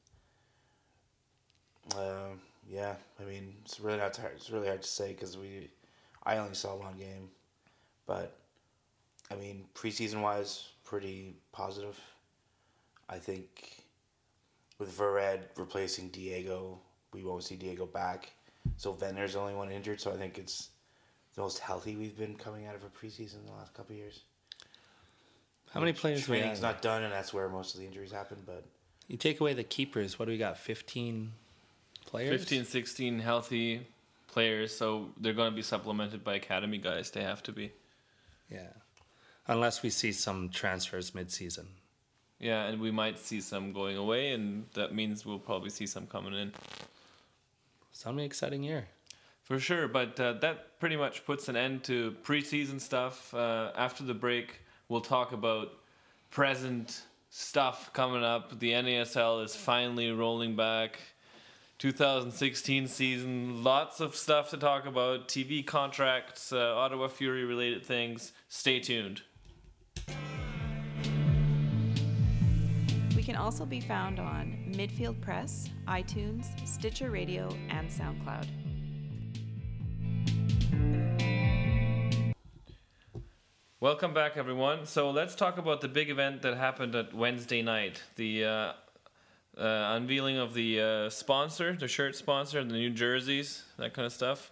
Um, 1.95 2.41
yeah, 2.69 2.95
I 3.19 3.23
mean, 3.23 3.53
it's 3.63 3.79
really 3.79 3.97
not 3.97 4.15
hard, 4.15 4.33
it's 4.35 4.49
really 4.49 4.67
hard 4.67 4.81
to 4.81 4.87
say 4.87 5.13
because 5.13 5.37
we, 5.37 5.69
I 6.23 6.37
only 6.37 6.55
saw 6.55 6.75
one 6.75 6.97
game, 6.97 7.29
but 8.05 8.37
I 9.31 9.35
mean, 9.35 9.65
preseason 9.73 10.21
wise, 10.21 10.69
pretty 10.83 11.35
positive. 11.51 11.99
I 13.09 13.17
think 13.17 13.83
with 14.79 14.97
Vered 14.97 15.41
replacing 15.55 16.09
Diego, 16.09 16.79
we 17.13 17.23
won't 17.23 17.43
see 17.43 17.55
Diego 17.55 17.85
back. 17.85 18.31
So 18.75 18.93
Venner's 18.93 19.33
the 19.33 19.39
only 19.39 19.55
one 19.55 19.71
injured, 19.71 20.01
so 20.01 20.11
I 20.11 20.17
think 20.17 20.37
it's 20.37 20.69
the 21.35 21.41
most 21.41 21.59
healthy 21.59 21.95
we've 21.95 22.17
been 22.17 22.35
coming 22.35 22.67
out 22.67 22.75
of 22.75 22.83
a 22.83 22.87
preseason 22.87 23.39
in 23.39 23.45
the 23.45 23.53
last 23.53 23.73
couple 23.73 23.95
years. 23.95 24.23
How 25.73 25.79
many 25.79 25.93
players 25.93 26.27
we 26.27 26.37
Training's 26.37 26.59
have? 26.59 26.75
not 26.75 26.81
done, 26.81 27.03
and 27.03 27.11
that's 27.13 27.33
where 27.33 27.49
most 27.49 27.73
of 27.75 27.81
the 27.81 27.85
injuries 27.87 28.11
happen. 28.11 28.37
But 28.45 28.63
You 29.07 29.17
take 29.17 29.39
away 29.39 29.53
the 29.53 29.63
keepers, 29.63 30.17
what 30.17 30.25
do 30.25 30.31
we 30.31 30.37
got? 30.37 30.57
15 30.57 31.31
players? 32.05 32.39
15, 32.41 32.65
16 32.65 33.19
healthy 33.19 33.87
players, 34.27 34.75
so 34.75 35.09
they're 35.19 35.33
going 35.33 35.51
to 35.51 35.55
be 35.55 35.61
supplemented 35.61 36.23
by 36.23 36.35
academy 36.35 36.77
guys. 36.77 37.11
They 37.11 37.23
have 37.23 37.43
to 37.43 37.51
be. 37.51 37.71
Yeah. 38.49 38.67
Unless 39.47 39.83
we 39.83 39.89
see 39.89 40.11
some 40.11 40.49
transfers 40.49 41.13
mid-season. 41.15 41.67
Yeah, 42.39 42.65
and 42.65 42.79
we 42.79 42.91
might 42.91 43.17
see 43.17 43.41
some 43.41 43.73
going 43.73 43.97
away, 43.97 44.31
and 44.31 44.65
that 44.73 44.93
means 44.93 45.25
we'll 45.25 45.39
probably 45.39 45.69
see 45.69 45.87
some 45.87 46.05
coming 46.05 46.33
in. 46.33 46.53
It's 47.91 48.03
gonna 48.03 48.19
an 48.19 48.25
exciting 48.25 48.63
year. 48.63 48.87
For 49.43 49.59
sure, 49.59 49.87
but 49.87 50.19
uh, 50.19 50.33
that 50.33 50.79
pretty 50.79 50.97
much 50.97 51.25
puts 51.25 51.47
an 51.47 51.55
end 51.55 51.83
to 51.85 52.15
preseason 52.23 52.79
stuff. 52.79 53.33
Uh, 53.33 53.71
after 53.75 54.03
the 54.03 54.13
break, 54.13 54.59
we'll 54.89 55.01
talk 55.01 55.31
about 55.31 55.69
present 56.29 57.03
stuff 57.29 57.91
coming 57.93 58.23
up. 58.23 58.59
The 58.59 58.71
NASL 58.71 59.43
is 59.43 59.55
finally 59.55 60.11
rolling 60.11 60.55
back. 60.55 60.99
2016 61.79 62.87
season, 62.87 63.63
lots 63.63 63.99
of 63.99 64.15
stuff 64.15 64.49
to 64.49 64.57
talk 64.57 64.87
about. 64.87 65.27
TV 65.27 65.63
contracts, 65.63 66.51
uh, 66.51 66.75
Ottawa 66.75 67.07
Fury 67.07 67.45
related 67.45 67.85
things. 67.85 68.31
Stay 68.49 68.79
tuned. 68.79 69.21
We 73.15 73.21
can 73.21 73.35
also 73.35 73.65
be 73.65 73.79
found 73.79 74.19
on 74.19 74.73
Midfield 74.75 75.21
Press, 75.21 75.69
iTunes, 75.87 76.47
Stitcher 76.67 77.11
Radio, 77.11 77.49
and 77.69 77.87
SoundCloud. 77.89 78.47
Welcome 83.79 84.11
back, 84.11 84.37
everyone. 84.37 84.87
So 84.87 85.11
let's 85.11 85.35
talk 85.35 85.59
about 85.59 85.81
the 85.81 85.87
big 85.87 86.09
event 86.09 86.41
that 86.41 86.57
happened 86.57 86.95
at 86.95 87.13
Wednesday 87.13 87.61
night. 87.61 88.01
The 88.15 88.43
uh, 88.43 88.49
uh, 88.49 88.73
unveiling 89.95 90.37
of 90.37 90.55
the 90.55 90.81
uh, 90.81 91.09
sponsor, 91.11 91.73
the 91.73 91.87
shirt 91.87 92.15
sponsor, 92.15 92.63
the 92.63 92.73
new 92.73 92.89
jerseys, 92.89 93.65
that 93.77 93.93
kind 93.93 94.07
of 94.07 94.11
stuff. 94.11 94.49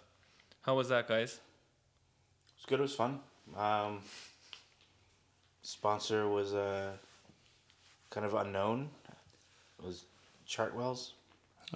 How 0.62 0.76
was 0.76 0.90
that, 0.90 1.08
guys? 1.08 1.34
it 1.34 1.40
was 2.56 2.66
good. 2.66 2.78
It 2.78 2.82
was 2.82 2.94
fun. 2.94 3.18
Um, 3.56 3.98
sponsor 5.62 6.28
was 6.28 6.54
uh, 6.54 6.92
kind 8.10 8.26
of 8.26 8.34
unknown. 8.34 8.90
It 9.80 9.86
was 9.86 10.04
Chartwells. 10.48 11.14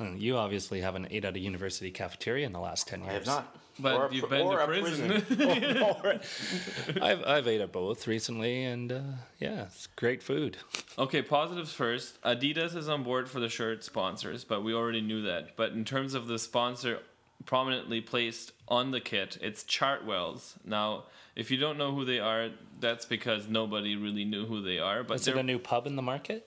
Uh, 0.01 0.13
You 0.17 0.37
obviously 0.37 0.81
haven't 0.81 1.09
ate 1.11 1.25
at 1.25 1.35
a 1.35 1.41
university 1.41 1.91
cafeteria 1.91 2.47
in 2.47 2.53
the 2.53 2.61
last 2.61 2.87
10 2.87 3.01
years. 3.01 3.11
I 3.11 3.15
have 3.15 3.27
not. 3.27 3.57
But 3.81 3.95
Or 3.95 4.07
a 4.07 4.15
you've 4.15 4.25
pr- 4.25 4.31
been 4.31 4.47
or 4.47 4.59
to 4.59 4.65
a 4.65 4.67
prison. 4.67 6.21
I've, 7.03 7.25
I've 7.25 7.49
ate 7.49 7.61
at 7.61 7.73
both 7.73 8.07
recently, 8.07 8.65
and 8.65 8.93
uh, 8.93 9.01
yeah, 9.39 9.65
it's 9.65 9.87
great 9.89 10.23
food. 10.23 10.59
Okay, 10.99 11.23
positives 11.23 11.73
first. 11.73 12.21
Adidas 12.23 12.77
is 12.77 12.89
on 12.89 13.03
board 13.03 13.29
for 13.29 13.41
the 13.41 13.49
shirt 13.49 13.85
sponsors, 13.85 14.45
but 14.45 14.63
we 14.63 14.75
already 14.75 15.01
knew 15.01 15.23
that. 15.23 15.57
But 15.57 15.73
in 15.73 15.85
terms 15.85 16.15
of 16.15 16.27
the 16.27 16.39
sponsor 16.39 17.01
prominently 17.47 18.01
placed 18.01 18.53
on 18.69 18.91
the 18.91 19.01
kit, 19.01 19.39
it's 19.41 19.65
Chartwells. 19.65 20.55
Now, 20.65 21.05
if 21.35 21.51
you 21.51 21.57
don't 21.57 21.79
know 21.79 21.95
who 21.95 22.05
they 22.05 22.19
are, 22.19 22.51
that's 22.79 23.05
because 23.07 23.49
nobody 23.49 23.97
really 23.97 24.25
knew 24.25 24.47
who 24.47 24.63
they 24.63 24.79
are. 24.79 25.03
But 25.03 25.21
Is 25.21 25.29
it 25.29 25.37
a 25.37 25.43
new 25.43 25.59
pub 25.59 25.87
in 25.87 25.97
the 25.97 26.03
market? 26.03 26.47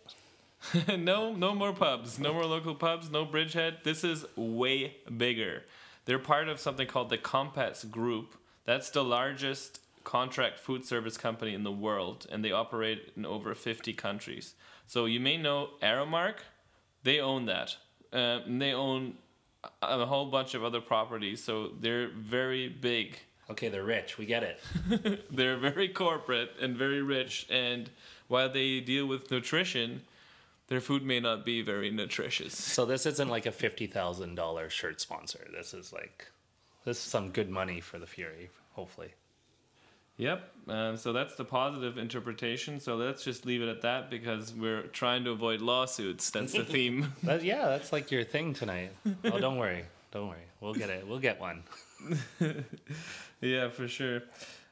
no, 0.97 1.33
no 1.33 1.53
more 1.53 1.73
pubs. 1.73 2.19
No 2.19 2.33
more 2.33 2.45
local 2.45 2.75
pubs. 2.75 3.09
No 3.09 3.25
Bridgehead. 3.25 3.79
This 3.83 4.03
is 4.03 4.25
way 4.35 4.95
bigger. 5.17 5.63
They're 6.05 6.19
part 6.19 6.49
of 6.49 6.59
something 6.59 6.87
called 6.87 7.09
the 7.09 7.17
Compass 7.17 7.83
Group. 7.83 8.35
That's 8.65 8.89
the 8.89 9.03
largest 9.03 9.79
contract 10.03 10.59
food 10.59 10.85
service 10.85 11.17
company 11.17 11.53
in 11.53 11.63
the 11.63 11.71
world, 11.71 12.27
and 12.31 12.43
they 12.43 12.51
operate 12.51 13.13
in 13.15 13.25
over 13.25 13.55
50 13.55 13.93
countries. 13.93 14.55
So 14.87 15.05
you 15.05 15.19
may 15.19 15.37
know 15.37 15.69
Aramark. 15.81 16.35
They 17.03 17.19
own 17.19 17.45
that. 17.45 17.77
Uh, 18.11 18.41
and 18.45 18.61
they 18.61 18.73
own 18.73 19.15
a 19.81 20.05
whole 20.05 20.25
bunch 20.25 20.53
of 20.53 20.63
other 20.63 20.81
properties. 20.81 21.43
So 21.43 21.71
they're 21.79 22.09
very 22.09 22.69
big. 22.69 23.17
Okay, 23.49 23.69
they're 23.69 23.83
rich. 23.83 24.17
We 24.17 24.25
get 24.25 24.43
it. 24.43 25.25
they're 25.31 25.57
very 25.57 25.89
corporate 25.89 26.51
and 26.61 26.75
very 26.75 27.01
rich. 27.01 27.47
And 27.49 27.89
while 28.27 28.49
they 28.49 28.79
deal 28.79 29.05
with 29.05 29.31
nutrition, 29.31 30.01
their 30.73 30.81
food 30.81 31.05
may 31.05 31.19
not 31.19 31.45
be 31.45 31.61
very 31.61 31.91
nutritious. 31.91 32.57
So 32.57 32.83
this 32.83 33.05
isn't 33.05 33.29
like 33.29 33.45
a 33.45 33.51
fifty 33.51 33.85
thousand 33.85 34.33
dollar 34.33 34.71
shirt 34.71 34.99
sponsor. 34.99 35.45
This 35.55 35.71
is 35.71 35.93
like 35.93 36.31
this 36.83 36.97
is 36.97 37.03
some 37.03 37.29
good 37.29 37.47
money 37.47 37.79
for 37.79 37.99
the 37.99 38.07
Fury, 38.07 38.49
hopefully. 38.71 39.13
Yep. 40.17 40.51
Um, 40.67 40.97
so 40.97 41.13
that's 41.13 41.35
the 41.35 41.45
positive 41.45 41.99
interpretation. 41.99 42.79
So 42.79 42.95
let's 42.95 43.23
just 43.23 43.45
leave 43.45 43.61
it 43.61 43.69
at 43.69 43.83
that 43.83 44.09
because 44.09 44.51
we're 44.51 44.81
trying 44.87 45.23
to 45.25 45.29
avoid 45.29 45.61
lawsuits. 45.61 46.31
That's 46.31 46.53
the 46.53 46.63
theme. 46.75 47.13
That, 47.21 47.43
yeah, 47.43 47.65
that's 47.67 47.93
like 47.93 48.09
your 48.09 48.23
thing 48.23 48.55
tonight. 48.55 48.93
Oh, 49.25 49.39
don't 49.39 49.57
worry, 49.59 49.85
don't 50.11 50.29
worry. 50.29 50.47
We'll 50.59 50.73
get 50.73 50.89
it. 50.89 51.07
We'll 51.07 51.19
get 51.19 51.39
one. 51.39 51.61
yeah, 53.41 53.69
for 53.69 53.87
sure. 53.87 54.23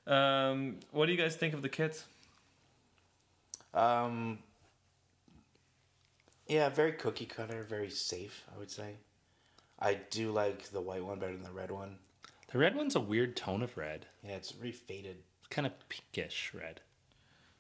Um, 0.08 0.78
what 0.91 1.06
do 1.06 1.12
you 1.12 1.18
guys 1.20 1.36
think 1.36 1.54
of 1.54 1.62
the 1.62 1.70
kits? 1.70 2.06
Um, 3.76 4.39
yeah, 6.52 6.68
very 6.68 6.91
cookie 6.91 7.26
cutter, 7.26 7.64
very 7.64 7.89
safe. 7.89 8.43
I 8.54 8.60
would 8.60 8.70
say. 8.70 8.95
I 9.80 9.99
do 10.10 10.32
like 10.32 10.70
the 10.70 10.82
white 10.82 11.04
one 11.04 11.18
better 11.18 11.32
than 11.32 11.43
the 11.43 11.52
red 11.52 11.72
one. 11.72 11.95
The 12.52 12.60
red 12.60 12.76
one's 12.76 12.95
a 12.95 12.99
weird 12.99 13.38
tone 13.38 13.64
of 13.64 13.78
red. 13.78 14.06
Yeah, 14.22 14.36
it's 14.36 14.52
very 14.52 14.74
faded. 14.74 15.24
It's 15.39 15.47
kind 15.47 15.66
of 15.66 15.72
pinkish 15.88 16.54
red. 16.54 16.82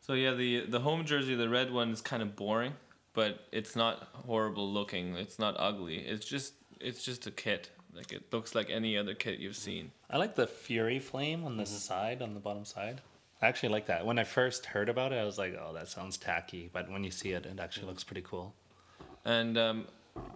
So 0.01 0.11
yeah, 0.11 0.33
the 0.33 0.65
the 0.65 0.81
home 0.81 1.05
jersey, 1.05 1.35
the 1.35 1.47
red 1.47 1.71
one 1.71 1.91
is 1.91 2.01
kind 2.01 2.21
of 2.21 2.35
boring, 2.35 2.73
but 3.13 3.47
it's 3.53 3.77
not 3.77 4.09
horrible 4.11 4.69
looking. 4.69 5.15
It's 5.15 5.39
not 5.39 5.55
ugly. 5.57 5.99
It's 5.99 6.25
just 6.25 6.55
it's 6.81 7.01
just 7.01 7.25
a 7.25 7.31
kit. 7.31 7.69
Like 7.95 8.11
it 8.11 8.33
looks 8.33 8.53
like 8.55 8.69
any 8.69 8.97
other 8.97 9.13
kit 9.13 9.39
you've 9.39 9.53
mm-hmm. 9.53 9.71
seen. 9.71 9.91
I 10.09 10.17
like 10.17 10.35
the 10.35 10.47
Fury 10.47 10.99
flame 10.99 11.45
on 11.45 11.55
the 11.55 11.63
mm-hmm. 11.63 11.73
side, 11.73 12.21
on 12.21 12.33
the 12.33 12.41
bottom 12.41 12.65
side. 12.65 12.99
I 13.41 13.47
actually 13.47 13.69
like 13.69 13.85
that. 13.85 14.05
When 14.05 14.19
I 14.19 14.25
first 14.25 14.65
heard 14.65 14.89
about 14.89 15.13
it, 15.13 15.15
I 15.15 15.23
was 15.23 15.37
like, 15.37 15.57
"Oh, 15.57 15.73
that 15.73 15.87
sounds 15.87 16.17
tacky," 16.17 16.69
but 16.73 16.91
when 16.91 17.05
you 17.05 17.11
see 17.11 17.31
it, 17.31 17.45
it 17.45 17.57
actually 17.57 17.83
mm-hmm. 17.83 17.89
looks 17.91 18.03
pretty 18.03 18.23
cool. 18.23 18.53
And 19.25 19.57
um, 19.57 19.87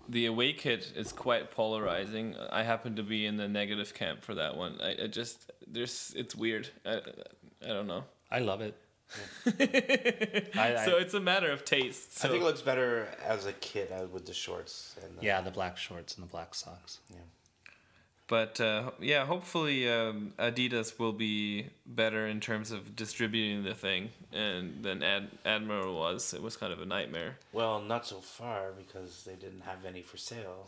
the 0.09 0.27
away 0.27 0.53
kit 0.53 0.93
is 0.95 1.11
quite 1.11 1.51
polarizing. 1.51 2.35
I 2.51 2.63
happen 2.63 2.95
to 2.95 3.03
be 3.03 3.25
in 3.25 3.37
the 3.37 3.47
negative 3.47 3.93
camp 3.93 4.23
for 4.23 4.35
that 4.35 4.55
one. 4.55 4.79
I, 4.81 5.03
I 5.03 5.07
just 5.07 5.51
there's 5.67 6.13
it's 6.15 6.35
weird. 6.35 6.69
I, 6.85 7.01
I 7.63 7.67
don't 7.67 7.87
know. 7.87 8.03
I 8.31 8.39
love 8.39 8.61
it. 8.61 8.75
so 9.45 10.97
it's 10.97 11.13
a 11.13 11.19
matter 11.19 11.51
of 11.51 11.63
taste. 11.63 12.17
So 12.17 12.27
I 12.27 12.31
think 12.31 12.43
it 12.43 12.45
looks 12.45 12.61
better 12.61 13.07
as 13.23 13.45
a 13.45 13.53
kit 13.53 13.91
uh, 13.91 14.07
with 14.11 14.25
the 14.25 14.33
shorts. 14.33 14.95
And 15.03 15.17
the, 15.17 15.23
Yeah, 15.23 15.41
the 15.41 15.51
black 15.51 15.77
shorts 15.77 16.15
and 16.15 16.25
the 16.25 16.29
black 16.29 16.55
socks. 16.55 16.99
Yeah. 17.09 17.17
But 18.27 18.59
uh, 18.59 18.91
yeah, 18.99 19.25
hopefully 19.25 19.87
um, 19.89 20.33
Adidas 20.39 20.97
will 20.97 21.13
be 21.13 21.67
better 21.85 22.25
in 22.25 22.39
terms 22.39 22.71
of 22.71 22.95
distributing 22.95 23.63
the 23.63 23.75
thing, 23.75 24.09
and 24.33 24.83
than 24.83 25.03
Ad- 25.03 25.29
Admiral 25.45 25.93
was. 25.95 26.33
It 26.33 26.41
was 26.41 26.57
kind 26.57 26.73
of 26.73 26.81
a 26.81 26.85
nightmare. 26.85 27.37
Well, 27.53 27.81
not 27.81 28.07
so 28.07 28.17
far 28.17 28.71
because 28.75 29.23
they 29.25 29.35
didn't 29.35 29.61
have 29.61 29.85
any 29.85 30.01
for 30.01 30.17
sale, 30.17 30.65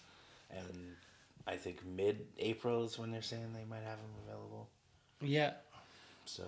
and 0.50 0.96
I 1.46 1.54
think 1.56 1.84
mid-April 1.86 2.82
is 2.84 2.98
when 2.98 3.12
they're 3.12 3.22
saying 3.22 3.52
they 3.54 3.64
might 3.70 3.84
have 3.84 3.98
them 3.98 4.10
available. 4.26 4.68
Yeah. 5.20 5.52
So 6.24 6.42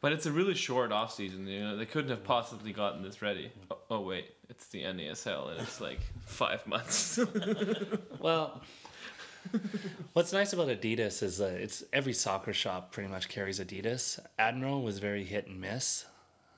But 0.00 0.12
it's 0.12 0.26
a 0.26 0.30
really 0.32 0.54
short 0.54 0.92
off 0.92 1.12
season. 1.12 1.48
You 1.48 1.60
know, 1.60 1.76
they 1.76 1.86
couldn't 1.86 2.10
have 2.10 2.22
possibly 2.22 2.72
gotten 2.72 3.02
this 3.02 3.20
ready. 3.22 3.50
Oh, 3.70 3.78
oh 3.90 4.00
wait, 4.02 4.30
it's 4.48 4.66
the 4.68 4.84
NASL, 4.84 5.50
and 5.50 5.60
it's 5.60 5.80
like 5.80 5.98
five 6.26 6.64
months. 6.66 7.18
Well, 8.20 8.62
what's 10.12 10.32
nice 10.32 10.52
about 10.52 10.68
Adidas 10.68 11.22
is 11.22 11.40
uh, 11.40 11.56
it's 11.58 11.84
every 11.92 12.12
soccer 12.12 12.52
shop 12.52 12.92
pretty 12.92 13.08
much 13.08 13.28
carries 13.28 13.60
Adidas. 13.60 14.18
Admiral 14.38 14.82
was 14.82 14.98
very 14.98 15.24
hit 15.24 15.46
and 15.46 15.60
miss. 15.60 16.04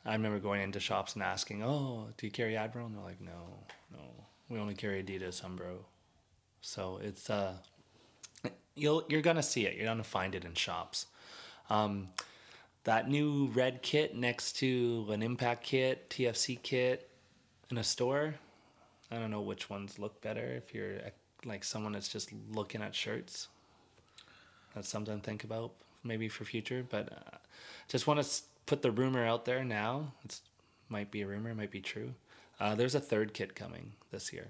I 0.04 0.12
remember 0.12 0.38
going 0.38 0.62
into 0.62 0.80
shops 0.80 1.14
and 1.14 1.22
asking, 1.22 1.62
"Oh, 1.62 2.08
do 2.16 2.26
you 2.26 2.32
carry 2.32 2.56
Admiral?" 2.56 2.86
And 2.86 2.96
they're 2.96 3.04
like, 3.04 3.20
"No, 3.20 3.64
no, 3.92 3.98
we 4.48 4.58
only 4.58 4.74
carry 4.74 5.02
Adidas 5.02 5.42
Umbro." 5.42 5.84
So 6.60 7.00
it's 7.02 7.28
uh, 7.30 7.54
you'll 8.74 9.04
you're 9.08 9.22
gonna 9.22 9.42
see 9.42 9.66
it. 9.66 9.76
You're 9.76 9.86
gonna 9.86 10.04
find 10.04 10.34
it 10.34 10.44
in 10.44 10.54
shops. 10.54 11.06
Um, 11.68 12.08
that 12.84 13.08
new 13.08 13.46
red 13.54 13.82
kit 13.82 14.16
next 14.16 14.54
to 14.54 15.06
an 15.10 15.22
Impact 15.22 15.62
kit, 15.62 16.08
TFC 16.10 16.60
kit 16.62 17.10
in 17.70 17.78
a 17.78 17.84
store. 17.84 18.34
I 19.10 19.16
don't 19.16 19.30
know 19.30 19.42
which 19.42 19.68
ones 19.68 19.98
look 19.98 20.20
better 20.22 20.44
if 20.44 20.74
you're 20.74 20.94
like 21.44 21.64
someone 21.64 21.92
that's 21.92 22.08
just 22.08 22.30
looking 22.52 22.82
at 22.82 22.94
shirts. 22.94 23.48
That's 24.74 24.88
something 24.88 25.18
to 25.18 25.24
think 25.24 25.44
about 25.44 25.72
maybe 26.04 26.28
for 26.28 26.44
future. 26.44 26.84
But 26.88 27.12
uh, 27.12 27.36
just 27.88 28.06
want 28.06 28.22
to 28.22 28.42
put 28.66 28.82
the 28.82 28.90
rumor 28.90 29.24
out 29.24 29.44
there 29.44 29.64
now. 29.64 30.12
It 30.24 30.40
might 30.88 31.10
be 31.10 31.22
a 31.22 31.26
rumor, 31.26 31.50
it 31.50 31.56
might 31.56 31.70
be 31.70 31.80
true. 31.80 32.14
Uh, 32.58 32.74
there's 32.74 32.94
a 32.94 33.00
third 33.00 33.32
kit 33.34 33.54
coming 33.54 33.92
this 34.10 34.32
year. 34.32 34.48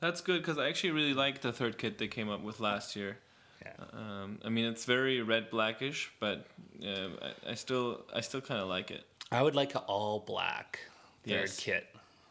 That's 0.00 0.20
good 0.20 0.42
because 0.42 0.58
I 0.58 0.68
actually 0.68 0.90
really 0.90 1.14
like 1.14 1.40
the 1.40 1.52
third 1.52 1.78
kit 1.78 1.98
they 1.98 2.08
came 2.08 2.28
up 2.28 2.42
with 2.42 2.60
last 2.60 2.96
year. 2.96 3.18
Yeah. 3.64 3.72
Um, 3.92 4.38
I 4.44 4.48
mean, 4.50 4.66
it's 4.66 4.84
very 4.84 5.22
red 5.22 5.50
blackish, 5.50 6.10
but 6.20 6.46
uh, 6.84 7.08
I, 7.46 7.50
I 7.52 7.54
still 7.54 8.02
I 8.14 8.20
still 8.20 8.40
kind 8.40 8.60
of 8.60 8.68
like 8.68 8.90
it. 8.90 9.04
I 9.32 9.42
would 9.42 9.54
like 9.54 9.74
an 9.74 9.82
all 9.86 10.20
black 10.20 10.78
third 11.24 11.30
Yes. 11.32 11.58
kit. 11.58 11.86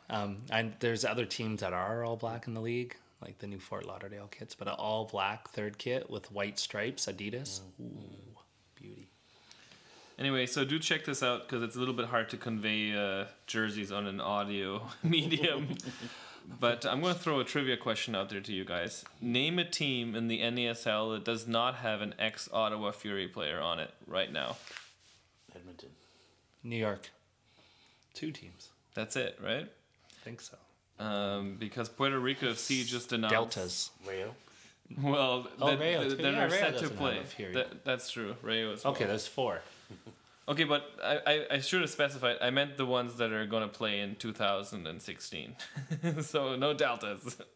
Um, 0.10 0.38
and 0.52 0.74
there's 0.80 1.04
other 1.04 1.26
teams 1.26 1.62
that 1.62 1.74
are 1.74 2.04
all 2.06 2.16
black 2.16 2.46
in 2.48 2.54
the 2.54 2.62
league, 2.62 2.96
like 3.22 3.40
the 3.40 3.48
new 3.48 3.60
Fort 3.60 3.86
Lauderdale 3.86 4.28
kits, 4.28 4.56
but 4.56 4.68
an 4.68 4.76
all 4.78 5.06
black 5.06 5.50
third 5.50 5.78
kit 5.78 6.10
with 6.10 6.32
white 6.32 6.60
stripes, 6.60 7.06
Adidas. 7.06 7.62
Ooh, 7.82 8.40
beauty. 8.76 9.10
Anyway, 10.18 10.46
so 10.46 10.64
do 10.64 10.80
check 10.80 11.06
this 11.06 11.22
out 11.22 11.44
because 11.44 11.62
it's 11.62 11.76
a 11.76 11.80
little 11.80 11.94
bit 11.94 12.06
hard 12.06 12.30
to 12.30 12.38
convey 12.38 12.96
uh, 12.96 13.26
jerseys 13.48 13.92
on 13.92 14.08
an 14.08 14.22
audio 14.22 14.88
medium. 15.04 15.76
but 16.60 16.86
I'm 16.86 17.02
going 17.02 17.14
to 17.14 17.20
throw 17.20 17.40
a 17.40 17.44
trivia 17.44 17.76
question 17.76 18.16
out 18.16 18.30
there 18.30 18.40
to 18.40 18.54
you 18.54 18.64
guys. 18.64 19.04
Name 19.22 19.60
a 19.60 19.66
team 19.66 20.16
in 20.16 20.28
the 20.28 20.40
NASL 20.40 21.16
that 21.16 21.26
does 21.26 21.48
not 21.48 21.76
have 21.76 22.02
an 22.02 22.14
ex 22.18 22.48
Ottawa 22.54 22.92
Fury 22.92 23.28
player 23.28 23.60
on 23.60 23.80
it 23.80 23.92
right 24.08 24.32
now. 24.32 24.56
Edmonton. 25.54 25.90
New 26.64 26.78
York. 26.78 27.12
Two 28.14 28.32
teams. 28.32 28.70
That's 28.94 29.16
it, 29.18 29.38
right? 29.44 29.68
I 29.68 30.24
think 30.24 30.40
so. 30.40 30.56
Um, 31.00 31.58
because 31.60 31.90
Puerto 31.90 32.18
Rico 32.20 32.48
FC 32.48 32.86
just 32.86 33.12
announced 33.12 33.34
Deltas. 33.34 33.90
Rayo. 34.08 34.34
Well, 35.02 35.48
Oh, 35.60 35.70
that, 35.72 35.80
Rayo 35.80 36.04
that- 36.04 36.10
too. 36.12 36.16
then 36.24 36.34
Yeah, 36.34 36.48
they're 36.48 36.50
Rayo 36.60 36.72
set 36.72 36.78
to 36.84 36.90
play. 36.90 37.16
have 37.18 37.40
a 37.40 37.54
That, 37.54 37.84
that's 37.86 38.10
true. 38.12 38.36
Rayo 38.42 38.72
as 38.74 38.84
well. 38.84 38.94
Okay, 38.94 39.06
there's 39.06 39.28
four. 39.28 39.62
Okay, 40.48 40.64
but 40.64 40.84
I, 41.04 41.18
I, 41.26 41.46
I 41.56 41.60
should 41.60 41.82
have 41.82 41.90
specified. 41.90 42.36
I 42.40 42.52
meant 42.52 42.78
the 42.78 42.86
ones 42.86 43.16
that 43.16 43.32
are 43.34 43.48
going 43.48 43.64
to 43.64 43.68
play 43.68 44.00
in 44.02 44.16
2016. 44.16 45.56
so 46.22 46.56
no 46.56 46.74
deltas. 46.74 47.36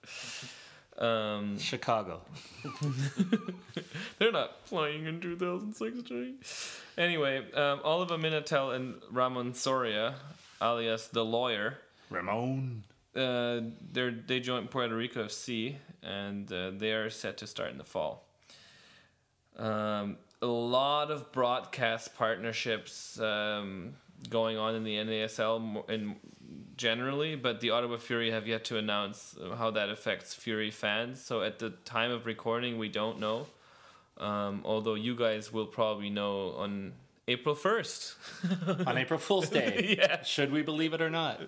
Um, 0.98 1.58
Chicago. 1.58 2.20
they're 4.18 4.32
not 4.34 4.66
playing 4.66 5.06
in 5.06 5.22
2016. 5.22 6.36
Anyway, 6.98 7.50
um, 7.54 7.80
Oliver 7.86 8.18
Minatel 8.18 8.76
and 8.76 8.96
Ramon 9.10 9.54
Soria, 9.54 10.16
alias 10.62 11.08
the 11.08 11.24
lawyer, 11.24 11.78
Ramon. 12.10 12.84
Uh, 13.16 13.62
they 13.92 14.40
joined 14.40 14.70
Puerto 14.70 14.96
Rico 14.96 15.24
FC, 15.26 15.76
and 16.04 16.52
uh, 16.52 16.72
they 16.72 16.94
are 16.94 17.10
set 17.10 17.38
to 17.38 17.48
start 17.48 17.72
in 17.72 17.78
the 17.78 17.84
fall. 17.84 18.26
Um, 19.58 20.18
a 20.42 20.48
lot 20.48 21.12
of 21.12 21.32
broadcast 21.32 22.16
partnerships 22.16 23.20
um, 23.20 23.96
going 24.30 24.58
on 24.58 24.76
in 24.76 24.84
the 24.84 24.96
NASL 24.96 25.90
in 25.90 26.16
generally, 26.78 27.36
but 27.36 27.60
the 27.60 27.72
Ottawa 27.72 27.98
Fury 27.98 28.32
have 28.32 28.48
yet 28.48 28.64
to 28.66 28.78
announce 28.78 29.36
how 29.58 29.72
that 29.72 29.90
affects 29.90 30.34
Fury 30.34 30.72
fans. 30.72 31.22
So 31.22 31.42
at 31.42 31.60
the 31.60 31.72
time 31.84 32.12
of 32.12 32.26
recording, 32.26 32.78
we 32.78 32.88
don't 32.90 33.20
know. 33.20 33.48
Um, 34.18 34.62
although 34.66 34.96
you 34.96 35.16
guys 35.16 35.52
will 35.52 35.66
probably 35.66 36.10
know 36.10 36.52
on 36.52 36.94
April 37.30 37.56
first. 37.56 38.16
on 38.88 38.98
April 38.98 39.20
Fool's 39.20 39.50
Day. 39.50 39.96
Yeah. 40.00 40.24
Should 40.24 40.52
we 40.52 40.62
believe 40.62 40.94
it 40.94 41.02
or 41.02 41.10
not? 41.10 41.42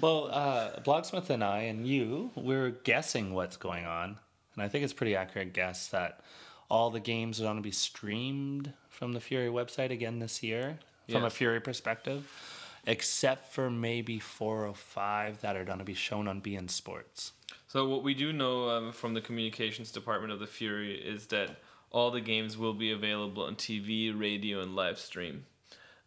Well, 0.00 0.28
uh, 0.30 0.80
Blogsmith 0.80 1.30
and 1.30 1.42
I 1.44 1.60
and 1.62 1.86
you, 1.86 2.30
we're 2.34 2.70
guessing 2.70 3.32
what's 3.34 3.56
going 3.56 3.84
on. 3.86 4.18
And 4.54 4.62
I 4.62 4.68
think 4.68 4.84
it's 4.84 4.92
pretty 4.92 5.16
accurate 5.16 5.52
guess 5.52 5.88
that 5.88 6.20
all 6.70 6.90
the 6.90 7.00
games 7.00 7.40
are 7.40 7.44
going 7.44 7.56
to 7.56 7.62
be 7.62 7.70
streamed 7.70 8.72
from 8.88 9.12
the 9.12 9.20
Fury 9.20 9.48
website 9.48 9.90
again 9.90 10.18
this 10.18 10.42
year, 10.42 10.78
from 11.10 11.22
Yeah. 11.22 11.26
a 11.26 11.30
Fury 11.30 11.60
perspective, 11.60 12.30
except 12.86 13.52
for 13.52 13.70
maybe 13.70 14.18
four 14.18 14.66
or 14.66 14.74
five 14.74 15.40
that 15.42 15.56
are 15.56 15.64
going 15.64 15.78
to 15.78 15.84
be 15.84 15.94
shown 15.94 16.26
on 16.28 16.40
beIN 16.40 16.70
Sports. 16.70 17.32
So 17.68 17.88
what 17.88 18.02
we 18.02 18.14
do 18.14 18.32
know 18.32 18.68
um, 18.70 18.92
from 18.92 19.14
the 19.14 19.20
communications 19.20 19.90
department 19.90 20.32
of 20.32 20.38
the 20.40 20.46
Fury 20.46 20.94
is 20.94 21.26
that 21.26 21.56
all 21.94 22.10
the 22.10 22.20
games 22.20 22.58
will 22.58 22.74
be 22.74 22.90
available 22.90 23.44
on 23.44 23.54
TV, 23.54 24.12
radio, 24.12 24.60
and 24.60 24.74
live 24.74 24.98
stream. 24.98 25.46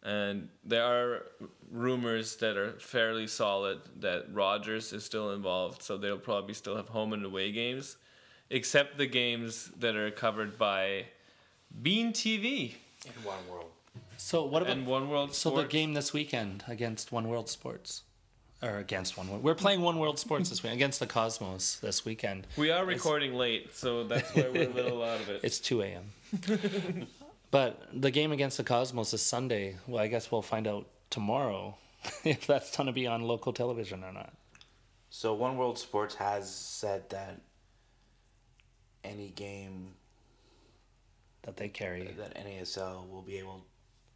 And 0.02 0.50
there 0.62 0.84
are 0.84 1.24
rumors 1.70 2.36
that 2.36 2.58
are 2.58 2.72
fairly 2.78 3.26
solid 3.26 3.80
that 4.00 4.26
Rogers 4.30 4.92
is 4.92 5.02
still 5.02 5.32
involved, 5.32 5.82
so 5.82 5.96
they'll 5.96 6.18
probably 6.18 6.52
still 6.52 6.76
have 6.76 6.90
home 6.90 7.14
and 7.14 7.24
away 7.24 7.52
games, 7.52 7.96
except 8.50 8.98
the 8.98 9.06
games 9.06 9.72
that 9.78 9.96
are 9.96 10.10
covered 10.10 10.58
by 10.58 11.06
beIN 11.82 12.12
TV 12.12 12.74
In 13.06 13.24
one 13.24 13.48
world. 13.50 13.70
So 14.18 14.44
what 14.44 14.60
about 14.60 14.76
and 14.76 14.86
One 14.86 15.08
World 15.08 15.34
so 15.34 15.56
the 15.56 15.64
game 15.64 15.94
this 15.94 16.12
weekend 16.12 16.64
against 16.68 17.12
One 17.12 17.28
World 17.28 17.48
Sports? 17.48 18.02
Or 18.60 18.78
against 18.78 19.16
One 19.16 19.28
World. 19.28 19.44
We're 19.44 19.54
playing 19.54 19.82
One 19.82 19.98
World 20.00 20.18
Sports 20.18 20.50
this 20.50 20.64
week 20.64 20.72
against 20.72 20.98
the 20.98 21.06
Cosmos 21.06 21.76
this 21.76 22.04
weekend. 22.04 22.46
We 22.56 22.72
are 22.72 22.82
It's- 22.82 22.96
recording 22.96 23.34
late, 23.34 23.72
so 23.76 24.02
that's 24.02 24.34
why 24.34 24.48
we're 24.48 24.68
a 24.68 24.72
little 24.72 25.02
out 25.04 25.20
of 25.20 25.28
it. 25.28 25.40
It's 25.44 25.60
2 25.60 25.82
a.m. 25.82 26.12
but 27.52 27.86
the 27.92 28.10
game 28.10 28.32
against 28.32 28.56
the 28.56 28.64
Cosmos 28.64 29.14
is 29.14 29.22
Sunday. 29.22 29.76
Well, 29.86 30.02
I 30.02 30.08
guess 30.08 30.32
we'll 30.32 30.42
find 30.42 30.66
out 30.66 30.86
tomorrow 31.08 31.76
if 32.24 32.48
that's 32.48 32.76
going 32.76 32.88
to 32.88 32.92
be 32.92 33.06
on 33.06 33.22
local 33.22 33.52
television 33.52 34.02
or 34.02 34.12
not. 34.12 34.32
So 35.10 35.34
One 35.34 35.56
World 35.56 35.78
Sports 35.78 36.16
has 36.16 36.52
said 36.52 37.08
that 37.10 37.40
any 39.04 39.28
game 39.28 39.92
that 41.42 41.56
they 41.56 41.68
carry 41.68 42.02
that 42.18 42.34
NASL 42.34 43.08
will 43.08 43.22
be 43.22 43.38
able 43.38 43.64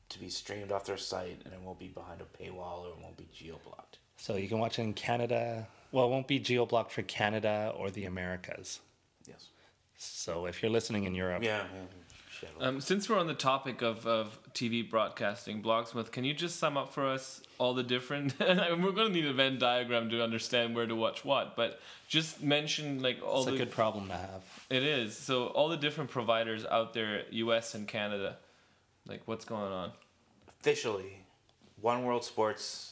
to 0.08 0.18
be 0.18 0.28
streamed 0.28 0.72
off 0.72 0.84
their 0.84 0.98
site 0.98 1.40
and 1.44 1.54
it 1.54 1.60
won't 1.60 1.78
be 1.78 1.86
behind 1.86 2.20
a 2.20 2.24
paywall 2.42 2.80
or 2.84 2.88
it 2.88 2.98
won't 3.00 3.16
be 3.16 3.28
geo 3.32 3.58
blocked. 3.64 3.98
So 4.22 4.36
you 4.36 4.46
can 4.48 4.60
watch 4.60 4.78
it 4.78 4.82
in 4.82 4.94
Canada. 4.94 5.66
Well, 5.90 6.06
it 6.06 6.10
won't 6.10 6.28
be 6.28 6.38
geo 6.38 6.64
blocked 6.64 6.92
for 6.92 7.02
Canada 7.02 7.72
or 7.76 7.90
the 7.90 8.04
Americas. 8.04 8.78
Yes. 9.26 9.48
So 9.98 10.46
if 10.46 10.62
you're 10.62 10.70
listening 10.70 11.02
in 11.04 11.14
Europe, 11.16 11.42
Yeah. 11.42 11.64
yeah. 12.40 12.48
Um, 12.60 12.80
since 12.80 13.08
we're 13.08 13.18
on 13.18 13.26
the 13.26 13.34
topic 13.34 13.82
of, 13.82 14.06
of 14.06 14.38
TV 14.54 14.88
broadcasting, 14.88 15.60
Blogsmith, 15.60 16.12
can 16.12 16.22
you 16.22 16.34
just 16.34 16.60
sum 16.60 16.76
up 16.76 16.92
for 16.94 17.04
us 17.04 17.42
all 17.58 17.74
the 17.74 17.82
different? 17.82 18.34
and 18.40 18.84
we're 18.84 18.92
going 18.92 19.08
to 19.08 19.12
need 19.12 19.26
a 19.26 19.32
Venn 19.32 19.58
diagram 19.58 20.08
to 20.10 20.22
understand 20.22 20.76
where 20.76 20.86
to 20.86 20.94
watch 20.94 21.24
what, 21.24 21.56
but 21.56 21.80
just 22.06 22.40
mention 22.44 23.02
like 23.02 23.18
all 23.24 23.38
it's 23.42 23.46
the. 23.46 23.54
a 23.54 23.58
good 23.58 23.72
problem 23.72 24.06
to 24.06 24.14
have. 24.16 24.42
It 24.70 24.84
is 24.84 25.16
so 25.16 25.46
all 25.48 25.68
the 25.68 25.76
different 25.76 26.10
providers 26.10 26.64
out 26.64 26.94
there, 26.94 27.24
U.S. 27.30 27.74
and 27.74 27.88
Canada, 27.88 28.36
like 29.04 29.22
what's 29.24 29.44
going 29.44 29.72
on? 29.72 29.90
Officially, 30.48 31.24
One 31.80 32.04
World 32.04 32.24
Sports, 32.24 32.91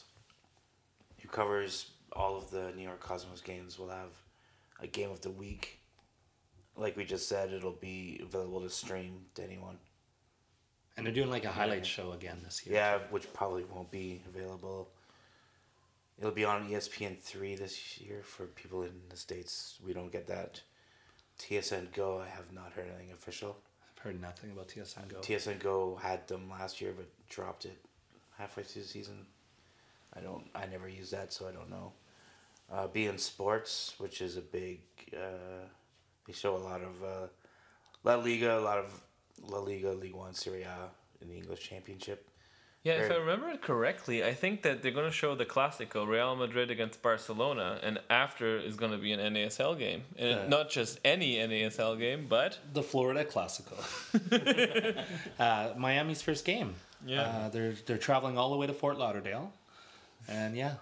covers 1.31 1.91
all 2.13 2.37
of 2.37 2.51
the 2.51 2.71
New 2.75 2.83
York 2.83 2.99
Cosmos 2.99 3.41
games, 3.41 3.79
We'll 3.79 3.89
have 3.89 4.11
a 4.79 4.87
game 4.87 5.11
of 5.11 5.21
the 5.21 5.29
week. 5.29 5.79
Like 6.75 6.97
we 6.97 7.05
just 7.05 7.27
said, 7.27 7.51
it'll 7.53 7.71
be 7.71 8.19
available 8.23 8.61
to 8.61 8.69
stream 8.69 9.25
to 9.35 9.43
anyone. 9.43 9.77
And 10.97 11.05
they're 11.05 11.13
doing 11.13 11.29
like 11.29 11.45
a 11.45 11.51
highlight 11.51 11.85
show 11.85 12.11
again 12.11 12.39
this 12.43 12.65
year. 12.65 12.75
Yeah, 12.75 12.99
which 13.09 13.31
probably 13.33 13.63
won't 13.63 13.91
be 13.91 14.21
available. 14.27 14.89
It'll 16.19 16.31
be 16.31 16.45
on 16.45 16.69
ESPN 16.69 17.19
three 17.19 17.55
this 17.55 17.99
year 17.99 18.21
for 18.23 18.45
people 18.45 18.83
in 18.83 18.91
the 19.09 19.17
states. 19.17 19.79
We 19.85 19.93
don't 19.93 20.11
get 20.11 20.27
that. 20.27 20.61
TSN 21.39 21.93
Go, 21.93 22.19
I 22.19 22.27
have 22.27 22.53
not 22.53 22.73
heard 22.73 22.87
anything 22.87 23.11
official. 23.13 23.57
I've 23.83 24.03
heard 24.03 24.21
nothing 24.21 24.51
about 24.51 24.67
TSN 24.67 25.07
Go. 25.07 25.17
TSN 25.17 25.59
Go 25.59 25.97
had 26.01 26.27
them 26.27 26.49
last 26.49 26.81
year, 26.81 26.93
but 26.95 27.07
dropped 27.29 27.65
it 27.65 27.77
halfway 28.37 28.63
through 28.63 28.83
the 28.83 28.87
season. 28.87 29.25
I 30.15 30.19
don't. 30.19 30.45
I 30.55 30.65
never 30.65 30.87
use 30.89 31.11
that, 31.11 31.31
so 31.33 31.47
I 31.47 31.51
don't 31.51 31.69
know. 31.69 31.93
Uh, 32.71 32.87
Bein 32.87 33.17
Sports, 33.17 33.93
which 33.97 34.21
is 34.21 34.37
a 34.37 34.41
big. 34.41 34.79
Uh, 35.13 35.65
they 36.27 36.33
show 36.33 36.55
a 36.55 36.63
lot 36.71 36.81
of 36.81 37.03
uh, 37.03 37.27
La 38.03 38.15
Liga, 38.15 38.57
a 38.57 38.61
lot 38.61 38.77
of 38.77 38.89
La 39.47 39.59
Liga, 39.59 39.91
League 39.91 40.15
One, 40.15 40.33
Serie 40.33 40.63
A 40.63 40.89
in 41.21 41.29
the 41.29 41.35
English 41.35 41.67
Championship. 41.67 42.27
Yeah, 42.83 42.93
if 42.93 43.11
I 43.11 43.15
remember 43.17 43.47
it 43.49 43.61
correctly, 43.61 44.23
I 44.23 44.33
think 44.33 44.63
that 44.63 44.81
they're 44.81 44.91
going 44.91 45.05
to 45.05 45.11
show 45.15 45.35
the 45.35 45.45
Clasico, 45.45 46.07
Real 46.07 46.35
Madrid 46.35 46.71
against 46.71 46.99
Barcelona, 47.03 47.79
and 47.83 47.99
after 48.09 48.57
is 48.57 48.75
going 48.75 48.91
to 48.91 48.97
be 48.97 49.11
an 49.11 49.19
NASL 49.35 49.77
game. 49.77 50.01
And 50.17 50.29
Yeah. 50.29 50.47
not 50.47 50.71
just 50.71 50.99
any 51.05 51.35
NASL 51.35 51.99
game, 51.99 52.25
but 52.27 52.57
the 52.73 52.81
Florida 52.81 53.23
Classico. 53.23 53.77
uh, 55.39 55.73
Miami's 55.77 56.23
first 56.23 56.43
game. 56.43 56.73
Yeah. 57.05 57.21
Uh, 57.21 57.49
they're 57.49 57.73
they're 57.85 57.97
traveling 57.99 58.37
all 58.39 58.49
the 58.49 58.57
way 58.57 58.65
to 58.65 58.73
Fort 58.73 58.97
Lauderdale, 58.97 59.53
and 60.27 60.55
yeah, 60.55 60.75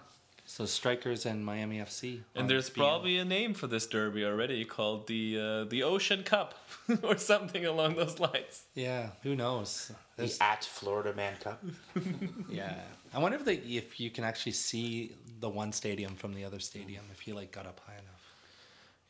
so 0.46 0.64
Strikers 0.66 1.26
and 1.26 1.44
Miami 1.44 1.78
FC. 1.78 2.20
And 2.34 2.48
there's 2.48 2.70
BN. 2.70 2.74
probably 2.74 3.18
a 3.18 3.24
name 3.24 3.54
for 3.54 3.66
this 3.66 3.86
derby 3.86 4.24
already 4.24 4.64
called 4.64 5.06
the 5.06 5.38
uh, 5.38 5.64
the 5.64 5.82
Ocean 5.82 6.22
Cup 6.22 6.54
or 7.02 7.16
something 7.16 7.64
along 7.66 7.96
those 7.96 8.18
lines. 8.18 8.64
yeah, 8.74 9.10
who 9.22 9.34
knows? 9.36 9.92
The 10.16 10.32
at 10.40 10.64
Florida 10.64 11.14
Man 11.14 11.34
Cup. 11.40 11.62
yeah, 12.50 12.74
I 13.14 13.18
wonder 13.18 13.36
if 13.38 13.44
they 13.44 13.56
if 13.56 13.98
you 14.00 14.10
can 14.10 14.24
actually 14.24 14.52
see 14.52 15.14
the 15.40 15.48
one 15.48 15.72
stadium 15.72 16.14
from 16.16 16.34
the 16.34 16.44
other 16.44 16.58
stadium 16.60 17.04
if 17.12 17.26
you 17.26 17.34
like 17.34 17.50
got 17.52 17.66
up 17.66 17.80
high 17.86 17.94
enough. 17.94 18.32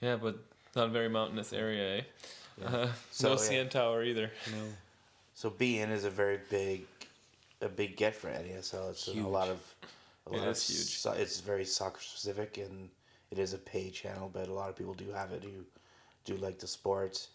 Yeah, 0.00 0.16
but 0.16 0.36
not 0.76 0.86
a 0.86 0.90
very 0.90 1.08
mountainous 1.08 1.52
area, 1.52 1.98
eh? 1.98 2.64
Uh, 2.64 2.88
So, 3.10 3.28
no 3.30 3.34
yeah. 3.34 3.64
CN 3.64 3.70
Tower 3.70 4.04
either. 4.04 4.30
No. 4.52 4.62
So 5.34 5.50
Bein 5.50 5.90
is 5.90 6.04
a 6.04 6.10
very 6.10 6.38
big, 6.50 6.86
a 7.60 7.68
big 7.68 7.96
get 7.96 8.14
for 8.14 8.28
NASL. 8.28 8.90
It's 8.90 9.08
a 9.08 9.12
lot 9.26 9.48
of, 9.48 9.58
a 10.30 10.34
It 10.34 10.38
lot 10.38 10.48
of 10.48 10.56
is 10.56 10.68
huge. 10.68 10.98
so- 10.98 11.12
it's 11.12 11.40
very 11.40 11.64
soccer 11.64 12.00
specific, 12.00 12.58
and 12.58 12.90
it 13.30 13.38
is 13.38 13.52
a 13.52 13.58
pay 13.58 13.90
channel. 13.90 14.28
But 14.32 14.48
a 14.48 14.52
lot 14.52 14.68
of 14.68 14.76
people 14.76 14.94
do 14.94 15.10
have 15.12 15.32
it 15.32 15.42
who 15.44 15.64
do 16.24 16.36
like 16.36 16.58
the 16.58 16.66
sport. 16.66 17.26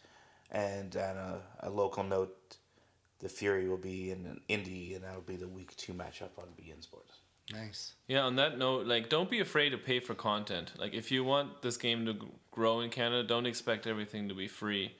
And 0.51 0.95
on 0.95 1.17
a, 1.17 1.41
a 1.61 1.69
local 1.69 2.03
note, 2.03 2.57
the 3.19 3.29
Fury 3.29 3.67
will 3.67 3.77
be 3.77 4.11
in 4.11 4.39
Indy, 4.47 4.93
and 4.93 5.03
that'll 5.03 5.21
be 5.21 5.35
the 5.37 5.47
week 5.47 5.75
two 5.75 5.93
matchup 5.93 6.37
on 6.37 6.47
Bein 6.55 6.81
Sports. 6.81 7.17
Nice. 7.51 7.93
Yeah, 8.07 8.21
on 8.21 8.35
that 8.37 8.57
note, 8.57 8.85
like, 8.87 9.09
don't 9.09 9.29
be 9.29 9.39
afraid 9.39 9.69
to 9.69 9.77
pay 9.77 9.99
for 9.99 10.13
content. 10.15 10.71
Like, 10.77 10.93
if 10.93 11.11
you 11.11 11.23
want 11.23 11.61
this 11.61 11.77
game 11.77 12.05
to 12.07 12.15
grow 12.51 12.81
in 12.81 12.89
Canada, 12.89 13.23
don't 13.27 13.45
expect 13.45 13.85
everything 13.87 14.29
to 14.29 14.35
be 14.35 14.47
free. 14.47 14.95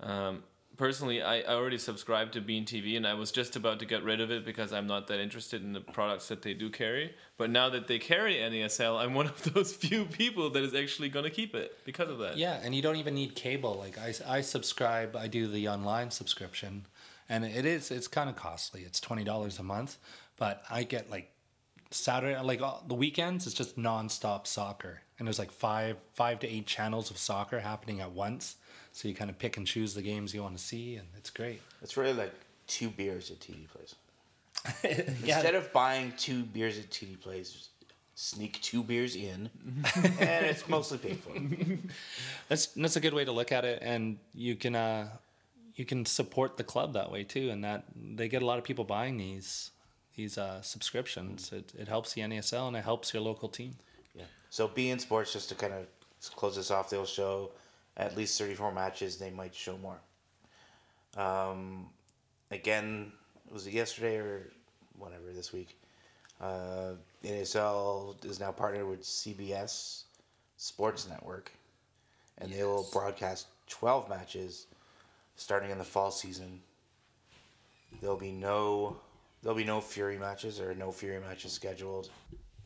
Um, 0.00 0.42
personally, 0.78 1.20
I, 1.20 1.40
I 1.40 1.54
already 1.54 1.76
subscribed 1.76 2.32
to 2.34 2.40
beIN 2.40 2.64
TV, 2.64 2.96
and 2.96 3.06
I 3.06 3.14
was 3.14 3.30
just 3.30 3.56
about 3.56 3.80
to 3.80 3.84
get 3.84 4.02
rid 4.02 4.20
of 4.20 4.30
it 4.30 4.46
because 4.46 4.72
I'm 4.72 4.86
not 4.86 5.08
that 5.08 5.20
interested 5.20 5.62
in 5.62 5.74
the 5.74 5.80
products 5.80 6.28
that 6.28 6.40
they 6.40 6.54
do 6.54 6.70
carry. 6.70 7.14
But 7.36 7.50
now 7.50 7.68
that 7.70 7.88
they 7.88 7.98
carry 7.98 8.36
NASL, 8.36 8.98
I'm 8.98 9.12
one 9.12 9.26
of 9.26 9.42
those 9.54 9.74
few 9.74 10.06
people 10.06 10.48
that 10.50 10.62
is 10.62 10.74
actually 10.74 11.10
going 11.10 11.24
to 11.24 11.30
keep 11.30 11.54
it 11.54 11.76
because 11.84 12.08
of 12.08 12.18
that. 12.18 12.38
Yeah, 12.38 12.58
and 12.62 12.74
you 12.74 12.80
don't 12.80 12.96
even 12.96 13.14
need 13.14 13.34
cable. 13.34 13.74
Like 13.74 13.98
I, 13.98 14.14
I 14.26 14.40
subscribe. 14.40 15.14
I 15.14 15.26
do 15.26 15.46
the 15.46 15.68
online 15.68 16.10
subscription, 16.10 16.86
and 17.28 17.44
it 17.44 17.66
is 17.66 17.90
it's 17.90 18.08
kind 18.08 18.30
of 18.30 18.36
costly. 18.36 18.82
It's 18.82 19.00
twenty 19.00 19.24
dollars 19.24 19.58
a 19.58 19.64
month, 19.64 19.98
but 20.38 20.62
I 20.70 20.84
get 20.84 21.10
like 21.10 21.30
Saturday, 21.90 22.40
like 22.40 22.62
all, 22.62 22.84
the 22.86 22.94
weekends. 22.94 23.46
It's 23.46 23.54
just 23.54 23.76
nonstop 23.76 24.46
soccer, 24.46 25.02
and 25.18 25.26
there's 25.26 25.38
like 25.38 25.50
five 25.50 25.96
five 26.14 26.38
to 26.40 26.48
eight 26.48 26.66
channels 26.66 27.10
of 27.10 27.18
soccer 27.18 27.58
happening 27.60 28.00
at 28.00 28.12
once. 28.12 28.56
So 28.98 29.06
you 29.06 29.14
kind 29.14 29.30
of 29.30 29.38
pick 29.38 29.56
and 29.56 29.64
choose 29.64 29.94
the 29.94 30.02
games 30.02 30.34
you 30.34 30.42
want 30.42 30.56
to 30.56 30.62
see, 30.62 30.96
and 30.96 31.06
it's 31.16 31.30
great. 31.30 31.62
It's 31.82 31.96
really 31.96 32.14
like 32.14 32.34
two 32.66 32.90
beers 32.90 33.30
at 33.30 33.38
TD 33.38 33.68
Place. 33.68 33.94
Yeah. 35.24 35.36
Instead 35.36 35.54
of 35.54 35.72
buying 35.72 36.12
two 36.16 36.42
beers 36.42 36.80
at 36.80 36.90
TD 36.90 37.20
Place, 37.20 37.68
sneak 38.16 38.60
two 38.60 38.82
beers 38.82 39.14
in, 39.14 39.50
and 39.94 40.46
it's 40.46 40.68
mostly 40.68 40.98
paid 40.98 41.20
for. 41.20 41.30
That's 42.48 42.66
that's 42.66 42.96
a 42.96 43.00
good 43.00 43.14
way 43.14 43.24
to 43.24 43.30
look 43.30 43.52
at 43.52 43.64
it, 43.64 43.78
and 43.82 44.18
you 44.34 44.56
can 44.56 44.74
uh, 44.74 45.10
you 45.76 45.84
can 45.84 46.04
support 46.04 46.56
the 46.56 46.64
club 46.64 46.94
that 46.94 47.12
way 47.12 47.22
too, 47.22 47.50
and 47.50 47.62
that 47.62 47.84
they 47.94 48.28
get 48.28 48.42
a 48.42 48.46
lot 48.46 48.58
of 48.58 48.64
people 48.64 48.84
buying 48.84 49.16
these 49.16 49.70
these 50.16 50.36
uh, 50.36 50.60
subscriptions. 50.60 51.52
It 51.52 51.72
it 51.78 51.86
helps 51.86 52.14
the 52.14 52.22
NASL 52.22 52.66
and 52.66 52.76
it 52.76 52.82
helps 52.82 53.14
your 53.14 53.22
local 53.22 53.48
team. 53.48 53.76
Yeah. 54.12 54.24
So 54.50 54.66
beIN 54.66 55.00
Sports, 55.00 55.32
just 55.32 55.50
to 55.50 55.54
kind 55.54 55.72
of 55.72 55.86
close 56.34 56.56
this 56.56 56.72
off, 56.72 56.90
they'll 56.90 57.06
show 57.06 57.52
at 57.98 58.16
least 58.16 58.38
34 58.38 58.72
matches. 58.72 59.16
They 59.16 59.30
might 59.30 59.54
show 59.54 59.76
more. 59.78 59.98
Um, 61.16 61.86
again, 62.50 63.12
was 63.50 63.66
it 63.66 63.72
yesterday 63.72 64.16
or 64.16 64.48
whatever 64.98 65.32
this 65.34 65.52
week? 65.52 65.76
Uh, 66.40 66.92
NSL 67.24 68.24
is 68.24 68.38
now 68.38 68.52
partnered 68.52 68.88
with 68.88 69.02
CBS 69.02 70.04
Sports 70.56 71.08
Network, 71.08 71.50
and 72.38 72.52
they 72.52 72.62
will 72.62 72.88
broadcast 72.92 73.48
12 73.68 74.08
matches 74.08 74.66
starting 75.36 75.70
in 75.70 75.78
the 75.78 75.84
fall 75.84 76.10
season. 76.10 76.60
There'll 78.00 78.16
be 78.16 78.32
no 78.32 78.96
there'll 79.42 79.56
be 79.56 79.64
no 79.64 79.80
Fury 79.80 80.18
matches 80.18 80.60
or 80.60 80.74
no 80.74 80.92
Fury 80.92 81.20
matches 81.20 81.52
scheduled. 81.52 82.10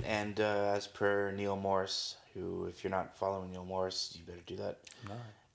And 0.05 0.41
uh, 0.41 0.73
as 0.75 0.87
per 0.87 1.31
Neil 1.31 1.57
Morris, 1.57 2.17
who 2.35 2.67
if 2.67 2.83
you're 2.83 2.91
not 2.91 3.17
following 3.17 3.51
Neil 3.51 3.65
Morris, 3.65 4.17
you 4.19 4.25
better 4.25 4.43
do 4.47 4.57
that. 4.57 4.79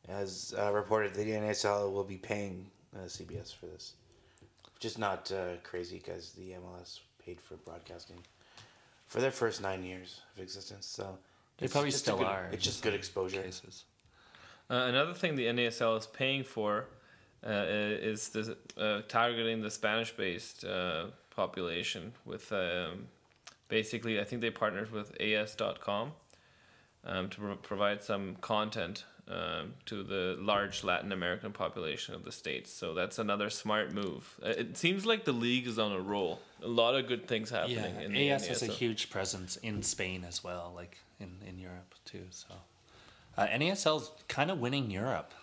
As 0.08 0.54
uh, 0.58 0.72
reported, 0.72 1.14
the 1.14 1.24
NSL 1.26 1.92
will 1.92 2.04
be 2.04 2.18
paying 2.18 2.66
uh, 2.96 3.02
CBS 3.08 3.54
for 3.54 3.66
this, 3.66 3.94
which 4.76 4.86
is 4.86 4.98
not 4.98 5.32
uh, 5.32 5.58
crazy 5.64 5.98
because 5.98 6.32
the 6.32 6.52
MLS 6.52 7.00
paid 7.24 7.42
for 7.42 7.56
broadcasting 7.58 8.18
for 9.08 9.20
their 9.20 9.32
first 9.32 9.62
nine 9.62 9.84
years 9.84 10.22
of 10.36 10.42
existence. 10.42 10.86
So 10.86 11.18
They 11.58 11.66
it's 11.66 11.74
probably 11.74 11.92
just 11.92 12.04
still 12.04 12.18
good- 12.18 12.28
are 12.28 12.50
It's 12.54 12.64
just 12.64 12.84
good 12.84 12.94
exposure. 12.94 13.42
cases. 13.42 13.84
Uh, 14.70 14.76
another 14.90 15.14
thing 15.14 15.36
the 15.36 15.46
NASL 15.48 15.98
is 15.98 16.08
paying 16.08 16.44
for 16.44 16.86
uh, 17.46 17.66
is 17.68 18.30
the, 18.30 18.58
uh, 18.78 19.02
targeting 19.08 19.62
the 19.62 19.72
Spanish-based 19.72 20.66
uh, 20.66 21.06
population 21.36 22.12
with 22.26 22.52
um, 22.52 23.08
basically, 23.70 24.20
I 24.20 24.24
think 24.26 24.42
they 24.42 24.50
partnered 24.52 24.92
with 24.92 25.16
AS.com 25.22 26.12
um, 27.06 27.30
to 27.30 27.38
pro- 27.40 27.56
provide 27.56 28.04
some 28.04 28.36
content 28.42 29.06
um, 29.30 29.74
to 29.86 30.04
the 30.04 30.38
large 30.40 30.84
Latin 30.84 31.12
American 31.12 31.52
population 31.52 32.16
of 32.16 32.24
the 32.24 32.32
states. 32.32 32.72
So 32.72 32.94
that's 32.94 33.20
another 33.20 33.50
smart 33.50 33.92
move. 33.94 34.40
Uh, 34.44 34.50
It 34.50 34.78
seems 34.78 35.06
like 35.06 35.26
the 35.26 35.34
league 35.34 35.68
is 35.68 35.78
on 35.78 35.92
a 35.92 36.00
roll. 36.00 36.40
A 36.64 36.68
lot 36.68 36.96
of 36.96 37.08
good 37.08 37.28
things 37.28 37.50
happening. 37.50 37.76
Yeah, 37.78 38.02
in 38.02 38.14
the 38.14 38.32
AS 38.32 38.48
has 38.48 38.64
a 38.64 38.68
huge 38.68 39.10
presence 39.10 39.58
in 39.58 39.84
Spain 39.84 40.24
as 40.26 40.44
well, 40.44 40.72
like 40.76 40.98
in, 41.20 41.38
in 41.46 41.60
Europe 41.60 41.94
too. 42.06 42.24
So 42.32 42.48
uh, 43.38 43.48
NASL's 43.48 44.12
kind 44.28 44.50
of 44.50 44.60
winning 44.60 44.90
Europe. 44.90 45.34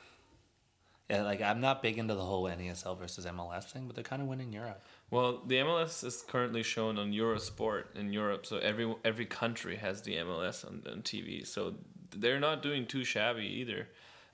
Yeah, 1.10 1.22
like 1.22 1.42
I'm 1.42 1.60
not 1.60 1.82
big 1.82 1.98
into 1.98 2.14
the 2.14 2.24
whole 2.24 2.44
NASL 2.44 2.98
versus 2.98 3.26
MLS 3.26 3.64
thing, 3.64 3.86
but 3.86 3.94
they're 3.94 4.02
kind 4.02 4.22
of 4.22 4.28
winning 4.28 4.52
Europe. 4.52 4.82
Well, 5.14 5.42
the 5.46 5.54
MLS 5.58 6.02
is 6.02 6.24
currently 6.26 6.64
shown 6.64 6.98
on 6.98 7.12
Eurosport 7.12 7.84
in 7.94 8.12
Europe, 8.12 8.44
so 8.46 8.58
every 8.58 8.92
every 9.04 9.26
country 9.26 9.76
has 9.76 10.02
the 10.02 10.16
MLS 10.16 10.66
on, 10.66 10.82
on 10.90 11.02
TV. 11.02 11.46
So 11.46 11.74
they're 12.10 12.40
not 12.40 12.64
doing 12.64 12.84
too 12.84 13.04
shabby 13.04 13.46
either. 13.60 13.86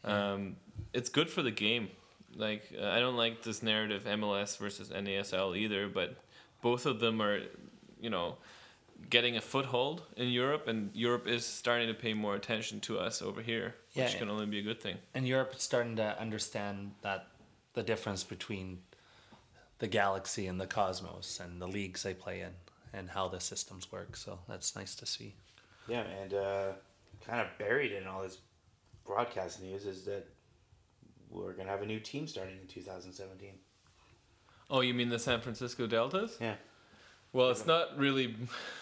Um, 0.05 0.57
it's 0.95 1.11
good 1.11 1.28
for 1.28 1.43
the 1.43 1.51
game. 1.51 1.91
Like 2.35 2.72
uh, 2.81 2.87
I 2.87 2.99
don't 2.99 3.18
like 3.18 3.43
this 3.43 3.62
narrative 3.62 4.05
MLS 4.05 4.57
versus 4.57 4.89
NASL 4.89 5.55
either, 5.55 5.87
but 5.87 6.16
both 6.62 6.87
of 6.87 6.99
them 6.99 7.20
are, 7.20 7.41
you 8.01 8.09
know, 8.09 8.39
getting 9.11 9.37
a 9.37 9.43
foothold 9.43 10.01
in 10.16 10.28
Europe, 10.28 10.66
and 10.66 10.91
Europe 10.95 11.28
is 11.28 11.45
starting 11.45 11.89
to 11.89 11.95
pay 11.95 12.14
more 12.14 12.37
attention 12.37 12.81
to 12.89 12.99
us 12.99 13.20
over 13.20 13.43
here, 13.43 13.74
which 13.93 14.14
Yeah. 14.14 14.18
can 14.18 14.31
only 14.31 14.47
be 14.47 14.61
a 14.61 14.62
good 14.62 14.81
thing. 14.81 14.97
And 15.12 15.28
Europe 15.28 15.53
is 15.57 15.62
starting 15.62 15.97
to 15.97 16.18
understand 16.18 16.95
that 17.03 17.26
the 17.74 17.83
difference 17.83 18.24
between 18.24 18.78
the 19.81 19.89
galaxy 19.89 20.47
and 20.47 20.61
the 20.61 20.66
cosmos 20.66 21.41
and 21.43 21.61
the 21.61 21.66
leagues 21.66 22.03
they 22.05 22.14
play 22.14 22.41
in 22.41 22.53
and 22.93 23.11
how 23.11 23.28
the 23.28 23.41
systems 23.41 23.91
work. 23.91 24.16
So 24.16 24.39
that's 24.49 24.76
nice 24.76 24.95
to 24.97 25.07
see. 25.07 25.35
Yeah, 25.89 26.03
and 26.22 26.35
uh, 26.35 26.66
kind 27.26 27.41
of 27.41 27.47
buried 27.59 27.93
in 27.93 28.07
all 28.07 28.22
this 28.22 28.39
broadcast 29.05 29.61
news 29.61 29.87
is 29.87 30.05
that 30.05 30.26
we're 31.31 31.53
gonna 31.53 31.68
have 31.70 31.83
a 31.83 31.87
new 31.87 32.01
team 32.01 32.26
starting 32.26 32.57
in 32.61 32.66
2017. 32.68 33.51
Oh, 34.70 34.81
you 34.83 34.95
mean 34.95 35.09
the 35.09 35.18
San 35.18 35.41
Francisco 35.41 35.87
Deltas? 35.87 36.37
Yeah. 36.41 36.55
Well, 37.33 37.51
it's 37.51 37.66
not 37.66 37.97
really 37.99 38.37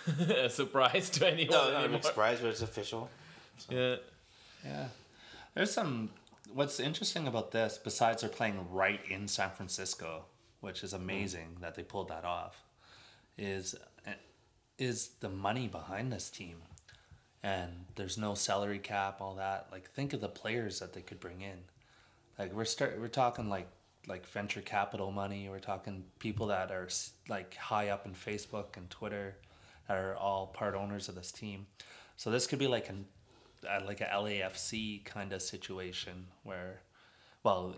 a 0.36 0.49
surprise 0.51 1.11
to 1.11 1.26
anyone 1.30 1.51
No, 1.57 1.70
not 1.70 1.80
anymore. 1.84 2.01
a 2.01 2.03
surprise, 2.03 2.40
but 2.40 2.49
it's 2.51 2.62
official. 2.62 3.09
Yeah. 3.68 3.96
Yeah. 4.64 4.86
There's 5.55 5.72
some. 5.72 6.11
What's 6.55 6.78
interesting 6.78 7.26
about 7.26 7.51
this, 7.51 7.76
besides 7.82 8.20
they're 8.22 8.30
playing 8.30 8.70
right 8.70 9.01
in 9.11 9.26
San 9.26 9.51
Francisco, 9.51 10.26
which 10.61 10.82
is 10.82 10.92
amazing 10.92 11.56
that 11.61 11.74
they 11.74 11.82
pulled 11.82 12.09
that 12.09 12.24
off, 12.24 12.64
is 13.36 13.74
is 14.78 15.11
the 15.20 15.28
money 15.28 15.66
behind 15.66 16.12
this 16.12 16.30
team. 16.30 16.56
And 17.42 17.86
there's 17.96 18.18
no 18.18 18.34
salary 18.34 18.78
cap, 18.78 19.20
all 19.20 19.34
that. 19.36 19.68
Like 19.70 19.90
think 19.90 20.12
of 20.12 20.20
the 20.20 20.28
players 20.28 20.80
that 20.80 20.92
they 20.92 21.00
could 21.00 21.20
bring 21.20 21.40
in. 21.40 21.59
Like 22.38 22.52
we're 22.52 22.64
start 22.64 22.98
we're 23.00 23.09
talking 23.09 23.48
like 23.48 23.68
like 24.06 24.26
venture 24.26 24.61
capital 24.61 25.11
money. 25.11 25.48
We're 25.48 25.59
talking 25.59 26.04
people 26.18 26.46
that 26.48 26.70
are 26.70 26.88
like 27.28 27.54
high 27.56 27.88
up 27.88 28.06
in 28.06 28.12
Facebook 28.12 28.76
and 28.76 28.88
Twitter 28.90 29.36
that 29.86 29.96
are 29.96 30.14
all 30.16 30.48
part 30.48 30.74
owners 30.74 31.09
of 31.09 31.14
this 31.14 31.32
team. 31.32 31.66
So 32.16 32.30
this 32.30 32.46
could 32.46 32.59
be 32.59 32.66
like 32.66 32.88
an 32.88 33.04
uh, 33.68 33.80
like 33.86 34.00
a 34.00 34.06
LAFC 34.06 35.04
kind 35.04 35.32
of 35.32 35.42
situation 35.42 36.26
where, 36.44 36.80
well, 37.42 37.76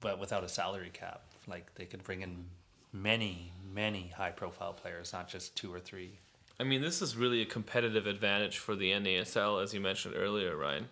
but 0.00 0.18
without 0.18 0.44
a 0.44 0.48
salary 0.48 0.90
cap. 0.92 1.22
Like 1.50 1.74
they 1.74 1.84
could 1.84 2.04
bring 2.04 2.22
in 2.22 2.46
many 2.92 3.52
many 3.72 4.12
high 4.16 4.30
profile 4.30 4.72
players, 4.72 5.12
not 5.12 5.28
just 5.28 5.56
two 5.56 5.72
or 5.72 5.80
three. 5.80 6.18
I 6.58 6.64
mean, 6.64 6.82
this 6.82 7.00
is 7.00 7.16
really 7.16 7.40
a 7.40 7.46
competitive 7.46 8.06
advantage 8.06 8.58
for 8.58 8.74
the 8.74 8.90
NASL, 8.90 9.62
as 9.62 9.72
you 9.72 9.80
mentioned 9.80 10.14
earlier, 10.16 10.56
Ryan, 10.56 10.88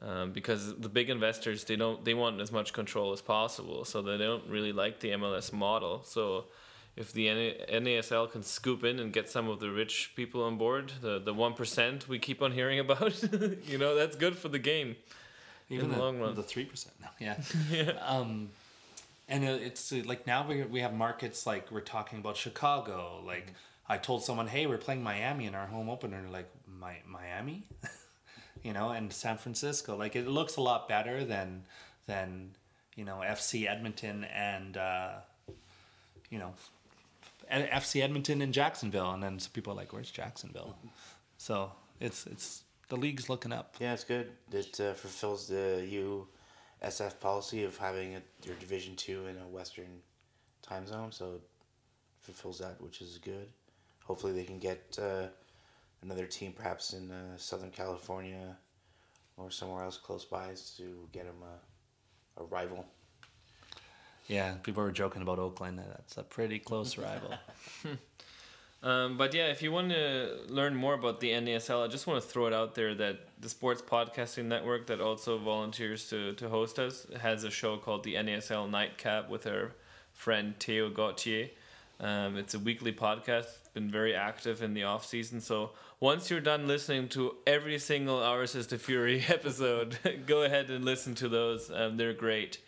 um, 0.00 0.30
because 0.30 0.76
the 0.76 0.88
big 0.88 1.10
investors 1.10 1.64
they 1.64 1.76
don't 1.76 2.04
they 2.04 2.14
want 2.14 2.40
as 2.40 2.52
much 2.52 2.72
control 2.72 3.12
as 3.12 3.20
possible, 3.20 3.84
so 3.84 4.00
they 4.00 4.18
don't 4.18 4.46
really 4.48 4.72
like 4.72 5.00
the 5.00 5.10
MLS 5.10 5.52
model. 5.52 6.02
So, 6.04 6.44
if 6.96 7.12
the 7.12 7.26
NASL 7.26 8.30
can 8.30 8.42
scoop 8.42 8.84
in 8.84 8.98
and 8.98 9.12
get 9.12 9.28
some 9.28 9.48
of 9.48 9.60
the 9.60 9.70
rich 9.70 10.12
people 10.14 10.42
on 10.44 10.56
board, 10.56 10.92
the 11.00 11.18
the 11.18 11.34
one 11.34 11.54
percent 11.54 12.08
we 12.08 12.18
keep 12.18 12.40
on 12.40 12.52
hearing 12.52 12.78
about, 12.78 13.20
you 13.64 13.78
know, 13.78 13.96
that's 13.96 14.16
good 14.16 14.36
for 14.36 14.48
the 14.48 14.58
game. 14.58 14.96
Even 15.70 15.86
in 15.86 15.90
the, 15.90 15.96
the, 15.96 16.02
long 16.02 16.20
run. 16.20 16.34
the 16.34 16.42
three 16.42 16.64
percent. 16.64 16.94
No, 17.00 17.08
yeah, 17.18 17.40
yeah. 17.70 17.90
Um, 18.06 18.50
and 19.28 19.44
it's 19.44 19.92
uh, 19.92 20.02
like 20.04 20.26
now 20.26 20.46
we 20.46 20.62
we 20.62 20.80
have 20.80 20.94
markets 20.94 21.46
like 21.46 21.70
we're 21.70 21.80
talking 21.80 22.18
about 22.18 22.36
Chicago. 22.36 23.22
Like 23.24 23.52
I 23.88 23.98
told 23.98 24.24
someone, 24.24 24.46
hey, 24.46 24.66
we're 24.66 24.78
playing 24.78 25.02
Miami 25.02 25.46
in 25.46 25.54
our 25.54 25.66
home 25.66 25.88
opener. 25.88 26.22
Like 26.30 26.50
my 26.66 26.96
Miami, 27.06 27.66
you 28.62 28.72
know, 28.72 28.90
and 28.90 29.12
San 29.12 29.36
Francisco. 29.36 29.96
Like 29.96 30.16
it 30.16 30.26
looks 30.26 30.56
a 30.56 30.62
lot 30.62 30.88
better 30.88 31.24
than 31.24 31.64
than 32.06 32.52
you 32.96 33.04
know 33.04 33.16
FC 33.24 33.68
Edmonton 33.68 34.24
and 34.24 34.76
uh, 34.76 35.10
you 36.30 36.38
know 36.38 36.54
FC 37.52 38.02
Edmonton 38.02 38.40
and 38.40 38.52
Jacksonville. 38.54 39.10
And 39.12 39.22
then 39.22 39.38
some 39.38 39.52
people 39.52 39.74
are 39.74 39.76
like, 39.76 39.92
where's 39.92 40.10
Jacksonville? 40.10 40.76
So 41.40 41.70
it's 42.00 42.26
it's 42.26 42.64
the 42.88 42.96
league's 42.96 43.28
looking 43.28 43.52
up. 43.52 43.76
Yeah, 43.78 43.92
it's 43.92 44.02
good. 44.02 44.32
It 44.50 44.80
uh, 44.80 44.92
fulfills 44.94 45.46
the 45.46 45.86
USSF 46.82 47.20
policy 47.20 47.64
of 47.64 47.76
having 47.76 48.16
a, 48.16 48.22
your 48.44 48.54
Division 48.56 48.96
Two 48.96 49.26
in 49.26 49.36
a 49.36 49.48
Western 49.48 50.00
time 50.62 50.86
zone, 50.86 51.12
so 51.12 51.34
it 51.34 51.42
fulfills 52.20 52.58
that, 52.58 52.80
which 52.80 53.00
is 53.00 53.18
good. 53.18 53.48
Hopefully, 54.04 54.32
they 54.32 54.44
can 54.44 54.58
get 54.58 54.98
uh, 55.00 55.26
another 56.02 56.26
team, 56.26 56.52
perhaps 56.52 56.92
in 56.92 57.10
uh, 57.10 57.36
Southern 57.36 57.70
California 57.70 58.56
or 59.36 59.50
somewhere 59.50 59.84
else 59.84 59.96
close 59.96 60.24
by, 60.24 60.52
to 60.76 61.08
get 61.12 61.24
them 61.24 61.42
a, 61.42 62.42
a 62.42 62.44
rival. 62.46 62.84
Yeah, 64.26 64.54
people 64.62 64.82
were 64.82 64.90
joking 64.90 65.22
about 65.22 65.38
Oakland. 65.38 65.78
That's 65.78 66.16
a 66.16 66.22
pretty 66.22 66.58
close 66.58 66.98
rival. 66.98 67.34
Um, 68.82 69.16
but 69.16 69.34
yeah, 69.34 69.46
if 69.46 69.62
you 69.62 69.72
want 69.72 69.90
to 69.90 70.38
learn 70.48 70.74
more 70.74 70.94
about 70.94 71.20
the 71.20 71.30
NASL, 71.30 71.84
I 71.84 71.88
just 71.88 72.06
want 72.06 72.22
to 72.22 72.28
throw 72.28 72.46
it 72.46 72.52
out 72.52 72.74
there 72.74 72.94
that 72.94 73.27
the 73.40 73.48
Sports 73.48 73.82
Podcasting 73.82 74.46
Network, 74.46 74.86
that 74.88 75.00
also 75.00 75.38
volunteers 75.38 76.08
to, 76.10 76.32
to 76.34 76.48
host 76.48 76.78
us, 76.78 77.06
has 77.20 77.44
a 77.44 77.50
show 77.50 77.76
called 77.76 78.04
the 78.04 78.14
NASL 78.14 78.68
Nightcap 78.68 79.28
with 79.28 79.46
our 79.46 79.72
friend 80.12 80.54
Theo 80.58 80.90
Gauthier. 80.90 81.50
Um, 82.00 82.36
it's 82.36 82.54
a 82.54 82.58
weekly 82.58 82.92
podcast. 82.92 83.46
It's 83.60 83.68
been 83.74 83.90
very 83.90 84.14
active 84.14 84.62
in 84.62 84.74
the 84.74 84.84
off 84.84 85.04
season. 85.04 85.40
So 85.40 85.70
once 86.00 86.30
you're 86.30 86.40
done 86.40 86.68
listening 86.68 87.08
to 87.10 87.36
every 87.46 87.78
single 87.78 88.22
Ours 88.22 88.54
is 88.54 88.68
the 88.68 88.78
Fury 88.78 89.24
episode, 89.28 89.98
go 90.26 90.42
ahead 90.42 90.70
and 90.70 90.84
listen 90.84 91.14
to 91.16 91.28
those. 91.28 91.70
Um, 91.70 91.96
they're 91.96 92.14
great. 92.14 92.58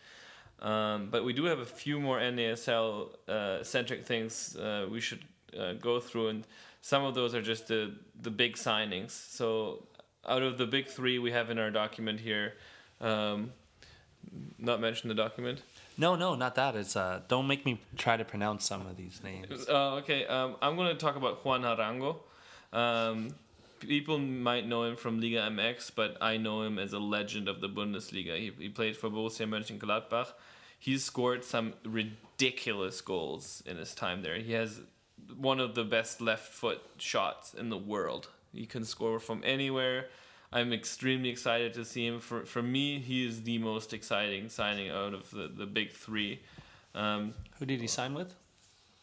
Um, 0.60 1.08
but 1.10 1.24
we 1.24 1.32
do 1.32 1.44
have 1.44 1.58
a 1.58 1.64
few 1.64 1.98
more 2.00 2.18
NASL 2.18 3.14
uh, 3.28 3.62
centric 3.62 4.04
things 4.04 4.56
uh, 4.56 4.86
we 4.90 5.00
should 5.00 5.24
uh, 5.58 5.72
go 5.74 6.00
through, 6.00 6.28
and 6.28 6.46
some 6.82 7.02
of 7.04 7.14
those 7.14 7.34
are 7.34 7.40
just 7.42 7.68
the 7.68 7.94
the 8.20 8.30
big 8.30 8.56
signings. 8.56 9.10
So 9.10 9.86
out 10.26 10.42
of 10.42 10.58
the 10.58 10.66
big 10.66 10.86
three 10.86 11.18
we 11.18 11.32
have 11.32 11.50
in 11.50 11.58
our 11.58 11.70
document 11.70 12.20
here, 12.20 12.54
um, 13.00 13.52
not 14.58 14.80
mention 14.80 15.08
the 15.08 15.14
document. 15.14 15.62
no, 15.96 16.14
no, 16.16 16.34
not 16.34 16.54
that. 16.54 16.76
It's 16.76 16.96
uh, 16.96 17.20
don't 17.28 17.46
make 17.46 17.64
me 17.64 17.80
try 17.96 18.16
to 18.16 18.24
pronounce 18.24 18.64
some 18.64 18.86
of 18.86 18.96
these 18.96 19.20
names. 19.22 19.68
Uh, 19.68 19.94
okay, 19.96 20.26
um, 20.26 20.56
I'm 20.60 20.76
going 20.76 20.88
to 20.88 20.94
talk 20.94 21.16
about 21.16 21.44
Juan 21.44 21.62
Arango. 21.62 22.16
Um, 22.72 23.34
people 23.80 24.18
might 24.18 24.66
know 24.66 24.84
him 24.84 24.96
from 24.96 25.20
Liga 25.20 25.48
MX, 25.50 25.92
but 25.94 26.16
I 26.20 26.36
know 26.36 26.62
him 26.62 26.78
as 26.78 26.92
a 26.92 26.98
legend 26.98 27.48
of 27.48 27.60
the 27.60 27.68
Bundesliga. 27.68 28.36
He, 28.38 28.52
he 28.58 28.68
played 28.68 28.96
for 28.96 29.10
Borussia 29.10 29.48
Mönchengladbach. 29.48 30.28
He's 30.78 31.04
scored 31.04 31.44
some 31.44 31.74
ridiculous 31.84 33.00
goals 33.00 33.62
in 33.66 33.76
his 33.76 33.94
time 33.94 34.22
there. 34.22 34.36
He 34.36 34.52
has 34.52 34.80
one 35.36 35.60
of 35.60 35.74
the 35.74 35.84
best 35.84 36.20
left 36.20 36.52
foot 36.52 36.80
shots 36.98 37.52
in 37.54 37.68
the 37.68 37.78
world. 37.78 38.28
He 38.52 38.66
can 38.66 38.84
score 38.84 39.18
from 39.20 39.42
anywhere. 39.44 40.06
I'm 40.52 40.72
extremely 40.72 41.28
excited 41.28 41.74
to 41.74 41.84
see 41.84 42.06
him. 42.06 42.18
For 42.20 42.44
for 42.44 42.62
me, 42.62 42.98
he 42.98 43.24
is 43.26 43.42
the 43.42 43.58
most 43.58 43.92
exciting 43.92 44.48
signing 44.48 44.90
out 44.90 45.14
of 45.14 45.30
the, 45.30 45.46
the 45.48 45.66
big 45.66 45.92
three. 45.92 46.40
Um, 46.94 47.34
Who 47.58 47.66
did 47.66 47.80
he 47.80 47.86
sign 47.86 48.14
with? 48.14 48.34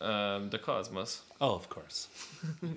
um, 0.01 0.49
the 0.51 0.59
Cosmos. 0.59 1.21
Oh, 1.41 1.55
of 1.55 1.69
course. 1.69 2.07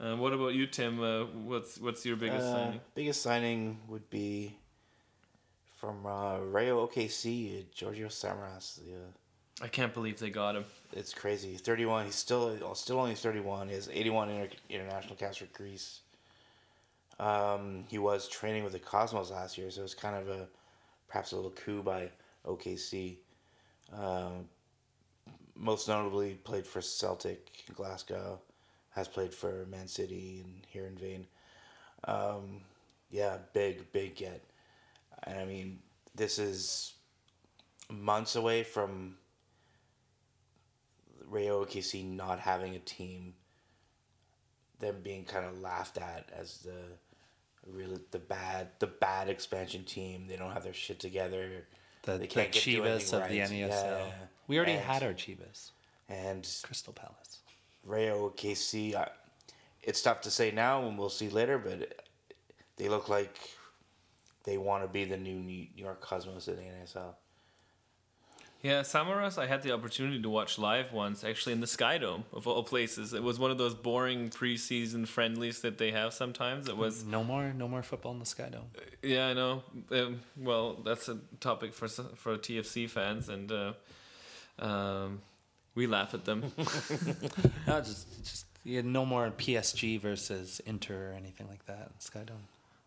Uh, 0.00 0.16
what 0.16 0.32
about 0.32 0.52
you, 0.54 0.66
Tim? 0.66 1.00
Uh, 1.00 1.24
what's 1.46 1.78
what's 1.78 2.04
your 2.04 2.16
biggest 2.16 2.44
Uh, 2.46 2.52
signing? 2.54 2.80
Biggest 2.94 3.22
signing 3.22 3.78
would 3.88 4.08
be 4.10 4.56
from 5.76 6.04
uh, 6.06 6.38
Rayo 6.38 6.86
OKC, 6.86 7.66
Giorgio 7.70 8.08
Samaras. 8.08 8.80
Yeah. 8.84 8.96
I 9.60 9.68
can't 9.68 9.92
believe 9.92 10.18
they 10.18 10.30
got 10.30 10.56
him. 10.56 10.64
It's 10.92 11.12
crazy. 11.12 11.56
Thirty 11.56 11.84
one. 11.84 12.06
He's 12.06 12.14
still 12.14 12.74
still 12.74 12.98
only 13.00 13.14
thirty 13.14 13.40
one. 13.40 13.68
He 13.68 13.74
has 13.74 13.88
eighty 13.92 14.10
one 14.10 14.30
inter- 14.30 14.56
international 14.68 15.16
caps 15.16 15.38
for 15.38 15.46
Greece. 15.46 16.00
Um, 17.18 17.84
he 17.88 17.98
was 17.98 18.28
training 18.28 18.64
with 18.64 18.72
the 18.72 18.78
Cosmos 18.78 19.30
last 19.30 19.58
year, 19.58 19.70
so 19.70 19.80
it 19.80 19.84
was 19.84 19.94
kind 19.94 20.16
of 20.16 20.28
a 20.28 20.46
perhaps 21.08 21.32
a 21.32 21.36
little 21.36 21.50
coup 21.50 21.82
by 21.82 22.10
OKC. 22.46 23.16
Um, 23.92 24.48
most 25.54 25.88
notably, 25.88 26.34
played 26.34 26.66
for 26.66 26.80
Celtic 26.80 27.64
in 27.68 27.74
Glasgow. 27.74 28.40
Has 28.90 29.08
played 29.08 29.32
for 29.32 29.66
Man 29.70 29.88
City 29.88 30.44
and 30.44 30.66
Heerenveen. 30.74 31.24
Um, 32.04 32.60
yeah, 33.10 33.36
big 33.52 33.90
big 33.92 34.16
get. 34.16 34.42
And 35.24 35.38
I 35.38 35.44
mean, 35.44 35.78
this 36.14 36.38
is 36.38 36.94
months 37.90 38.36
away 38.36 38.64
from 38.64 39.16
Rayo 41.32 41.64
OKC 41.64 42.04
not 42.14 42.38
having 42.38 42.74
a 42.76 42.78
team, 42.78 43.32
them 44.78 44.96
being 45.02 45.24
kind 45.24 45.46
of 45.46 45.58
laughed 45.60 45.96
at 45.96 46.28
as 46.38 46.58
the 46.58 46.74
really 47.66 47.98
the 48.10 48.18
bad 48.18 48.68
the 48.80 48.86
bad 48.86 49.28
expansion 49.28 49.84
team. 49.84 50.26
They 50.28 50.36
don't 50.36 50.52
have 50.52 50.62
their 50.64 50.74
shit 50.74 51.00
together. 51.00 51.66
The, 52.02 52.18
they 52.18 52.26
can't 52.26 52.52
get 52.52 52.62
do 52.64 52.82
Chivas 52.82 53.04
of 53.14 53.28
the 53.30 53.40
right. 53.40 53.50
NESL. 53.50 53.68
Yeah. 53.70 54.12
We 54.46 54.56
already 54.58 54.72
And- 54.72 54.82
had 54.82 55.02
our 55.02 55.14
Chivas. 55.14 55.70
and 56.08 56.46
Crystal 56.62 56.92
Palace. 56.92 57.38
Rayo 57.84 58.28
OKC. 58.30 58.94
I, 58.94 59.08
it's 59.82 60.02
tough 60.02 60.20
to 60.22 60.30
say 60.30 60.50
now, 60.50 60.86
and 60.86 60.98
we'll 60.98 61.08
see 61.08 61.28
later. 61.30 61.58
But 61.58 62.04
they 62.76 62.88
look 62.88 63.08
like 63.08 63.36
they 64.44 64.58
want 64.58 64.84
to 64.84 64.88
be 64.88 65.04
the 65.04 65.16
new 65.16 65.36
New 65.38 65.66
York 65.76 66.00
Cosmos 66.02 66.46
in 66.48 66.56
the 66.56 66.62
NSL. 66.62 67.14
Yeah, 68.62 68.82
Samaras, 68.82 69.38
I 69.38 69.46
had 69.46 69.62
the 69.62 69.72
opportunity 69.72 70.22
to 70.22 70.30
watch 70.30 70.56
live 70.56 70.92
once, 70.92 71.24
actually 71.24 71.52
in 71.52 71.60
the 71.60 71.66
Sky 71.66 71.98
Dome 71.98 72.22
of 72.32 72.46
all 72.46 72.62
places. 72.62 73.12
It 73.12 73.20
was 73.22 73.36
one 73.40 73.50
of 73.50 73.58
those 73.58 73.74
boring 73.74 74.28
preseason 74.30 75.08
friendlies 75.08 75.62
that 75.62 75.78
they 75.78 75.90
have 75.90 76.14
sometimes. 76.14 76.68
It 76.68 76.76
was 76.76 77.04
no 77.04 77.24
more, 77.24 77.52
no 77.52 77.66
more 77.66 77.82
football 77.82 78.12
in 78.12 78.20
the 78.20 78.24
Sky 78.26 78.50
Dome. 78.50 78.70
Yeah, 79.02 79.26
I 79.28 79.32
know. 79.34 79.62
Um, 79.90 80.20
well, 80.36 80.74
that's 80.84 81.08
a 81.08 81.18
topic 81.40 81.74
for 81.74 81.88
for 81.88 82.38
TFC 82.38 82.88
fans, 82.88 83.28
and 83.28 83.50
uh, 83.50 83.72
um, 84.60 85.20
we 85.74 85.88
laugh 85.88 86.14
at 86.14 86.24
them. 86.24 86.52
no, 87.66 87.80
just 87.80 88.06
just 88.22 88.46
yeah, 88.62 88.82
no 88.84 89.04
more 89.04 89.32
PSG 89.36 90.00
versus 90.00 90.60
Inter 90.66 91.10
or 91.10 91.14
anything 91.14 91.48
like 91.48 91.66
that. 91.66 91.90
in 91.94 91.98
Sky 92.00 92.22
Dome 92.24 92.36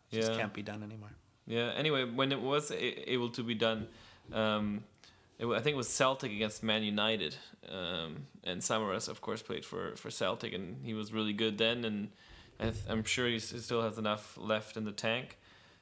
It 0.09 0.15
just 0.21 0.32
Yeah. 0.32 0.38
can't 0.38 0.53
be 0.53 0.63
done 0.63 0.84
anymore. 0.84 1.11
Yeah. 1.47 1.73
Anyway, 1.76 2.05
when 2.05 2.32
it 2.32 2.39
was 2.39 2.71
a- 2.71 3.11
able 3.11 3.30
to 3.32 3.43
be 3.43 3.55
done, 3.55 3.88
um, 4.32 4.86
it, 5.39 5.45
I 5.47 5.59
think 5.59 5.73
it 5.73 5.77
was 5.77 5.89
Celtic 5.89 6.31
against 6.31 6.63
Man 6.63 6.83
United, 6.83 7.36
um, 7.69 8.27
and 8.43 8.61
Samaras, 8.61 9.09
of 9.09 9.21
course, 9.21 9.41
played 9.41 9.65
for, 9.65 9.95
for 9.95 10.09
Celtic, 10.11 10.53
and 10.53 10.86
he 10.86 10.93
was 10.93 11.11
really 11.13 11.33
good 11.33 11.57
then, 11.57 11.83
and 11.86 12.09
I 12.59 12.71
I'm 12.89 13.03
sure 13.03 13.27
he 13.27 13.39
still 13.39 13.81
has 13.81 13.97
enough 13.97 14.38
left 14.38 14.77
in 14.77 14.86
the 14.86 14.91
tank. 14.91 15.38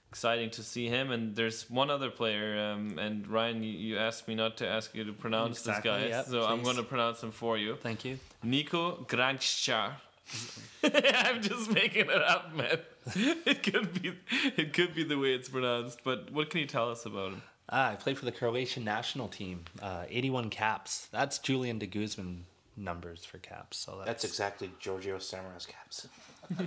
exciting 0.10 0.49
to 0.51 0.62
see 0.64 0.88
him. 0.88 1.12
And 1.12 1.36
there's 1.36 1.70
one 1.70 1.89
other 1.89 2.10
player, 2.10 2.72
um, 2.72 2.97
and 2.99 3.28
Ryan, 3.28 3.64
you, 3.64 3.72
you 3.72 3.97
asked 3.97 4.28
me 4.28 4.36
not 4.36 4.58
to 4.58 4.68
ask 4.68 4.93
you 4.95 5.04
to 5.04 5.14
pronounce 5.14 5.60
Exactly, 5.60 5.91
this 5.91 5.99
guy, 6.01 6.08
yep, 6.18 6.26
so 6.28 6.45
I'm 6.45 6.62
going 6.64 6.78
to 6.78 6.84
pronounce 6.84 7.22
him 7.24 7.32
for 7.32 7.58
you. 7.58 7.76
Thank 7.76 8.06
you. 8.06 8.20
Nico 8.43 9.06
Granchar. 9.08 9.93
I'm 10.84 11.41
just 11.41 11.70
making 11.72 12.08
it 12.10 12.24
up, 12.24 12.56
man. 12.56 12.80
It 13.45 13.62
could 13.64 14.01
be, 14.01 14.14
it 14.56 14.72
could 14.74 14.95
be 14.95 15.04
the 15.04 15.18
way 15.18 15.34
it's 15.34 15.49
pronounced. 15.49 15.99
But 16.04 16.32
what 16.32 16.49
can 16.49 16.60
you 16.62 16.68
tell 16.68 16.89
us 16.89 17.06
about 17.06 17.34
him? 17.34 17.41
Ah, 17.70 17.91
I 17.91 17.95
played 17.95 18.18
for 18.18 18.26
the 18.26 18.32
Croatian 18.32 18.84
national 18.84 19.28
team. 19.30 19.66
Uh, 19.82 20.03
81 20.09 20.49
caps. 20.49 21.07
That's 21.11 21.39
Julian 21.39 21.80
de 21.80 21.88
Guzman 21.88 22.45
numbers 22.76 23.24
for 23.26 23.38
caps. 23.38 23.78
So 23.78 23.97
that's, 23.97 24.07
That's 24.07 24.24
exactly 24.26 24.72
Giorgio 24.80 25.20
Samara's 25.20 25.66
caps. 25.66 26.07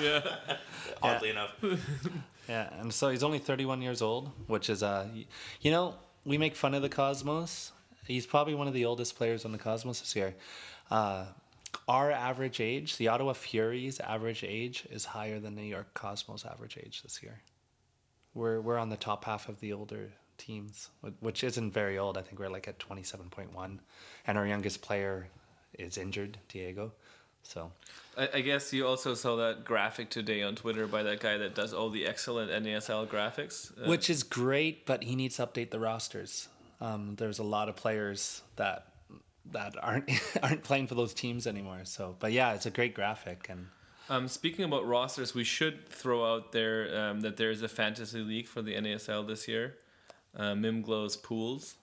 yeah. 0.00 0.20
Oddly 1.02 1.30
enough. 1.30 1.50
Yeah, 2.48 2.70
and 2.80 2.92
so 2.92 3.08
he's 3.08 3.22
only 3.22 3.38
31 3.38 3.82
years 3.82 4.02
old, 4.02 4.32
which 4.48 4.68
is 4.68 4.82
uh, 4.82 5.06
you 5.60 5.70
know, 5.70 5.94
we 6.24 6.38
make 6.38 6.56
fun 6.56 6.74
of 6.74 6.82
the 6.82 6.88
Cosmos. 6.88 7.70
He's 8.04 8.26
probably 8.26 8.56
one 8.56 8.66
of 8.66 8.74
the 8.74 8.84
oldest 8.84 9.16
players 9.16 9.44
on 9.44 9.52
the 9.52 9.58
Cosmos 9.58 10.00
this 10.00 10.16
year. 10.16 10.34
Uh, 10.90 11.26
our 11.86 12.10
average 12.10 12.60
age, 12.60 12.96
the 12.96 13.06
Ottawa 13.06 13.32
Fury's 13.32 14.00
average 14.00 14.42
age, 14.42 14.88
is 14.90 15.04
higher 15.04 15.38
than 15.38 15.54
the 15.54 15.62
New 15.62 15.68
York 15.68 15.94
Cosmos 15.94 16.44
average 16.44 16.76
age 16.84 17.02
this 17.02 17.22
year. 17.22 17.40
We're 18.34 18.60
we're 18.60 18.78
on 18.78 18.88
the 18.88 18.96
top 18.96 19.24
half 19.24 19.48
of 19.48 19.60
the 19.60 19.72
older 19.72 20.10
teams, 20.42 20.90
which 21.20 21.44
isn't 21.44 21.72
very 21.72 21.98
old. 21.98 22.18
I 22.18 22.22
think 22.22 22.38
we're 22.38 22.48
like 22.50 22.68
at 22.68 22.78
27.1, 22.78 23.78
and 24.26 24.38
our 24.38 24.46
youngest 24.46 24.82
player 24.82 25.28
is 25.78 25.96
injured, 25.96 26.38
Diego. 26.48 26.92
So 27.42 27.72
I, 28.16 28.28
I 28.34 28.40
guess 28.40 28.72
you 28.72 28.86
also 28.86 29.14
saw 29.14 29.36
that 29.36 29.64
graphic 29.64 30.10
today 30.10 30.42
on 30.42 30.54
Twitter 30.54 30.86
by 30.86 31.02
that 31.02 31.20
guy 31.20 31.36
that 31.38 31.54
does 31.54 31.72
all 31.72 31.90
the 31.90 32.06
excellent 32.06 32.50
NASL 32.50 33.06
graphics. 33.08 33.72
Uh, 33.72 33.88
which 33.88 34.08
is 34.10 34.22
great, 34.22 34.86
but 34.86 35.02
he 35.02 35.16
needs 35.16 35.36
to 35.36 35.46
update 35.46 35.70
the 35.70 35.80
rosters. 35.80 36.48
Um, 36.80 37.14
there's 37.16 37.38
a 37.38 37.44
lot 37.44 37.68
of 37.68 37.76
players 37.76 38.42
that 38.56 38.86
that 39.50 39.74
aren't 39.82 40.10
aren't 40.42 40.62
playing 40.62 40.86
for 40.86 40.94
those 40.94 41.14
teams 41.14 41.46
anymore. 41.46 41.80
So, 41.84 42.16
but 42.18 42.32
yeah, 42.32 42.54
it's 42.54 42.66
a 42.66 42.70
great 42.70 42.94
graphic, 42.94 43.46
and 43.48 43.68
Um, 44.08 44.28
speaking 44.28 44.64
about 44.64 44.86
rosters, 44.86 45.34
we 45.34 45.44
should 45.44 45.88
throw 45.88 46.24
out 46.34 46.52
there 46.52 46.78
um, 46.96 47.20
that 47.20 47.36
there 47.36 47.50
is 47.50 47.62
a 47.62 47.68
fantasy 47.68 48.20
league 48.20 48.46
for 48.46 48.62
the 48.62 48.74
NASL 48.74 49.26
this 49.26 49.48
year, 49.48 49.76
uh, 50.36 50.52
Mimglow's 50.54 51.16
pools. 51.16 51.74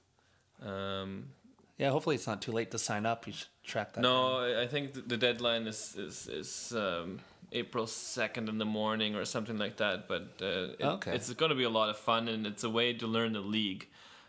Um, 0.66 1.30
yeah, 1.78 1.90
hopefully 1.92 2.16
it's 2.16 2.28
not 2.28 2.42
too 2.42 2.52
late 2.52 2.72
to 2.72 2.78
sign 2.80 3.06
up. 3.06 3.26
You 3.28 3.34
should 3.34 3.48
track 3.64 3.94
that. 3.94 4.02
no, 4.02 4.40
I 4.40 4.64
I 4.64 4.68
think 4.68 4.94
the 5.08 5.18
deadline 5.18 5.68
is 5.68 5.96
is, 5.96 6.28
is 6.28 6.74
um, 6.76 7.20
April 7.54 7.88
second 7.88 8.50
in 8.50 8.58
the 8.58 8.66
morning 8.66 9.16
or 9.16 9.24
something 9.26 9.58
like 9.58 9.78
that. 9.78 10.08
But 10.08 10.24
uh, 10.42 10.46
it, 10.78 10.82
Okay. 10.82 11.16
it's 11.16 11.34
going 11.34 11.50
to 11.50 11.56
be 11.56 11.64
a 11.64 11.70
lot 11.70 11.90
of 11.90 11.98
fun, 11.98 12.28
and 12.28 12.46
it's 12.46 12.64
a 12.64 12.70
way 12.70 12.94
to 12.94 13.08
learn 13.08 13.34
the 13.34 13.40
league. 13.42 13.88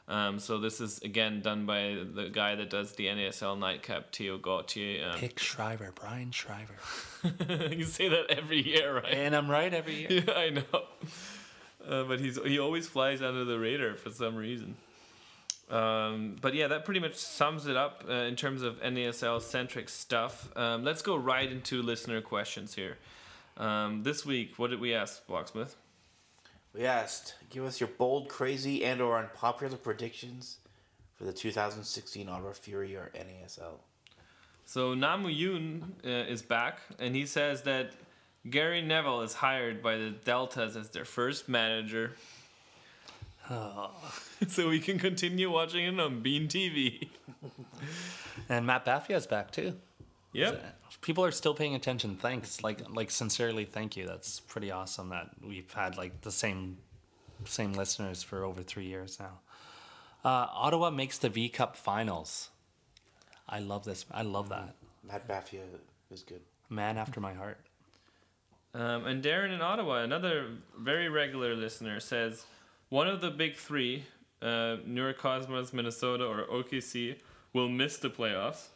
Um, 0.08 0.40
so 0.40 0.58
this 0.58 0.80
is 0.80 0.98
again 1.02 1.40
done 1.40 1.66
by 1.66 1.96
the 2.14 2.30
guy 2.32 2.56
that 2.56 2.68
does 2.70 2.92
the 2.92 3.06
NASL 3.06 3.56
nightcap, 3.58 4.12
Theo 4.12 4.38
Gauthier. 4.38 5.08
Um, 5.10 5.18
Pick 5.18 5.38
Shriver, 5.38 5.92
Brian 5.94 6.32
Shriver, 6.32 6.78
you 7.72 7.84
say 7.84 8.08
that 8.08 8.26
every 8.28 8.60
year, 8.60 8.96
right? 8.96 9.12
and 9.12 9.36
I'm 9.36 9.48
right 9.48 9.72
every 9.72 9.94
year. 10.00 10.24
Yeah, 10.26 10.34
I 10.34 10.50
know. 10.50 10.82
Uh, 11.88 12.04
but 12.04 12.20
he's 12.20 12.38
he 12.44 12.58
always 12.58 12.86
flies 12.86 13.22
under 13.22 13.44
the 13.44 13.58
radar 13.58 13.94
for 13.94 14.10
some 14.10 14.36
reason. 14.36 14.76
Um, 15.70 16.36
but 16.40 16.54
yeah, 16.54 16.66
that 16.66 16.84
pretty 16.84 17.00
much 17.00 17.14
sums 17.14 17.66
it 17.66 17.76
up 17.76 18.04
uh, 18.08 18.12
in 18.12 18.34
terms 18.34 18.62
of 18.62 18.80
NASL 18.82 19.40
centric 19.40 19.88
stuff. 19.88 20.50
Um, 20.56 20.84
let's 20.84 21.00
go 21.00 21.14
right 21.16 21.50
into 21.50 21.80
listener 21.80 22.20
questions 22.20 22.74
here. 22.74 22.98
Um, 23.56 24.02
this 24.02 24.26
week, 24.26 24.58
what 24.58 24.70
did 24.70 24.80
we 24.80 24.92
ask, 24.94 25.24
Blocksmith? 25.28 25.76
We 26.74 26.84
asked, 26.84 27.34
give 27.50 27.64
us 27.64 27.80
your 27.80 27.88
bold, 27.88 28.28
crazy, 28.28 28.84
and 28.84 29.00
or 29.00 29.18
unpopular 29.18 29.76
predictions 29.76 30.58
for 31.16 31.24
the 31.24 31.32
2016 31.32 32.28
Ottawa 32.28 32.52
Fury 32.52 32.96
or 32.96 33.10
NASL. 33.14 33.78
So 34.64 34.94
Namu 34.94 35.28
Yoon 35.28 35.82
uh, 36.04 36.30
is 36.30 36.42
back, 36.42 36.78
and 36.98 37.14
he 37.14 37.26
says 37.26 37.62
that 37.62 37.90
Gary 38.48 38.80
Neville 38.80 39.20
is 39.22 39.34
hired 39.34 39.82
by 39.82 39.96
the 39.96 40.10
Deltas 40.10 40.76
as 40.76 40.90
their 40.90 41.04
first 41.04 41.48
manager. 41.48 42.12
so 44.48 44.68
we 44.68 44.80
can 44.80 44.98
continue 44.98 45.50
watching 45.50 45.84
it 45.84 46.00
on 46.00 46.22
beIN 46.22 46.48
TV. 46.48 47.08
And 48.48 48.66
Matt 48.66 48.84
Baffia's 48.84 49.26
back 49.26 49.50
too. 49.50 49.74
Yep. 50.32 50.76
People 51.02 51.24
are 51.24 51.32
still 51.32 51.54
paying 51.54 51.74
attention. 51.74 52.16
Thanks, 52.16 52.62
like 52.62 52.80
like 52.94 53.10
sincerely, 53.10 53.64
thank 53.64 53.96
you. 53.96 54.06
That's 54.06 54.40
pretty 54.40 54.70
awesome 54.70 55.08
that 55.10 55.30
we've 55.46 55.72
had 55.72 55.96
like 55.96 56.20
the 56.22 56.30
same 56.30 56.78
same 57.44 57.72
listeners 57.72 58.22
for 58.22 58.44
over 58.44 58.62
three 58.62 58.86
years 58.86 59.18
now. 59.18 59.40
Uh, 60.24 60.46
Ottawa 60.52 60.90
makes 60.90 61.18
the 61.18 61.28
V 61.28 61.48
Cup 61.48 61.76
finals. 61.76 62.50
I 63.48 63.60
love 63.60 63.84
this. 63.84 64.04
I 64.12 64.22
love 64.22 64.48
that. 64.50 64.74
Matt 65.06 65.26
Baffia 65.26 65.62
is 66.10 66.22
good. 66.22 66.42
Man 66.68 66.98
after 66.98 67.20
my 67.20 67.32
heart. 67.34 67.58
Um, 68.72 69.06
and 69.06 69.22
Darren 69.22 69.52
in 69.52 69.60
Ottawa, 69.60 70.02
another 70.02 70.48
very 70.78 71.08
regular 71.08 71.54
listener, 71.56 71.98
says 71.98 72.44
one 72.88 73.08
of 73.08 73.20
the 73.20 73.30
big 73.30 73.56
three, 73.56 74.04
uh, 74.40 74.76
New 74.86 75.02
York 75.02 75.18
Cosmos, 75.18 75.72
Minnesota, 75.72 76.24
or 76.24 76.44
OKC, 76.46 77.16
will 77.52 77.68
miss 77.68 77.96
the 77.98 78.10
playoffs. 78.10 78.68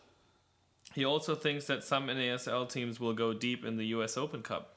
He 0.95 1.05
also 1.05 1.35
thinks 1.35 1.67
that 1.67 1.85
some 1.85 2.09
NASL 2.09 2.69
teams 2.69 3.01
will 3.01 3.15
go 3.15 3.33
deep 3.33 3.65
in 3.65 3.77
the 3.77 3.87
U.S. 3.87 4.17
Open 4.17 4.43
Cup. 4.43 4.77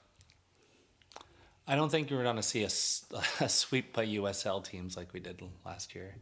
I 1.68 1.76
don't 1.76 1.89
think 1.89 2.09
we're 2.09 2.24
going 2.24 2.38
to 2.38 2.43
see 2.43 2.63
a 3.39 3.49
sweep 3.49 3.93
by 3.93 4.05
USL 4.05 4.63
teams 4.63 4.95
like 4.95 5.13
we 5.13 5.20
did 5.20 5.41
last 5.65 5.93
year. 5.95 6.15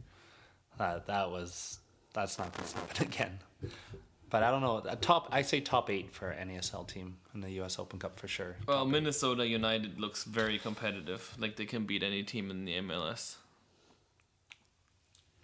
Uh, 0.78 1.00
that 1.06 1.30
was 1.30 1.78
that's 2.12 2.38
not 2.38 2.52
going 2.56 2.68
to 2.68 2.76
happen 2.76 3.06
again. 3.06 3.38
But 4.28 4.42
I 4.42 4.50
don't 4.50 4.60
know. 4.60 4.82
A 4.88 4.96
top, 4.96 5.28
I 5.30 5.42
say 5.42 5.60
top 5.60 5.88
eight 5.88 6.12
for 6.12 6.34
NASL 6.34 6.86
team 6.86 7.18
in 7.34 7.40
the 7.40 7.50
U.S. 7.52 7.78
Open 7.78 7.98
Cup 7.98 8.18
for 8.18 8.26
sure. 8.26 8.56
Well, 8.66 8.84
Minnesota 8.84 9.46
United 9.46 10.00
looks 10.00 10.24
very 10.24 10.58
competitive. 10.58 11.36
Like 11.38 11.56
they 11.56 11.64
can 11.64 11.84
beat 11.84 12.02
any 12.02 12.22
team 12.24 12.50
in 12.50 12.64
the 12.64 12.74
MLS. 12.78 13.36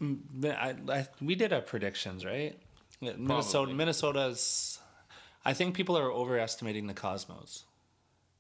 Mm, 0.01 0.18
I, 0.47 0.74
I, 0.93 1.07
we 1.20 1.37
did 1.37 1.53
our 1.53 1.61
predictions, 1.61 2.24
right? 2.24 2.59
Yeah, 3.01 3.12
Minnesota, 3.16 3.72
Minnesota's. 3.72 4.80
I 5.45 5.55
think 5.55 5.74
people 5.74 5.97
are 5.97 6.11
overestimating 6.11 6.87
the 6.87 6.95
Cosmos. 6.95 7.64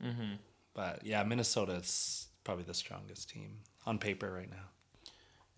Mm-hmm. 0.04 0.34
But 0.74 1.04
yeah, 1.04 1.22
Minnesota's 1.22 2.26
probably 2.44 2.64
the 2.64 2.74
strongest 2.74 3.30
team 3.30 3.58
on 3.86 3.98
paper 3.98 4.30
right 4.32 4.50
now. 4.50 4.70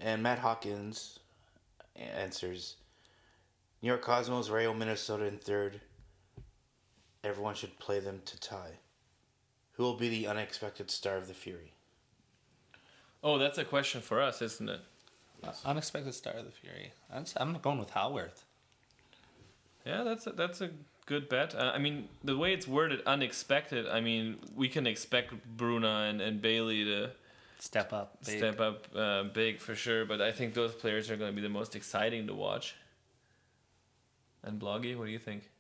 And 0.01 0.23
Matt 0.23 0.39
Hawkins 0.39 1.19
answers 1.97 2.77
New 3.85 3.89
York 3.91 4.01
Cosmos, 4.01 4.49
Rayo, 4.49 4.73
Minnesota 4.73 5.27
in 5.27 5.37
third. 5.37 5.79
Everyone 7.23 7.55
should 7.55 7.79
play 7.79 8.01
them 8.01 8.23
to 8.25 8.41
tie. 8.41 8.79
Who 9.73 9.83
will 9.83 9.99
be 9.99 10.09
the 10.09 10.27
unexpected 10.27 10.91
star 10.91 11.19
of 11.19 11.29
the 11.29 11.35
Fury? 11.35 11.75
Oh, 13.23 13.37
that's 13.37 13.59
a 13.59 13.65
question 13.65 14.01
for 14.01 14.23
us, 14.23 14.41
isn't 14.41 14.71
it? 14.71 14.81
Unexpected 15.67 16.15
star 16.15 16.33
of 16.33 16.47
the 16.47 16.51
Fury. 16.51 16.95
I'm, 17.13 17.27
I'm 17.37 17.59
going 17.59 17.79
with 17.79 17.91
Haworth. 17.91 18.47
Yeah, 19.85 20.03
that's 20.03 20.27
a, 20.27 20.31
that's 20.33 20.63
a 20.63 20.71
good 21.05 21.29
bet. 21.29 21.55
Uh, 21.55 21.73
I 21.75 21.79
mean, 21.79 22.09
the 22.25 22.39
way 22.39 22.55
it's 22.55 22.67
worded, 22.67 23.03
unexpected. 23.05 23.87
I 23.87 24.01
mean, 24.01 24.39
we 24.57 24.71
can 24.71 24.87
expect 24.87 25.35
Bruna 25.59 26.07
and, 26.09 26.23
and 26.23 26.41
Bailey 26.41 26.87
to 26.87 27.11
Step 27.59 27.93
up. 27.93 28.17
big. 28.25 28.39
step 28.39 28.61
up 28.61 28.87
uh, 28.97 29.25
big 29.25 29.61
for 29.61 29.75
sure. 29.75 30.07
But 30.07 30.23
I 30.23 30.33
think 30.33 30.55
those 30.55 30.73
players 30.73 31.11
are 31.11 31.19
going 31.19 31.33
to 31.33 31.37
be 31.37 31.43
the 31.43 31.53
most 31.53 31.77
exciting 31.77 32.27
to 32.29 32.35
watch. 32.35 32.77
And 34.45 34.61
Bloggy, 34.61 34.97
what 34.97 35.07
do 35.07 35.11
you 35.11 35.19
think? 35.19 35.51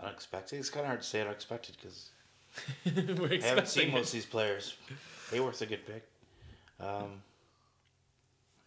Unexpected? 0.00 0.58
It's 0.58 0.70
kind 0.70 0.82
of 0.84 0.88
hard 0.88 1.02
to 1.02 1.06
say 1.06 1.20
unexpected 1.22 1.76
because 1.80 2.10
We're 2.84 3.34
I 3.34 3.46
haven't 3.46 3.68
seen 3.68 3.84
expecting 3.88 3.92
most 3.92 4.06
of 4.08 4.12
these 4.12 4.26
players. 4.26 4.76
Haworth's 5.30 5.62
a 5.62 5.66
good 5.66 5.84
pick. 5.86 6.06
Um, 6.80 7.22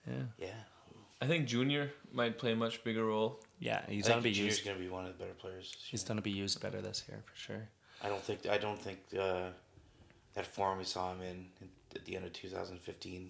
Yeah. 0.08 0.24
yeah. 0.38 0.48
I 1.22 1.28
think 1.28 1.48
Junior 1.48 1.92
might 2.12 2.38
play 2.40 2.54
a 2.54 2.56
much 2.56 2.84
bigger 2.84 3.06
role. 3.06 3.40
Yeah, 3.60 3.82
he's 3.88 4.08
going 4.08 4.20
to 4.20 4.24
be 4.24 4.32
Junior's 4.32 4.56
used. 4.56 4.66
going 4.66 4.78
to 4.78 4.84
be 4.84 4.90
one 4.90 5.06
of 5.06 5.16
the 5.16 5.24
better 5.24 5.36
players. 5.36 5.76
He's 5.90 6.02
year. 6.02 6.08
going 6.08 6.18
to 6.18 6.24
be 6.24 6.32
used 6.32 6.60
better 6.62 6.82
this 6.82 7.04
year 7.08 7.22
for 7.26 7.36
sure. 7.40 7.68
I 8.04 8.10
don't 8.10 8.22
think 8.24 8.48
I 8.50 8.58
don't 8.58 8.80
think 8.82 8.98
uh, 9.18 9.50
that 10.34 10.48
form 10.48 10.80
we 10.80 10.84
saw 10.84 11.12
him 11.14 11.22
in, 11.22 11.46
in 11.62 11.70
at 11.96 12.04
the 12.06 12.16
end 12.16 12.26
of 12.26 12.34
2015 12.34 13.30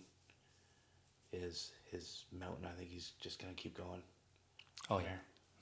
is 1.33 1.71
his 1.91 2.23
mountain. 2.31 2.65
I 2.65 2.77
think 2.77 2.89
he's 2.89 3.11
just 3.19 3.41
going 3.41 3.53
to 3.53 3.61
keep 3.61 3.75
going. 3.77 4.01
Oh 4.89 4.99
yeah, 4.99 5.17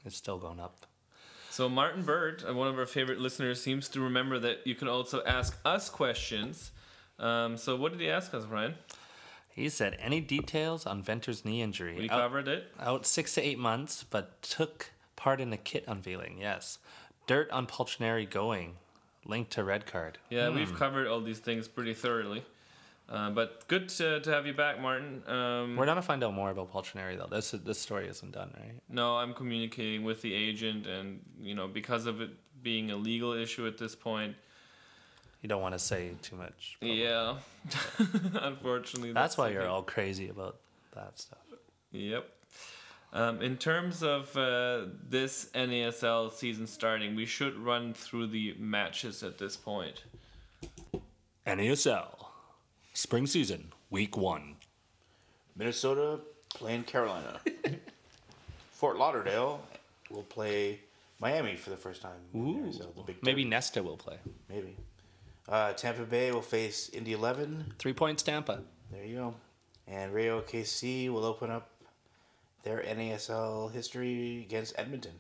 it's 0.06 0.16
still 0.16 0.38
going 0.38 0.60
up. 0.60 0.86
So 1.50 1.68
Martin 1.68 2.04
Bird, 2.04 2.44
uh, 2.48 2.54
one 2.54 2.68
of 2.68 2.78
our 2.80 2.86
favorite 2.86 3.20
listeners, 3.20 3.62
seems 3.62 3.90
to 3.90 4.02
remember 4.02 4.40
that 4.40 4.66
you 4.66 4.76
can 4.76 4.88
also 4.88 5.24
ask 5.26 5.58
us 5.66 5.90
questions. 5.90 6.72
Um, 7.18 7.58
so 7.58 7.76
what 7.76 7.92
did 7.92 8.00
he 8.02 8.10
ask 8.10 8.34
us, 8.34 8.46
Ryan? 8.46 8.76
He 9.50 9.68
said, 9.68 9.98
"Any 10.00 10.22
details 10.22 10.86
on 10.86 11.02
Venter's 11.04 11.44
knee 11.44 11.62
injury? 11.62 11.96
We 11.98 12.10
Out- 12.10 12.22
covered 12.22 12.48
it. 12.48 12.72
Out 12.80 13.06
six 13.06 13.34
to 13.34 13.42
eight 13.42 13.60
months, 13.60 14.06
but 14.10 14.42
took 14.42 14.92
part 15.18 15.42
in 15.42 15.50
the 15.50 15.58
kit 15.58 15.84
unveiling. 15.88 16.38
Yes, 16.40 16.78
dirt 17.28 17.50
on 17.52 17.68
Poltronieri 17.68 18.26
going, 18.30 18.78
linked 19.26 19.52
to 19.52 19.64
red 19.66 19.86
card. 19.86 20.18
Yeah, 20.30 20.50
Hmm. 20.50 20.56
we've 20.56 20.74
covered 20.76 21.08
all 21.08 21.20
these 21.20 21.40
things 21.40 21.68
pretty 21.68 21.94
thoroughly. 21.94 22.46
Uh, 23.10 23.32
but 23.32 23.68
good 23.68 23.90
to, 23.90 24.20
to 24.20 24.32
have 24.32 24.46
you 24.46 24.54
back, 24.54 24.80
Martin. 24.80 25.24
Um, 25.28 25.76
We're 25.76 25.88
gonna 25.88 26.02
find 26.02 26.24
out 26.24 26.34
more 26.34 26.52
about 26.52 26.72
Poltronieri 26.72 27.18
though. 27.18 27.26
This 27.26 27.52
this 27.52 27.80
story 27.80 28.08
isn't 28.08 28.32
done, 28.34 28.54
right? 28.60 28.76
No, 28.88 29.18
I'm 29.18 29.34
communicating 29.34 30.04
with 30.04 30.22
the 30.22 30.32
agent, 30.34 30.86
and 30.86 31.20
you 31.42 31.56
know, 31.56 31.68
because 31.68 32.06
of 32.06 32.22
it 32.22 32.30
being 32.62 32.92
a 32.92 32.96
legal 32.96 33.34
issue 33.34 33.66
at 33.66 33.78
this 33.80 33.96
point, 33.96 34.36
You 35.42 35.50
don't 35.50 35.62
want 35.62 35.74
to 35.74 35.80
say 35.80 36.12
too 36.22 36.36
much. 36.36 36.78
yeah. 36.82 37.38
Unfortunately, 38.34 39.12
That's 39.14 39.38
why 39.38 39.50
you're 39.50 39.62
thing. 39.64 39.72
all 39.72 39.82
crazy 39.84 40.30
about 40.30 40.58
that 40.94 41.18
stuff. 41.18 41.40
Yep. 41.92 42.30
Um, 43.12 43.42
in 43.42 43.58
terms 43.58 44.04
of 44.04 44.36
uh, 44.38 44.86
this 45.10 45.50
NASL 45.56 46.32
season 46.32 46.68
starting, 46.68 47.16
we 47.16 47.26
should 47.26 47.58
run 47.58 47.94
through 47.96 48.28
the 48.28 48.54
matches 48.60 49.24
at 49.24 49.40
this 49.40 49.58
point. 49.58 50.04
NASL 51.48 52.19
spring 53.00 53.26
season 53.26 53.72
week 53.90 54.18
one. 54.18 54.58
Minnesota 55.56 56.20
playing 56.54 56.84
Carolina. 56.84 57.40
Fort 58.72 58.98
Lauderdale 58.98 59.62
will 60.12 60.24
play 60.24 60.82
Miami 61.18 61.56
for 61.56 61.70
the 61.70 61.78
first 61.78 62.02
time. 62.02 62.20
in 62.34 62.44
the 62.44 62.50
Ooh, 62.50 62.64
NASL, 62.66 62.96
the 62.96 63.04
big 63.04 63.24
maybe 63.24 63.44
derby. 63.44 63.50
Nesta 63.50 63.82
will 63.82 63.96
play. 63.96 64.18
Maybe. 64.50 64.76
Uh, 65.48 65.72
Tampa 65.74 66.04
Bay 66.04 66.34
will 66.34 66.42
face 66.42 66.90
Indy 66.90 67.14
11. 67.14 67.74
Three 67.80 67.94
points 67.94 68.22
Tampa. 68.22 68.64
There 68.92 69.06
you 69.06 69.16
go. 69.16 69.34
And 69.88 70.14
Rayo 70.14 70.42
KC 70.42 71.10
will 71.10 71.24
open 71.24 71.50
up 71.50 71.70
their 72.64 72.80
NASL 72.82 73.72
history 73.72 74.46
against 74.46 74.78
Edmonton. 74.78 75.14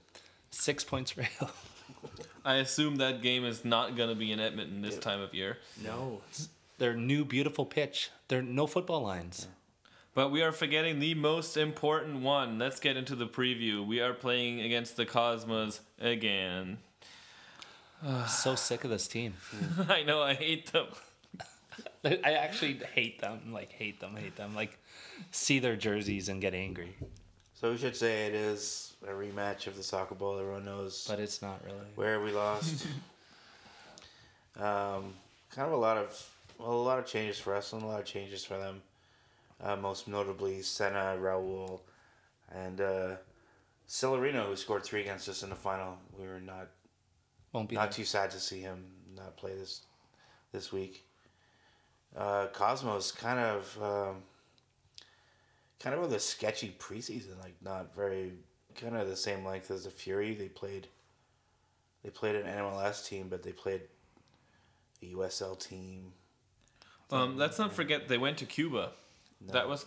Six 0.51 0.84
points 0.84 1.17
Rail. 1.17 1.27
I 2.45 2.55
assume 2.55 2.97
that 2.97 3.21
game 3.21 3.45
is 3.45 3.63
not 3.63 3.95
going 3.95 4.09
to 4.09 4.15
be 4.15 4.34
in 4.34 4.41
Edmonton 4.41 4.82
this 4.82 4.97
time 4.97 5.21
of 5.21 5.34
year. 5.34 5.57
No, 5.84 6.21
their 6.80 6.95
new 6.95 7.23
beautiful 7.25 7.65
pitch. 7.65 8.09
There 8.27 8.39
are 8.39 8.43
no 8.43 8.67
football 8.67 9.01
lines. 9.01 9.47
But 10.15 10.32
we 10.32 10.41
are 10.41 10.51
forgetting 10.51 10.99
the 10.99 11.13
most 11.13 11.55
important 11.55 12.21
one. 12.21 12.57
Let's 12.57 12.80
get 12.80 12.97
into 12.97 13.15
the 13.15 13.27
preview. 13.27 13.86
We 13.86 14.01
are 14.01 14.13
playing 14.13 14.61
against 14.61 14.97
the 14.97 15.05
Cosmos 15.05 15.82
again. 15.99 16.80
so 18.27 18.55
sick 18.55 18.84
of 18.84 18.89
this 18.89 19.07
team. 19.07 19.36
I 19.89 20.03
know, 20.03 20.21
I 20.21 20.34
hate 20.34 20.71
them. 20.71 20.88
I 22.03 22.34
actually 22.34 22.80
hate 22.93 23.21
them. 23.21 23.53
Like 23.53 23.71
hate 23.71 23.99
them. 23.99 24.15
Hate 24.15 24.36
them. 24.36 24.55
Like 24.55 24.77
see 25.32 25.59
their 25.59 25.75
jerseys 25.75 26.30
and 26.30 26.41
get 26.41 26.53
angry. 26.53 26.95
So 27.53 27.71
we 27.71 27.77
should 27.77 27.95
say 27.95 28.25
it 28.27 28.34
is 28.34 28.93
a 29.03 29.11
rematch 29.11 29.67
of 29.67 29.75
the 29.75 29.84
soccer 29.84 30.15
bowl. 30.15 30.39
Everyone 30.39 30.65
knows. 30.65 31.05
But 31.07 31.19
it's 31.19 31.41
not 31.41 31.63
really. 31.65 31.88
Where 31.95 32.21
we 32.21 32.32
lost. 32.32 32.88
um, 34.57 35.13
kind 35.51 35.67
of 35.67 35.73
a 35.73 35.77
lot 35.77 35.97
of 35.97 36.07
well, 36.07 36.39
a 36.60 36.72
lot 36.72 36.99
of 36.99 37.05
changes 37.05 37.39
for 37.39 37.55
us 37.55 37.74
and 37.74 37.82
a 37.82 37.86
lot 37.86 37.99
of 37.99 38.05
changes 38.05 38.43
for 38.43 38.57
them. 38.57 38.82
Uh, 39.62 39.76
most 39.76 40.07
notably, 40.07 40.62
Senna, 40.62 41.18
Raul, 41.20 41.82
and 42.53 42.80
uh, 42.80 43.16
Cellerino, 43.88 44.45
who 44.45 44.55
scored 44.55 44.84
three 44.84 45.01
against 45.01 45.28
us 45.28 45.43
in 45.43 45.49
the 45.49 45.55
final. 45.55 45.97
We 46.18 46.26
were 46.28 46.39
not 46.39 46.70
Won't 47.51 47.70
be 47.70 47.76
not 47.76 47.91
there. 47.91 47.97
too 47.97 48.05
sad 48.05 48.32
to 48.32 48.39
see 48.39 48.62
him 48.62 48.86
not 49.16 49.36
play 49.38 49.55
this 49.55 49.82
this 50.51 50.72
week. 50.72 51.05
Uh, 52.16 52.47
Cosmos 52.47 53.12
kind 53.12 53.39
of 53.39 53.78
um, 53.82 54.24
kind 55.80 55.95
of 55.95 56.01
with 56.01 56.14
a 56.14 56.20
sketchy 56.20 56.76
preseason, 56.80 57.39
like 57.41 57.55
not 57.62 57.93
very 57.95 58.34
kind 58.76 58.95
of 58.95 59.07
the 59.07 59.16
same 59.16 59.45
length 59.45 59.72
as 59.72 59.84
the 59.84 59.89
Fury. 59.89 60.34
They 60.34 60.47
played 60.47 60.88
they 62.03 62.10
played 62.10 62.36
an 62.36 62.45
MLS 62.45 63.05
team, 63.07 63.28
but 63.30 63.43
they 63.43 63.51
played 63.51 63.82
a 65.03 65.05
USL 65.14 65.60
team. 65.60 66.14
Um, 67.12 67.38
let's 67.38 67.57
not 67.57 67.74
forget 67.74 68.07
they 68.07 68.18
went 68.18 68.38
to 68.38 68.45
Cuba. 68.45 68.91
That 69.51 69.68
was. 69.68 69.86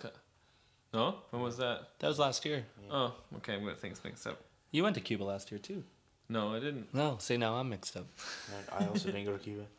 No? 0.93 1.17
When 1.31 1.43
was 1.43 1.57
that? 1.59 1.89
That 2.01 2.09
was 2.09 2.19
last 2.19 2.45
year. 2.45 2.65
Oh, 2.91 3.15
okay. 3.37 3.55
I'm 3.55 3.61
getting 3.61 3.77
things 3.77 4.01
mixed 4.05 4.27
up. 4.27 4.41
You 4.71 4.83
went 4.83 4.95
to 4.97 5.01
Cuba 5.01 5.25
last 5.25 5.51
year 5.51 5.59
too. 5.59 5.85
No, 6.29 6.55
I 6.55 6.61
didn't. 6.61 6.93
No, 6.95 7.17
see 7.19 7.37
now 7.37 7.55
I'm 7.57 7.69
mixed 7.69 7.97
up. 7.97 8.07
I 8.77 8.87
also 8.87 9.11
didn't 9.11 9.27
go 9.27 9.33
to 9.33 9.39
Cuba. 9.39 9.65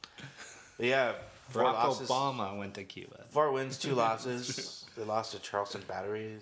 But 0.76 0.88
yeah, 0.88 1.12
four 1.50 1.64
Barack 1.66 1.74
losses. 1.74 2.10
Obama 2.10 2.58
went 2.58 2.74
to 2.74 2.84
Cuba. 2.84 3.26
Four 3.30 3.52
wins, 3.52 3.78
two 3.78 3.94
losses. 4.06 4.86
they 4.98 5.04
lost 5.04 5.34
to 5.34 5.40
Charleston 5.40 5.82
Battery, 5.88 6.38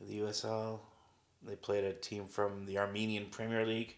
the 0.00 0.18
USL. 0.20 0.80
They 1.46 1.54
played 1.54 1.84
a 1.84 1.92
team 1.92 2.24
from 2.26 2.66
the 2.66 2.78
Armenian 2.78 3.26
Premier 3.26 3.64
League, 3.64 3.96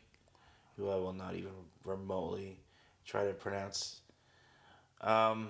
who 0.76 0.90
I 0.90 0.96
will 0.96 1.14
not 1.14 1.36
even 1.36 1.52
remotely 1.84 2.58
try 3.06 3.24
to 3.24 3.32
pronounce. 3.32 4.00
Um, 5.00 5.48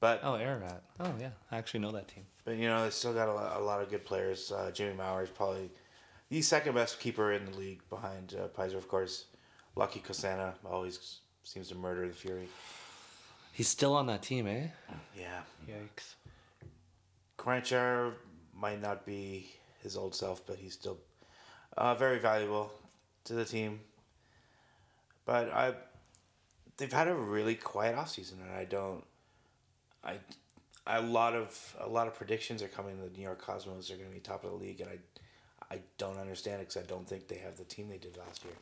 but 0.00 0.20
Oh, 0.22 0.34
Ararat. 0.34 0.82
Oh 1.00 1.12
yeah, 1.20 1.30
I 1.50 1.58
actually 1.58 1.80
know 1.80 1.92
that 1.92 2.08
team. 2.08 2.24
but 2.44 2.56
you 2.56 2.66
know 2.68 2.84
they 2.84 2.90
still 2.90 3.12
got 3.14 3.28
a 3.28 3.32
lot, 3.32 3.56
a 3.60 3.64
lot 3.64 3.82
of 3.82 3.90
good 3.90 4.04
players. 4.04 4.52
Uh, 4.52 4.70
Jimmy 4.72 4.94
Maurer 4.94 5.22
is 5.24 5.30
probably 5.30 5.70
the 6.30 6.42
second 6.42 6.74
best 6.74 7.00
keeper 7.00 7.32
in 7.32 7.44
the 7.46 7.56
league 7.56 7.80
behind 7.90 8.34
uh, 8.38 8.48
Peiser, 8.48 8.76
of 8.76 8.88
course. 8.88 9.26
Lucky 9.76 10.00
Mkosana 10.00 10.54
always 10.64 11.18
seems 11.44 11.68
to 11.68 11.74
murder 11.74 12.06
the 12.08 12.14
Fury. 12.14 12.48
He's 13.52 13.68
still 13.68 13.94
on 13.94 14.06
that 14.06 14.22
team, 14.22 14.46
eh? 14.46 14.66
Yeah. 15.16 15.40
Yikes. 15.68 16.14
Kranjčar 17.38 18.12
might 18.54 18.80
not 18.82 19.06
be 19.06 19.50
his 19.82 19.96
old 19.96 20.14
self, 20.14 20.44
but 20.46 20.56
he's 20.56 20.74
still 20.74 20.98
uh, 21.76 21.94
very 21.94 22.18
valuable 22.18 22.72
to 23.24 23.34
the 23.34 23.44
team. 23.44 23.80
But 25.24 25.52
I, 25.52 25.74
they've 26.76 26.92
had 26.92 27.08
a 27.08 27.14
really 27.14 27.54
quiet 27.54 27.96
offseason, 27.96 28.40
and 28.42 28.50
I 28.56 28.64
don't, 28.64 29.04
I, 30.08 30.98
a 30.98 31.02
lot 31.02 31.34
of 31.34 31.76
a 31.80 31.88
lot 31.88 32.06
of 32.06 32.14
predictions 32.14 32.62
are 32.62 32.68
coming. 32.68 32.98
The 33.00 33.10
New 33.16 33.22
York 33.22 33.40
Cosmos 33.40 33.90
are 33.90 33.96
going 33.96 34.08
to 34.08 34.14
be 34.14 34.20
top 34.20 34.44
of 34.44 34.50
the 34.50 34.56
league, 34.56 34.80
and 34.80 34.90
I, 34.90 35.74
I 35.74 35.80
don't 35.98 36.18
understand 36.18 36.60
it 36.62 36.68
because 36.68 36.82
I 36.82 36.86
don't 36.86 37.06
think 37.06 37.28
they 37.28 37.38
have 37.38 37.56
the 37.56 37.64
team 37.64 37.88
they 37.88 37.98
did 37.98 38.16
last 38.16 38.44
year. 38.44 38.54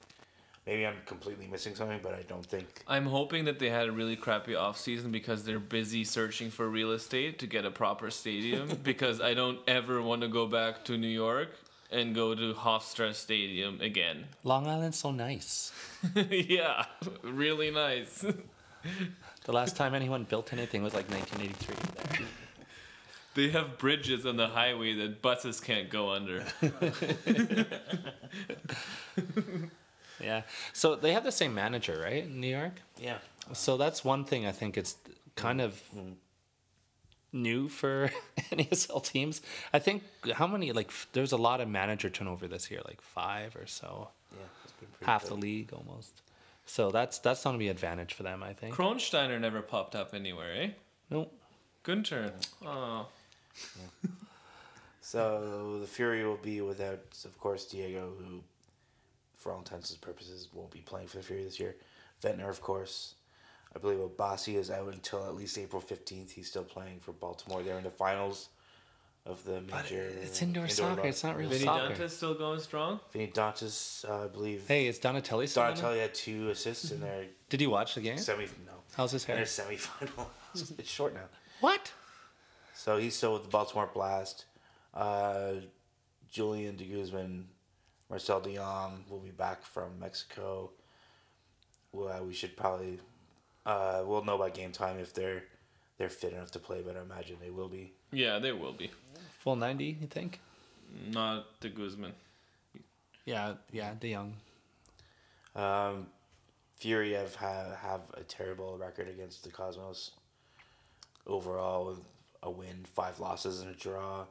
Maybe 0.67 0.85
I'm 0.85 0.97
completely 1.07 1.47
missing 1.47 1.77
something, 1.77 2.01
but 2.03 2.13
I 2.13 2.23
don't 2.23 2.45
think. 2.45 2.67
I'm 2.89 3.07
hoping 3.07 3.45
that 3.45 3.61
they 3.61 3.71
had 3.71 3.87
a 3.87 3.93
really 3.93 4.17
crappy 4.17 4.55
offseason 4.55 5.13
because 5.13 5.45
they're 5.45 5.61
busy 5.61 6.03
searching 6.03 6.51
for 6.51 6.69
real 6.69 6.91
estate 6.91 7.39
to 7.39 7.47
get 7.47 7.65
a 7.65 7.71
proper 7.71 8.11
stadium. 8.11 8.69
because 8.83 9.21
I 9.21 9.35
don't 9.35 9.61
ever 9.69 10.03
want 10.03 10.23
to 10.23 10.29
go 10.29 10.49
back 10.49 10.85
to 10.87 10.99
New 10.99 11.07
York 11.07 11.51
and 11.93 12.17
go 12.17 12.35
to 12.35 12.53
Hofstra 12.55 13.15
Stadium 13.15 13.81
again. 13.81 14.25
Long 14.43 14.67
Island's 14.67 14.99
so 14.99 15.13
nice. 15.13 15.73
yeah, 16.31 16.87
really 17.23 17.71
nice. 17.71 18.25
The 19.47 19.53
last 19.53 19.77
time 19.77 19.95
anyone 19.95 20.25
built 20.25 20.53
anything 20.53 20.83
was 20.83 20.93
like 20.95 21.09
1983. 21.11 22.27
They 23.35 23.49
have 23.51 23.79
bridges 23.79 24.27
on 24.27 24.37
the 24.37 24.49
highway 24.49 24.95
that 24.95 25.23
buses 25.23 25.61
can't 25.61 25.89
go 25.91 26.11
under. 26.11 26.45
Yeah. 30.19 30.43
So 30.73 30.97
they 30.97 31.13
have 31.13 31.25
the 31.25 31.31
same 31.33 31.55
manager, 31.55 32.01
right, 32.03 32.25
in 32.25 32.41
New 32.41 32.49
York? 32.49 32.81
Yeah. 32.99 33.19
So 33.53 33.77
that's 33.77 34.03
one 34.03 34.25
thing 34.25 34.47
I 34.47 34.51
think 34.53 34.79
it's 34.79 34.97
kind 35.35 35.61
of 35.61 35.79
new 37.35 37.69
for 37.69 38.11
NASL 38.51 39.05
teams. 39.05 39.43
I 39.75 39.79
think 39.79 40.03
how 40.33 40.47
many 40.47 40.73
like 40.73 40.89
f- 40.89 41.07
there's 41.13 41.33
a 41.33 41.37
lot 41.37 41.61
of 41.61 41.69
manager 41.69 42.09
turnover 42.09 42.49
this 42.49 42.71
year, 42.71 42.81
like 42.87 43.03
five 43.03 43.55
or 43.57 43.67
so. 43.67 44.09
Yeah, 44.33 44.39
it's 44.65 44.73
been 44.73 44.89
pretty 44.89 45.05
Half 45.05 45.25
good. 45.25 45.31
the 45.33 45.35
league 45.37 45.73
almost. 45.75 46.23
So 46.67 46.91
that's 46.91 47.19
that's 47.19 47.45
going 47.45 47.55
to 47.55 47.59
be 47.59 47.69
an 47.69 47.73
advantage 47.73 48.15
for 48.15 48.23
them, 48.23 48.43
I 48.43 48.53
think. 48.53 48.75
Kronsteiner 48.75 49.41
never 49.41 49.63
popped 49.63 49.95
up 49.95 50.13
anywhere, 50.15 50.53
eh? 50.55 50.71
Nope. 51.11 51.33
Gunter. 51.83 52.33
Oh. 52.65 53.07
So 55.07 55.79
the 55.81 55.87
Fury 55.87 56.25
will 56.25 56.37
be 56.37 56.61
without, 56.63 56.99
of 57.25 57.39
course, 57.39 57.65
Diego, 57.67 58.13
who, 58.19 58.43
for 59.37 59.53
all 59.53 59.59
intents 59.59 59.93
and 59.93 60.01
purposes, 60.01 60.49
won't 60.53 60.73
be 60.73 60.81
playing 60.81 61.07
for 61.07 61.19
the 61.19 61.23
Fury 61.23 61.45
this 61.45 61.61
year. 61.61 61.77
Ventnor, 62.21 62.51
of 62.51 62.61
course. 62.61 63.15
I 63.77 63.79
believe 63.79 64.01
Obasi 64.01 64.57
is 64.57 64.69
out 64.69 64.93
until 64.93 65.25
at 65.25 65.37
least 65.37 65.59
April 65.59 65.81
15th. 65.81 66.33
He's 66.33 66.49
still 66.49 66.65
playing 66.65 66.99
for 66.99 67.13
Baltimore. 67.13 67.63
They're 67.63 67.79
in 67.79 67.85
the 67.85 67.91
finals 67.91 68.49
of 69.27 69.45
the 69.45 69.61
major. 69.63 70.11
it's 70.23 70.41
indoor 70.43 70.69
soccer, 70.69 71.03
lo- 71.03 71.09
it's 71.09 71.25
not 71.25 71.37
real 71.37 71.49
Vini 71.49 71.65
soccer. 71.65 71.95
Dantas 71.95 72.11
still 72.11 72.35
going 72.35 72.61
strong? 72.61 73.01
Vini 73.13 73.27
Dantas, 73.29 74.09
uh, 74.09 74.25
I 74.25 74.27
believe. 74.29 74.67
Hey, 74.69 74.87
is 74.87 74.99
Donatelli 74.99 75.47
still? 75.47 75.65
Donatelli 75.65 75.99
had 75.99 76.15
two 76.15 76.51
assists 76.51 76.91
in 76.93 77.01
their 77.01 77.25
Did 77.49 77.61
you 77.61 77.71
watch 77.71 77.95
the 77.95 78.01
game? 78.01 78.19
semi. 78.19 78.45
No. 78.67 78.73
How's 78.97 79.13
his 79.13 79.25
In 79.25 79.37
hair? 79.37 79.37
their 79.37 79.45
semifinal. 79.47 80.27
it's 80.79 80.89
short 80.91 81.15
now. 81.15 81.29
What? 81.61 81.93
So 82.75 82.99
he's 82.99 83.15
still 83.17 83.33
with 83.35 83.43
the 83.43 83.49
Baltimore 83.49 83.91
Blast. 83.93 84.45
Uh, 84.95 85.55
Julian 86.31 86.77
de 86.77 86.85
Guzman, 86.85 87.49
Marcel 88.09 88.41
de 88.41 88.55
Jong 88.57 89.05
will 89.09 89.19
be 89.21 89.31
back 89.31 89.63
from 89.65 89.99
Mexico. 89.99 90.71
Well, 91.93 92.25
we 92.25 92.35
should 92.35 92.57
probably 92.57 93.01
uh, 93.65 94.03
we'll 94.07 94.25
know 94.25 94.39
by 94.39 94.51
game 94.51 94.73
time 94.73 94.99
if 94.99 95.13
they're 95.13 95.43
they're 95.99 96.09
fit 96.11 96.33
enough 96.33 96.51
to 96.53 96.59
play, 96.59 96.83
but 96.85 96.97
I 96.97 97.01
imagine 97.01 97.37
they 97.41 97.51
will 97.51 97.69
be. 97.69 97.93
Yeah, 98.13 98.39
they 98.39 98.53
will 98.53 98.73
be. 98.73 98.91
Full 99.47 99.55
90, 99.55 99.99
you 100.01 100.09
think? 100.09 100.41
Not 101.13 101.61
the 101.61 101.69
Guzman. 101.69 102.13
Yeah, 103.25 103.55
yeah, 103.71 103.93
De 103.95 104.13
Jong. 104.13 104.35
Um, 105.55 106.09
Fury 106.75 107.13
have, 107.13 107.37
have 107.37 107.77
have 107.77 108.01
a 108.15 108.25
terrible 108.25 108.77
record 108.77 109.07
against 109.07 109.45
the 109.45 109.51
Cosmos. 109.51 110.11
overall 111.29 111.87
with 111.87 112.01
a 112.43 112.51
win, 112.51 112.85
five 112.93 113.21
losses, 113.21 113.61
and 113.61 113.71
a 113.71 113.75
draw. 113.79 114.25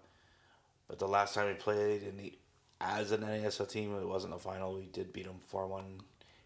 But 0.89 0.99
the 0.99 1.07
last 1.07 1.33
time 1.33 1.47
we 1.47 1.53
played 1.53 2.03
in 2.03 2.17
the 2.17 2.33
as 2.81 3.13
an 3.13 3.21
NASL 3.21 3.69
team, 3.69 3.95
it 3.97 4.05
wasn't 4.05 4.33
a 4.33 4.37
final. 4.37 4.73
We 4.75 4.87
did 4.91 5.13
beat 5.13 5.27
them 5.27 5.39
four 5.47 5.65
one 5.65 6.01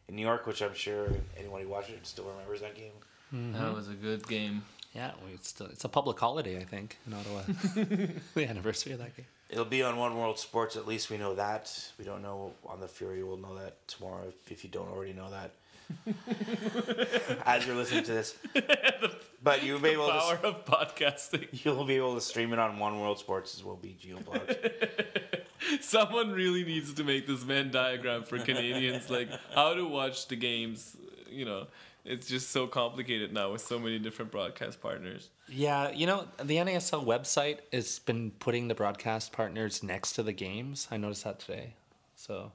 in 0.08 0.16
New 0.16 0.22
York, 0.22 0.46
which 0.46 0.62
I'm 0.62 0.76
sure 0.76 1.08
anyone 1.36 1.64
who 1.64 1.70
watched 1.70 1.90
it 1.90 2.06
still 2.06 2.26
remembers 2.26 2.62
that 2.62 2.76
game. 2.76 2.94
That 3.32 3.74
was 3.74 3.90
a 3.90 3.94
good 3.94 4.28
game. 4.28 4.62
Yeah, 4.94 5.12
well, 5.22 5.32
it's 5.34 5.50
still, 5.50 5.68
it's 5.68 5.86
a 5.86 5.90
public 5.90 6.20
holiday, 6.20 6.58
I 6.58 6.64
think, 6.64 6.98
in 7.06 7.14
Ottawa. 7.14 7.42
the 8.34 8.50
anniversary 8.50 8.94
of 8.94 9.00
that 9.00 9.16
game. 9.16 9.28
It'll 9.50 9.66
be 9.66 9.84
on 9.84 9.98
One 9.98 10.18
World 10.18 10.40
Sports. 10.40 10.76
At 10.76 10.88
least 10.88 11.10
we 11.10 11.18
know 11.18 11.36
that. 11.36 11.92
We 11.98 12.06
don't 12.06 12.22
know 12.22 12.54
on 12.66 12.80
the 12.80 12.88
Fury. 12.88 13.24
We'll 13.24 13.38
know 13.38 13.58
that 13.58 13.88
tomorrow 13.88 14.26
if, 14.28 14.52
if 14.52 14.64
you 14.64 14.70
don't 14.70 14.90
already 14.90 15.14
know 15.14 15.30
that. 15.32 15.52
As 17.46 17.66
you're 17.66 17.76
listening 17.76 18.04
to 18.04 18.14
this, 18.14 18.36
but 19.44 19.64
you'll 19.64 19.80
be 19.80 19.90
able 19.90 20.06
the 20.06 20.12
power 20.14 20.38
to 20.38 20.48
of 20.50 20.66
podcasting. 20.66 21.48
you'll 21.66 21.86
be 21.86 21.96
able 21.96 22.14
to 22.14 22.22
stream 22.22 22.54
it 22.54 22.60
on 22.60 22.78
One 22.78 23.00
World 23.00 23.18
Sports 23.18 23.56
as 23.56 23.64
well. 23.64 23.76
Be 23.76 23.98
geoblocked. 24.00 25.42
Someone 25.82 26.32
really 26.32 26.64
needs 26.64 26.94
to 26.94 27.04
make 27.04 27.26
this 27.26 27.42
Venn 27.42 27.72
diagram 27.72 28.24
for 28.24 28.38
Canadians, 28.38 29.10
like 29.10 29.30
how 29.54 29.74
to 29.74 29.84
watch 29.84 30.28
the 30.28 30.36
games. 30.36 30.96
You 31.28 31.46
know, 31.46 31.68
it's 32.10 32.28
just 32.28 32.50
so 32.50 32.66
complicated 32.68 33.32
now 33.32 33.52
with 33.52 33.62
so 33.62 33.78
many 33.78 34.00
different 34.00 34.32
broadcast 34.32 34.82
partners. 34.82 35.30
Yeah, 35.48 35.92
you 35.92 36.08
know, 36.08 36.28
the 36.44 36.58
NASL 36.58 37.06
website 37.06 37.60
has 37.72 38.00
been 38.00 38.32
putting 38.32 38.68
the 38.68 38.76
broadcast 38.76 39.32
partners 39.32 39.84
next 39.84 40.14
to 40.14 40.24
the 40.24 40.34
games. 40.34 40.88
I 40.90 40.98
noticed 40.98 41.24
that 41.24 41.40
today. 41.40 41.76
So, 42.16 42.52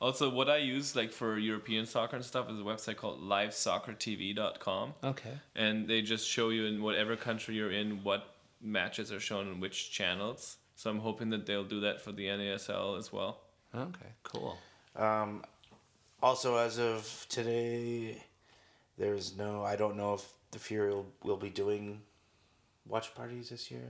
Also, 0.00 0.28
what 0.30 0.48
I 0.50 0.58
use 0.58 0.94
like 0.94 1.10
for 1.12 1.38
European 1.38 1.86
soccer 1.86 2.16
and 2.16 2.24
stuff 2.24 2.50
is 2.50 2.60
a 2.60 2.62
website 2.62 2.96
called 2.96 3.20
livesoccertv.com. 3.22 4.94
okay. 5.02 5.38
and 5.56 5.88
they 5.88 6.02
just 6.02 6.28
show 6.28 6.50
you 6.50 6.66
in 6.66 6.82
whatever 6.82 7.16
country 7.16 7.54
you're 7.56 7.72
in 7.72 8.04
what 8.04 8.34
matches 8.60 9.10
are 9.10 9.20
shown 9.20 9.48
on 9.48 9.58
which 9.60 9.90
channels. 9.90 10.58
So 10.76 10.90
I'm 10.90 11.00
hoping 11.00 11.30
that 11.30 11.46
they'll 11.46 11.64
do 11.64 11.80
that 11.80 12.00
for 12.00 12.12
the 12.12 12.26
NASL 12.26 12.98
as 12.98 13.12
well. 13.12 13.40
Okay, 13.74 14.12
cool. 14.22 14.58
Um, 14.94 15.42
also, 16.22 16.56
as 16.56 16.78
of 16.78 17.26
today, 17.28 18.22
there's 18.98 19.36
no. 19.36 19.62
I 19.64 19.76
don't 19.76 19.96
know 19.96 20.14
if 20.14 20.26
the 20.50 20.58
Fury 20.58 20.90
will, 20.90 21.06
will 21.22 21.36
be 21.36 21.50
doing 21.50 22.00
watch 22.86 23.14
parties 23.14 23.48
this 23.50 23.70
year. 23.70 23.88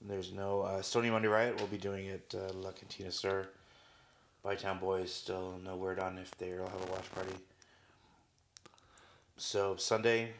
There's 0.00 0.32
no. 0.32 0.62
Uh, 0.62 0.82
Stony 0.82 1.10
Monday 1.10 1.28
Riot 1.28 1.60
will 1.60 1.66
be 1.66 1.78
doing 1.78 2.06
it. 2.06 2.34
Uh, 2.36 2.52
La 2.54 2.72
Cantina 2.72 3.10
Sur. 3.10 3.48
Bytown 4.44 4.78
Boys 4.78 5.10
still 5.12 5.58
no 5.64 5.74
word 5.74 5.98
on 5.98 6.18
if 6.18 6.30
they'll 6.36 6.68
have 6.68 6.88
a 6.88 6.92
watch 6.92 7.10
party. 7.14 7.32
So 9.36 9.76
Sunday, 9.76 10.32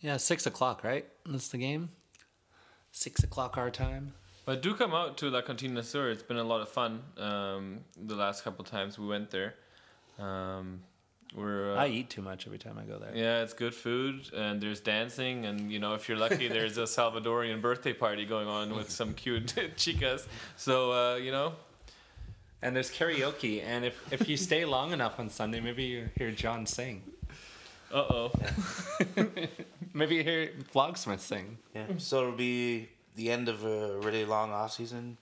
Yeah, 0.00 0.16
six 0.18 0.46
o'clock, 0.46 0.84
right? 0.84 1.06
That's 1.26 1.48
the 1.48 1.58
game. 1.58 1.90
Six 2.92 3.22
o'clock 3.22 3.56
our 3.56 3.70
time. 3.70 4.12
But 4.44 4.62
do 4.62 4.74
come 4.74 4.94
out 4.94 5.16
to 5.18 5.30
La 5.30 5.42
Cantina 5.42 5.82
Sur. 5.82 6.10
It's 6.10 6.22
been 6.22 6.36
a 6.36 6.44
lot 6.44 6.60
of 6.60 6.68
fun. 6.68 7.02
Um, 7.18 7.80
the 7.96 8.14
last 8.14 8.44
couple 8.44 8.64
times 8.64 8.98
we 8.98 9.06
went 9.06 9.30
there. 9.30 9.54
Um, 10.18 10.82
we're. 11.34 11.74
Uh, 11.76 11.84
I 11.84 11.86
eat 11.88 12.10
too 12.10 12.22
much 12.22 12.46
every 12.46 12.58
time 12.58 12.76
I 12.78 12.82
go 12.84 12.98
there. 12.98 13.12
Yeah, 13.14 13.42
it's 13.42 13.52
good 13.52 13.74
food 13.74 14.30
and 14.34 14.60
there's 14.60 14.80
dancing 14.80 15.46
and 15.46 15.70
you 15.70 15.78
know 15.78 15.94
if 15.94 16.08
you're 16.08 16.18
lucky 16.18 16.48
there's 16.58 16.76
a 16.78 16.82
Salvadorian 16.84 17.60
birthday 17.60 17.92
party 17.92 18.24
going 18.24 18.48
on 18.48 18.74
with 18.74 18.90
some 19.00 19.14
cute 19.14 19.46
chicas. 19.76 20.26
So 20.56 20.92
uh, 20.92 21.16
you 21.16 21.30
know, 21.30 21.54
And 22.62 22.74
there's 22.76 22.90
karaoke, 22.90 23.62
and 23.64 23.84
if 23.84 23.96
if 24.12 24.28
you 24.28 24.36
stay 24.36 24.64
long 24.64 24.92
enough 24.92 25.18
on 25.20 25.30
Sunday, 25.30 25.60
maybe 25.60 25.84
you 25.84 26.08
hear 26.18 26.30
John 26.32 26.66
sing. 26.66 27.02
uh 27.92 28.04
oh. 28.16 28.32
Maybe 29.92 30.16
you 30.16 30.22
hear 30.22 30.50
Vlogsmith 30.74 31.20
sing. 31.20 31.58
Yeah. 31.74 31.86
So 31.98 32.20
it'll 32.20 32.32
be 32.36 32.88
the 33.16 33.30
end 33.30 33.48
of 33.48 33.64
a 33.64 33.98
really 33.98 34.24
long 34.24 34.52
off 34.52 34.72
season, 34.72 35.16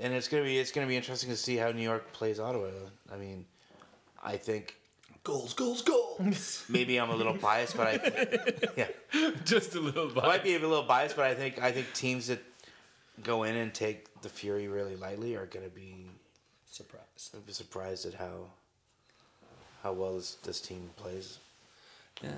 and 0.00 0.12
it's 0.14 0.28
gonna 0.28 0.42
be 0.44 0.58
it's 0.58 0.72
gonna 0.72 0.86
be 0.88 0.96
interesting 0.96 1.30
to 1.30 1.36
see 1.36 1.56
how 1.56 1.70
New 1.70 1.82
York 1.82 2.12
plays 2.12 2.40
Ottawa. 2.40 2.70
I 3.12 3.16
mean, 3.16 3.44
I 4.22 4.36
think 4.36 4.74
Goals, 5.24 5.54
goals, 5.54 5.80
goals. 5.80 6.64
maybe 6.68 6.98
I'm 7.00 7.08
a 7.08 7.16
little 7.16 7.32
biased, 7.34 7.76
but 7.76 7.86
I 7.86 8.60
yeah 8.76 9.30
Just 9.44 9.74
a 9.74 9.80
little 9.80 10.10
I 10.20 10.26
might 10.26 10.44
be 10.44 10.54
a 10.54 10.58
little 10.58 10.82
biased, 10.82 11.16
but 11.16 11.24
I 11.24 11.34
think 11.34 11.60
I 11.62 11.72
think 11.72 11.92
teams 11.94 12.26
that 12.26 12.40
go 13.22 13.44
in 13.44 13.56
and 13.56 13.72
take 13.72 14.20
the 14.20 14.28
Fury 14.28 14.68
really 14.68 14.96
lightly 14.96 15.34
are 15.34 15.46
gonna 15.46 15.68
be 15.68 16.10
Surprise. 16.70 17.30
be 17.46 17.52
surprised 17.52 18.04
at 18.04 18.14
how 18.14 18.50
how 19.82 19.92
well 19.92 20.14
this 20.14 20.34
this 20.42 20.60
team 20.60 20.90
plays. 20.96 21.38
Yeah. 22.22 22.30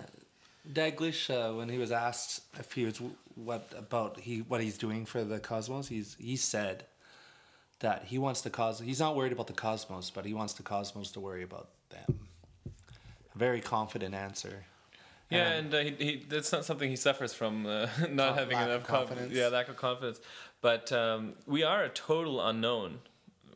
Dalglish, 0.73 1.31
uh, 1.31 1.55
when 1.55 1.69
he 1.69 1.79
was 1.79 1.93
asked 1.93 2.43
if 2.59 2.73
he 2.73 2.85
was 2.85 3.01
what 3.35 3.73
about 3.77 4.21
he 4.21 4.43
what 4.43 4.61
he's 4.61 4.79
doing 4.79 5.07
for 5.07 5.25
the 5.25 5.41
Cosmos, 5.41 5.89
he's 5.89 6.17
he 6.21 6.37
said 6.37 6.85
that 7.81 8.05
he 8.05 8.19
wants 8.19 8.41
the 8.43 8.51
cos. 8.51 8.81
He's 8.81 9.01
not 9.01 9.17
worried 9.17 9.33
about 9.33 9.47
the 9.49 9.53
Cosmos, 9.53 10.11
but 10.11 10.25
he 10.25 10.35
wants 10.35 10.55
the 10.55 10.63
Cosmos 10.63 11.11
to 11.13 11.21
worry 11.21 11.43
about 11.43 11.69
them. 11.91 12.21
Very 13.37 13.61
confident 13.61 14.15
answer. 14.15 14.65
Yeah, 15.31 15.47
Um, 15.47 15.53
and 15.53 15.75
uh, 15.75 15.79
he, 15.81 15.91
he 15.99 16.25
that's 16.29 16.53
not 16.53 16.65
something 16.65 16.89
he 16.89 16.97
suffers 16.97 17.35
from 17.35 17.67
uh, 17.67 17.89
not 18.11 18.37
having 18.37 18.57
enough 18.57 18.85
confidence. 18.85 18.87
confidence. 18.87 19.33
Yeah, 19.35 19.49
lack 19.49 19.69
of 19.69 19.77
confidence. 19.77 20.21
But 20.61 20.91
um, 20.93 21.35
we 21.47 21.63
are 21.65 21.85
a 21.85 21.89
total 21.89 22.41
unknown 22.47 23.01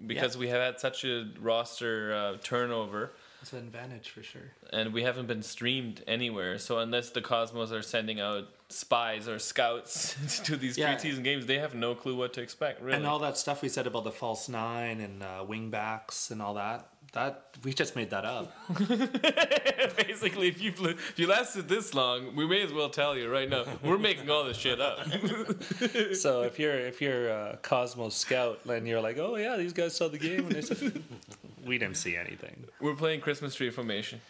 because 0.06 0.34
Yeah. 0.34 0.40
we 0.40 0.48
have 0.48 0.60
had 0.60 0.80
such 0.80 1.04
a 1.04 1.28
roster 1.40 2.12
uh, 2.14 2.36
turnover. 2.42 3.12
It's 3.42 3.52
an 3.54 3.60
advantage 3.60 4.10
for 4.10 4.22
sure. 4.22 4.50
and 4.70 4.92
we 4.92 5.02
haven't 5.02 5.26
been 5.26 5.42
streamed 5.42 6.02
anywhere. 6.06 6.58
So 6.58 6.78
unless 6.78 7.08
the 7.10 7.22
Cosmos 7.22 7.72
are 7.72 7.80
sending 7.82 8.20
out 8.20 8.48
spies 8.68 9.28
or 9.28 9.38
scouts 9.38 10.14
to 10.44 10.56
these 10.56 10.76
Yeah. 10.76 10.94
preseason 10.94 11.24
games, 11.24 11.46
they 11.46 11.58
have 11.58 11.74
no 11.74 11.94
clue 11.94 12.16
what 12.16 12.34
to 12.34 12.42
expect. 12.42 12.82
Really, 12.82 12.98
And 12.98 13.06
all 13.06 13.18
that 13.20 13.38
stuff 13.38 13.62
we 13.62 13.68
said 13.70 13.86
about 13.86 14.04
the 14.04 14.12
false 14.12 14.48
nine 14.48 15.00
and 15.00 15.22
uh, 15.22 15.42
wing 15.46 15.70
backs 15.70 16.30
and 16.30 16.42
all 16.42 16.54
that, 16.54 16.88
that 17.12 17.56
we 17.64 17.72
just 17.72 17.96
made 17.96 18.10
that 18.10 18.24
up. 18.24 18.52
basically, 19.96 20.48
if 20.48 20.62
you 20.62 20.72
if 20.78 21.18
you 21.18 21.26
lasted 21.26 21.68
this 21.68 21.94
long, 21.94 22.36
we 22.36 22.46
may 22.46 22.62
as 22.62 22.72
well 22.72 22.88
tell 22.88 23.16
you 23.16 23.30
right 23.30 23.48
now, 23.48 23.64
we're 23.82 23.98
making 23.98 24.30
all 24.30 24.44
this 24.44 24.56
shit 24.56 24.80
up. 24.80 24.98
so 26.14 26.42
if 26.42 26.58
you're 26.58 26.78
if 26.78 27.00
you're 27.00 27.28
a 27.28 27.58
Cosmos 27.62 28.14
scout 28.14 28.60
and 28.68 28.86
you're 28.86 29.00
like, 29.00 29.18
oh 29.18 29.36
yeah, 29.36 29.56
these 29.56 29.72
guys 29.72 29.94
saw 29.96 30.08
the 30.08 30.18
game 30.18 30.40
and 30.40 30.52
they 30.52 30.62
said 30.62 31.02
we 31.66 31.78
didn't 31.78 31.96
see 31.96 32.16
anything. 32.16 32.64
we're 32.80 32.94
playing 32.94 33.20
Christmas 33.20 33.54
tree 33.54 33.70
formation. 33.70 34.20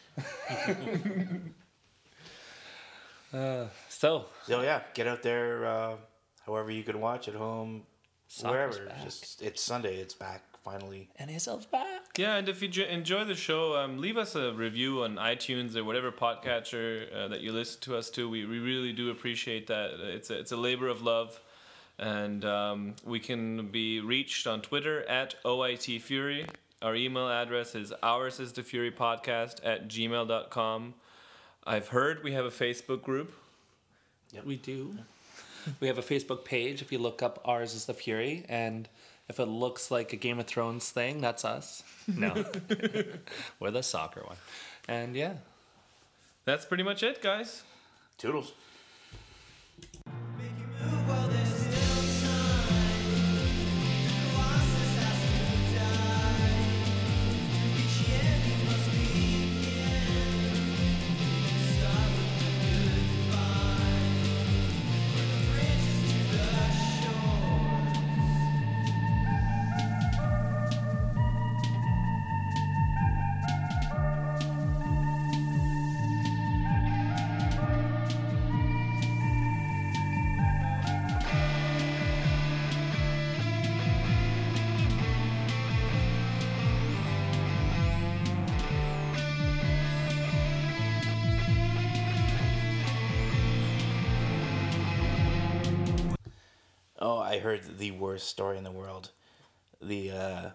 Uh, 3.33 3.67
so 3.89 4.27
So 4.45 4.63
yeah, 4.63 4.83
get 4.95 5.07
out 5.07 5.23
there. 5.23 5.65
Uh, 5.65 5.95
however 6.47 6.71
you 6.71 6.83
can 6.83 7.01
watch 7.01 7.29
at 7.29 7.35
home, 7.35 7.83
Soccer's 8.27 8.79
wherever. 8.79 8.91
back. 8.91 9.05
Just 9.05 9.41
it's 9.41 9.63
Sunday. 9.63 9.99
It's 9.99 10.15
back 10.15 10.43
finally. 10.65 11.09
NASL's 11.21 11.67
back. 11.67 12.17
Yeah, 12.17 12.37
and 12.37 12.49
if 12.49 12.63
you 12.63 12.69
j- 12.69 12.89
enjoy 12.89 13.25
the 13.25 13.35
show, 13.35 13.77
um, 13.77 13.99
leave 13.99 14.17
us 14.17 14.35
a 14.35 14.53
review 14.53 15.03
on 15.03 15.17
iTunes 15.17 15.77
or 15.77 15.85
whatever 15.85 16.11
podcatcher 16.13 17.15
uh, 17.15 17.29
that 17.29 17.41
you 17.41 17.53
listen 17.53 17.81
to 17.83 17.97
us 17.97 18.11
to. 18.11 18.29
We, 18.29 18.45
we 18.47 18.59
really 18.59 18.93
do 18.93 19.11
appreciate 19.11 19.67
that. 19.69 19.93
It's 20.01 20.31
a, 20.31 20.39
it's 20.39 20.53
a 20.53 20.57
labor 20.57 20.89
of 20.89 21.03
love. 21.03 21.41
And 21.99 22.45
um, 22.45 22.95
we 23.05 23.21
can 23.21 23.69
be 23.69 24.01
reached 24.01 24.47
on 24.47 24.63
Twitter 24.63 25.03
at 25.09 25.35
OIT 25.45 26.01
Fury. 26.01 26.47
Our 26.83 26.97
email 26.97 27.29
address 27.29 27.75
is 27.75 27.93
ours 28.03 28.41
is 28.41 28.53
the 28.55 28.63
Fury 28.63 28.91
podcast 28.91 29.57
at 29.63 29.87
gmail.com. 29.89 30.95
I've 31.67 31.89
heard 31.89 32.25
we 32.25 32.33
have 32.33 32.47
a 32.47 32.51
Facebook 32.51 33.03
group. 33.03 33.35
We 34.47 34.57
do. 34.57 34.97
We 35.81 35.89
have 35.89 35.99
a 35.99 36.03
Facebook 36.03 36.45
page. 36.45 36.81
If 36.81 36.91
you 36.91 36.99
look 36.99 37.23
up 37.23 37.39
ours 37.45 37.75
is 37.75 37.85
the 37.85 37.93
Fury, 37.93 38.47
and 38.49 38.89
if 39.31 39.39
it 39.39 39.47
looks 39.47 39.93
like 39.93 40.13
a 40.13 40.17
Game 40.17 40.41
of 40.41 40.47
Thrones 40.47 40.91
thing, 40.91 41.21
that's 41.21 41.45
us. 41.45 41.85
No, 42.09 42.35
we're 43.61 43.71
the 43.71 43.83
soccer 43.83 44.23
one. 44.27 44.37
And 44.89 45.15
yeah, 45.15 45.35
That's 46.45 46.65
pretty 46.65 46.83
much 46.83 47.05
it, 47.05 47.23
guys. 47.23 47.63
Toodles. 48.19 48.53
Worst 98.21 98.29
story 98.29 98.59
in 98.59 98.65
the 98.65 98.71
world. 98.71 99.13
The 99.81 100.11
uh, 100.11 100.51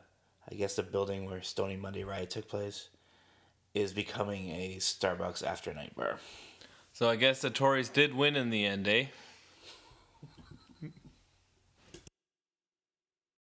I 0.51 0.55
guess 0.55 0.75
the 0.75 0.83
building 0.83 1.25
where 1.25 1.41
Stony 1.41 1.75
Monday 1.75 2.03
riot 2.03 2.29
took 2.29 2.47
place 2.47 2.89
is 3.73 3.91
becoming 3.91 4.51
a 4.51 4.77
Starbucks 4.77 5.43
after 5.43 5.73
night 5.73 5.95
bar. 5.95 6.19
So 6.93 7.09
I 7.09 7.15
guess 7.15 7.41
the 7.41 7.49
Tories 7.49 7.89
did 7.89 8.13
win 8.13 8.35
in 8.35 8.51
the 8.51 8.65
end, 8.65 8.87
eh? 8.87 9.05